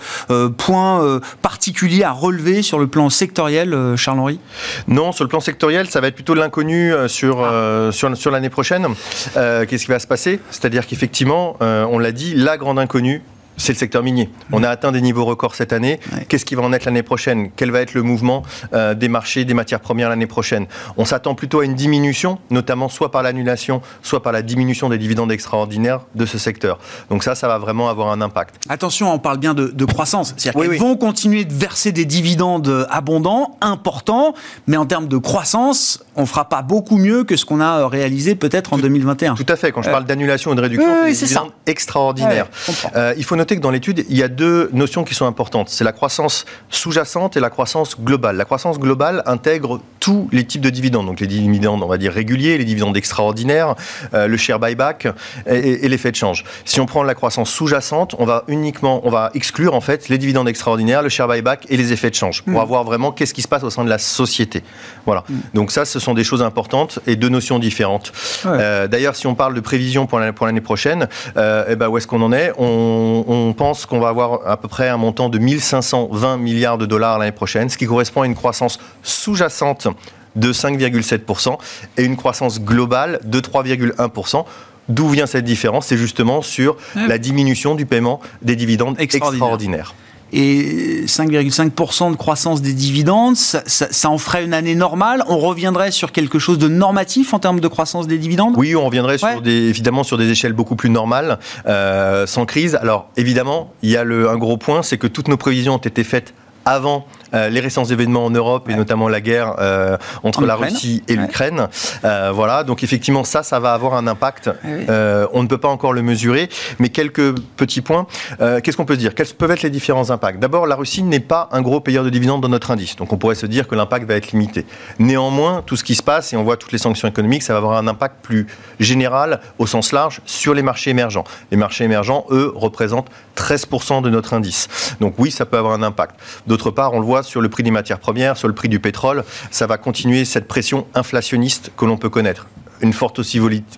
points 0.58 1.20
particuliers 1.42 2.04
à 2.04 2.12
relever 2.12 2.62
sur 2.62 2.80
le 2.80 2.88
plan 2.88 3.10
sectoriel, 3.10 3.96
Charles-Henri? 3.96 4.40
Non, 4.88 5.12
sur 5.12 5.24
le 5.24 5.30
plan 5.30 5.40
sectoriel, 5.40 5.90
ça 5.90 6.02
va 6.02 6.08
être 6.08 6.16
plutôt 6.16 6.34
l'inconnu 6.34 6.94
sur, 7.08 7.42
euh, 7.42 7.92
sur, 7.92 8.16
sur 8.16 8.32
l'année 8.32 8.50
prochaine. 8.50 8.88
Qu'est-ce 9.34 9.84
qui 9.84 9.92
va 9.92 9.99
se 10.00 10.08
passer. 10.08 10.40
C'est-à-dire 10.50 10.88
qu'effectivement, 10.88 11.58
euh, 11.62 11.86
on 11.86 12.00
l'a 12.00 12.12
dit, 12.12 12.34
la 12.36 12.58
grande 12.58 12.80
inconnue, 12.80 13.22
c'est 13.60 13.74
le 13.74 13.78
secteur 13.78 14.02
minier. 14.02 14.30
On 14.52 14.64
a 14.64 14.70
atteint 14.70 14.92
des 14.92 15.02
niveaux 15.02 15.26
records 15.26 15.54
cette 15.54 15.74
année. 15.74 16.00
Ouais. 16.14 16.26
Qu'est-ce 16.28 16.46
qui 16.46 16.56
va 16.56 16.64
en 16.64 16.74
être 16.74 16.86
l'année 16.86 17.04
prochaine? 17.04 17.52
Quel 17.56 17.70
va 17.72 17.82
être 17.82 17.94
le 17.94 18.02
mouvement 18.02 18.42
euh, 18.74 18.94
des 18.96 19.10
marchés 19.10 19.46
des 19.46 19.54
matières 19.54 19.82
premières 19.82 20.10
l'année 20.10 20.26
prochaine? 20.26 20.66
On 20.98 21.06
s'attend 21.06 21.36
plutôt 21.36 21.60
à 21.60 21.66
une 21.66 21.76
diminution, 21.76 22.40
notamment 22.50 22.90
soit 22.90 23.12
par 23.12 23.22
l'annulation, 23.22 23.82
soit 24.02 24.24
par 24.24 24.32
la 24.32 24.42
diminution 24.42 24.90
des 24.90 24.98
dividendes 24.98 25.32
extraordinaires 25.32 26.02
de 26.16 26.26
ce 26.26 26.38
secteur. 26.40 26.80
Donc 27.12 27.24
ça, 27.24 27.36
ça 27.36 27.48
va 27.48 27.58
vraiment 27.60 27.90
avoir 27.90 28.10
un 28.12 28.22
impact. 28.22 28.56
Attention, 28.70 29.14
on 29.14 29.20
parle 29.20 29.38
bien 29.38 29.54
de, 29.54 29.68
de 29.68 29.86
croissance. 29.86 30.34
C'est-à-dire 30.38 30.60
Oui, 30.60 30.66
qu'elles 30.68 30.74
oui. 30.76 30.80
vont 30.80 30.96
continuer 30.98 31.46
de 31.46 31.54
verser 31.54 31.92
des 31.92 32.06
dividendes 32.06 32.88
abondants, 32.90 33.58
importants, 33.62 34.34
mais 34.68 34.78
en 34.78 34.86
termes 34.86 35.08
de 35.08 35.18
croissance, 35.18 36.04
on 36.16 36.26
fera 36.26 36.48
pas 36.48 36.62
beaucoup 36.62 36.98
mieux 36.98 37.24
que 37.26 37.36
ce 37.36 37.46
qu'on 37.46 37.60
a 37.60 37.88
réalisé 37.88 38.36
peut-être 38.36 38.74
en 38.74 38.78
2021. 38.78 39.36
Tout 39.36 39.46
à 39.50 39.56
fait. 39.56 39.72
Quand 39.72 39.82
je 39.82 39.90
Euh, 39.90 39.92
parle 39.92 40.06
d'annulation 40.06 40.54
et 40.54 40.56
de 40.56 40.62
réduction, 40.62 41.04
oui, 41.04 41.14
c'est 41.14 41.26
des 41.26 41.34
ça. 41.34 41.40
dividendes 41.42 41.52
extraordinaires. 41.66 42.48
Euh, 42.96 43.14
il 43.18 43.24
faut 43.24 43.36
noter 43.36 43.49
que 43.56 43.62
dans 43.62 43.72
l'étude, 43.72 44.06
il 44.10 44.18
y 44.18 44.24
a 44.24 44.28
deux 44.28 44.70
notions 44.74 45.04
qui 45.04 45.14
sont 45.16 45.26
importantes. 45.26 45.70
C'est 45.70 45.84
la 45.84 45.92
croissance 45.92 46.46
sous-jacente 46.70 47.38
et 47.38 47.40
la 47.40 47.50
croissance 47.50 48.00
globale. 48.00 48.36
La 48.38 48.46
croissance 48.46 48.80
globale 48.80 49.24
intègre 49.26 49.80
tous 50.00 50.30
les 50.32 50.46
types 50.46 50.62
de 50.62 50.70
dividendes. 50.70 51.06
Donc 51.08 51.20
les 51.20 51.28
dividendes, 51.28 51.84
on 51.84 51.88
va 51.88 51.98
dire 51.98 52.12
réguliers, 52.14 52.58
les 52.58 52.66
dividendes 52.66 52.96
extraordinaires, 52.98 53.76
euh, 54.14 54.28
le 54.28 54.38
share 54.38 54.60
buyback 54.60 55.08
et, 55.48 55.56
et- 55.58 55.86
et 55.86 55.90
l'effet 55.90 56.12
de 56.12 56.16
change. 56.16 56.44
Si 56.66 56.80
on 56.80 56.86
prend 56.86 57.04
la 57.04 57.16
croissance 57.16 57.50
sous-jacente, 57.50 58.16
on 58.20 58.26
va 58.26 58.44
uniquement, 58.48 59.02
on 59.04 59.10
va 59.10 59.30
exclure 59.34 59.74
en 59.76 59.82
fait 59.82 60.10
les 60.10 60.18
dividendes 60.18 60.48
extraordinaires, 60.48 61.02
le 61.02 61.10
share 61.10 61.28
buyback 61.28 61.66
et 61.70 61.78
les 61.78 61.92
effets 61.94 62.10
de 62.10 62.16
change 62.16 62.44
pour 62.44 62.62
avoir 62.62 62.84
vraiment 62.84 63.12
qu'est-ce 63.12 63.34
qui 63.34 63.42
se 63.42 63.48
passe 63.48 63.64
au 63.64 63.70
sein 63.70 63.84
de 63.84 63.90
la 63.90 63.98
société. 63.98 64.64
Voilà. 65.06 65.24
Donc 65.54 65.72
ça, 65.72 65.86
ce 65.86 66.00
sont 66.00 66.14
des 66.14 66.24
choses 66.24 66.42
importantes 66.44 67.00
et 67.08 67.16
deux 67.16 67.30
notions 67.30 67.60
différentes. 67.60 68.12
Ouais. 68.46 68.52
Euh, 68.60 68.88
D'ailleurs, 68.88 69.16
si 69.16 69.28
on 69.28 69.36
parle 69.36 69.54
de 69.54 69.60
prévision 69.60 70.06
pour 70.08 70.20
l'année 70.20 70.32
pour 70.34 70.46
l'année 70.46 70.62
prochaine, 70.62 71.08
euh, 71.38 71.66
eh 71.70 71.76
ben, 71.76 71.88
où 71.90 71.98
est-ce 71.98 72.08
qu'on 72.08 72.22
en 72.22 72.32
est? 72.32 72.52
On, 72.58 73.24
on 73.28 73.39
pense 73.56 73.86
qu'on 73.86 74.00
va 74.00 74.10
avoir 74.10 74.48
à 74.48 74.58
peu 74.58 74.68
près 74.68 74.90
un 74.90 74.98
montant 74.98 75.30
de 75.30 75.38
1520 75.40 76.38
milliards 76.38 76.78
de 76.78 76.86
dollars 76.86 77.18
l'année 77.20 77.32
prochaine, 77.32 77.70
ce 77.70 77.78
qui 77.78 77.86
correspond 77.86 78.22
à 78.22 78.26
une 78.26 78.36
croissance 78.36 78.80
sous-jacente 79.04 79.88
de 80.36 80.54
5,7% 80.54 81.58
et 81.98 82.04
une 82.04 82.16
croissance 82.16 82.62
globale 82.62 83.20
de 83.24 83.40
3,1%. 83.40 84.46
D'où 84.88 85.08
vient 85.10 85.28
cette 85.28 85.46
différence? 85.46 85.88
C'est 85.88 85.98
justement 85.98 86.42
sur 86.42 86.76
Ouais. 86.96 87.08
la 87.08 87.18
diminution 87.20 87.76
du 87.76 87.86
paiement 87.86 88.20
des 88.42 88.56
dividendes 88.56 88.96
Extraordinaire. 89.00 89.34
extraordinaires. 89.44 89.94
Et 90.34 91.04
5,5% 91.08 92.12
de 92.12 92.16
croissance 92.16 92.62
des 92.62 92.74
dividendes, 92.74 93.36
ça, 93.36 93.62
ça- 93.66 93.88
ça 93.92 94.10
en 94.10 94.18
ferait 94.18 94.44
une 94.44 94.54
année 94.54 94.76
normale. 94.76 95.24
On 95.28 95.38
reviendrait 95.40 95.92
sur 95.92 96.12
quelque 96.12 96.40
chose 96.40 96.58
de 96.58 96.68
normatif 96.68 97.34
en 97.34 97.40
termes 97.40 97.60
de 97.60 97.68
croissance 97.68 98.08
des 98.08 98.18
dividendes? 98.18 98.54
Oui, 98.58 98.76
on 98.76 98.86
reviendrait 98.86 99.24
Ouais. 99.24 99.32
sur 99.32 99.42
des, 99.42 99.52
évidemment 99.70 100.04
sur 100.04 100.18
des 100.18 100.30
échelles 100.30 100.54
beaucoup 100.54 100.76
plus 100.76 100.90
normales, 100.90 101.40
euh, 101.68 102.28
sans 102.28 102.46
crise. 102.46 102.76
Alors 102.76 103.10
évidemment, 103.18 103.74
il 103.82 103.90
y 103.90 103.98
a 103.98 104.04
le, 104.04 104.30
un 104.30 104.38
gros 104.38 104.58
point, 104.58 104.84
c'est 104.84 104.98
que 104.98 105.08
toutes 105.08 105.28
nos 105.28 105.38
prévisions 105.38 105.74
ont 105.76 105.78
été 105.78 106.04
faites 106.04 106.34
avant 106.66 107.06
euh, 107.34 107.50
les 107.50 107.60
récents 107.60 107.86
événements 107.86 108.26
en 108.26 108.30
Europe 108.32 108.70
et 108.70 108.76
notamment 108.76 109.08
la 109.10 109.22
guerre 109.22 109.56
euh, 109.60 109.98
entre 110.24 110.44
En 110.44 110.46
la 110.46 110.56
Ukraine. 110.56 110.74
Russie 110.74 111.04
et 111.08 111.16
Ouais. 111.16 111.22
l'Ukraine. 111.22 111.68
Euh, 112.04 112.32
voilà, 112.34 112.64
donc 112.64 112.84
effectivement 112.84 113.24
ça, 113.24 113.44
ça 113.44 113.60
va 113.60 113.74
avoir 113.74 113.94
un 113.96 114.08
impact. 114.08 114.50
oui. 114.64 114.86
Euh, 114.90 115.28
on 115.34 115.44
ne 115.44 115.48
peut 115.48 115.58
pas 115.58 115.68
encore 115.68 115.94
le 115.94 116.02
mesurer, 116.02 116.50
mais 116.80 116.90
quelques 116.90 117.36
petits 117.58 117.82
points. 117.82 118.08
Qu'est-ce 118.40 118.78
qu'on 118.78 118.86
peut 118.86 118.96
se 118.96 119.00
dire? 119.00 119.14
Quels 119.16 119.28
peuvent 119.28 119.52
être 119.52 119.62
les 119.64 119.70
différents 119.70 120.10
impacts? 120.12 120.40
D'abord, 120.40 120.66
la 120.68 120.76
Russie 120.76 121.04
n'est 121.04 121.20
pas 121.20 121.50
un 121.52 121.62
gros 121.62 121.80
payeur 121.82 122.04
de 122.04 122.10
dividendes 122.10 122.42
dans 122.42 122.50
notre 122.50 122.72
indice, 122.72 122.96
donc 122.96 123.12
on 123.14 123.18
pourrait 123.18 123.36
se 123.36 123.46
dire 123.46 123.68
que 123.68 123.76
l'impact 123.76 124.08
va 124.08 124.16
être 124.16 124.32
limité. 124.32 124.66
Néanmoins, 124.98 125.62
tout 125.66 125.76
ce 125.76 125.84
qui 125.84 125.96
se 125.96 126.04
passe, 126.04 126.34
et 126.34 126.38
on 126.38 126.44
voit 126.44 126.58
toutes 126.58 126.72
les 126.72 126.78
sanctions 126.78 127.08
économiques, 127.08 127.44
ça 127.44 127.54
va 127.54 127.58
avoir 127.58 127.78
un 127.78 127.88
impact 127.88 128.16
plus 128.22 128.48
général, 128.80 129.40
au 129.60 129.68
sens 129.68 129.92
large, 129.92 130.22
sur 130.26 130.54
les 130.54 130.62
marchés 130.62 130.90
émergents. 130.92 131.24
Les 131.52 131.58
marchés 131.58 131.84
émergents, 131.84 132.26
eux, 132.32 132.52
représentent 132.56 133.10
13% 133.36 134.02
de 134.02 134.10
notre 134.10 134.34
indice. 134.34 134.68
Donc 135.00 135.16
oui, 135.18 135.32
ça 135.32 135.46
peut 135.46 135.58
avoir 135.58 135.74
un 135.74 135.84
impact. 135.84 136.16
D'autre 136.48 136.72
part, 136.72 136.94
on 136.94 137.00
le 137.00 137.06
voit 137.06 137.19
sur 137.24 137.42
le 137.42 137.50
prix 137.50 137.64
des 137.64 137.72
matières 137.72 138.00
premières, 138.00 138.38
sur 138.38 138.48
le 138.48 138.54
prix 138.54 138.70
du 138.70 138.80
pétrole, 138.80 139.24
ça 139.52 139.68
va 139.68 139.78
continuer 139.78 140.26
cette 140.26 140.48
pression 140.48 140.88
inflationniste 140.96 141.72
que 141.78 141.86
l'on 141.86 141.98
peut 141.98 142.10
connaître 142.10 142.48
une 142.82 142.94
forte 142.94 143.20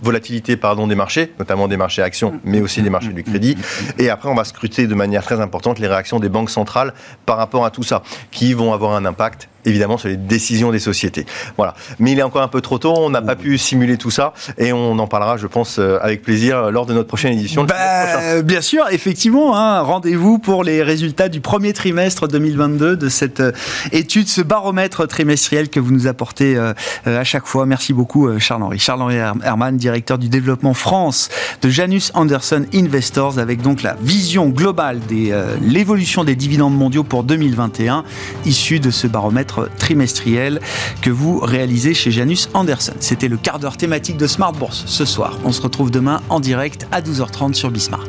volatilité 0.01 0.57
pardon, 0.57 0.87
des 0.87 0.95
marchés, 0.95 1.33
notamment 1.39 1.67
des 1.67 1.77
marchés 1.77 2.01
actions, 2.01 2.39
mais 2.43 2.61
aussi 2.61 2.81
des 2.81 2.89
marchés 2.89 3.13
du 3.13 3.23
crédit. 3.23 3.57
Et 3.97 4.09
après, 4.09 4.29
on 4.29 4.35
va 4.35 4.43
scruter 4.43 4.87
de 4.87 4.95
manière 4.95 5.23
très 5.23 5.39
importante 5.39 5.79
les 5.79 5.87
réactions 5.87 6.19
des 6.19 6.29
banques 6.29 6.49
centrales 6.49 6.93
par 7.25 7.37
rapport 7.37 7.65
à 7.65 7.71
tout 7.71 7.83
ça, 7.83 8.03
qui 8.31 8.53
vont 8.53 8.73
avoir 8.73 8.93
un 8.93 9.05
impact 9.05 9.49
évidemment 9.65 9.97
sur 9.97 10.09
les 10.09 10.17
décisions 10.17 10.71
des 10.71 10.79
sociétés. 10.79 11.25
Voilà. 11.57 11.73
Mais 11.99 12.11
il 12.11 12.19
est 12.19 12.23
encore 12.23 12.41
un 12.41 12.47
peu 12.47 12.61
trop 12.61 12.77
tôt, 12.77 12.93
on 12.97 13.09
n'a 13.09 13.21
pas 13.21 13.35
pu 13.35 13.57
simuler 13.57 13.97
tout 13.97 14.11
ça, 14.11 14.33
et 14.57 14.73
on 14.73 14.97
en 14.99 15.07
parlera, 15.07 15.37
je 15.37 15.47
pense, 15.47 15.77
euh, 15.79 15.97
avec 16.01 16.21
plaisir 16.21 16.57
euh, 16.57 16.71
lors 16.71 16.85
de 16.85 16.93
notre 16.93 17.07
prochaine 17.07 17.33
édition. 17.33 17.63
Bah, 17.63 18.41
bien 18.41 18.61
sûr, 18.61 18.85
effectivement, 18.91 19.57
hein, 19.57 19.81
rendez-vous 19.81 20.39
pour 20.39 20.63
les 20.63 20.83
résultats 20.83 21.29
du 21.29 21.41
premier 21.41 21.73
trimestre 21.73 22.27
2022 22.27 22.95
de 22.97 23.09
cette 23.09 23.39
euh, 23.39 23.51
étude, 23.91 24.27
ce 24.27 24.41
baromètre 24.41 25.07
trimestriel 25.07 25.69
que 25.69 25.79
vous 25.79 25.91
nous 25.91 26.07
apportez 26.07 26.57
à 27.05 27.23
chaque 27.23 27.45
fois. 27.45 27.65
Merci 27.65 27.93
beaucoup, 27.93 28.29
Charles-Henri. 28.39 28.79
Charles-Henri 28.79 29.15
Her- 29.15 29.33
Herman, 29.43 29.77
directeur 29.77 30.17
du 30.17 30.29
développement 30.29 30.73
France 30.73 31.29
de 31.61 31.69
Janus 31.69 32.11
Anderson 32.13 32.65
Investors, 32.73 33.39
avec 33.39 33.61
donc 33.61 33.83
la 33.83 33.95
vision 34.01 34.49
globale 34.49 34.99
de 35.09 35.31
l'évolution 35.61 36.23
des 36.23 36.35
dividendes 36.35 36.75
mondiaux 36.77 37.03
pour 37.03 37.23
2021, 37.23 38.03
issue 38.45 38.79
de 38.79 38.91
ce 38.91 39.07
baromètre 39.07 39.50
trimestriel 39.77 40.59
que 41.01 41.09
vous 41.09 41.39
réalisez 41.39 41.93
chez 41.93 42.11
Janus 42.11 42.49
Anderson. 42.53 42.93
C'était 42.99 43.27
le 43.27 43.37
quart 43.37 43.59
d'heure 43.59 43.77
thématique 43.77 44.17
de 44.17 44.27
Smart 44.27 44.53
Bourse 44.53 44.83
ce 44.85 45.05
soir. 45.05 45.37
On 45.43 45.51
se 45.51 45.61
retrouve 45.61 45.91
demain 45.91 46.21
en 46.29 46.39
direct 46.39 46.87
à 46.91 47.01
12h30 47.01 47.53
sur 47.53 47.71
Bismart. 47.71 48.07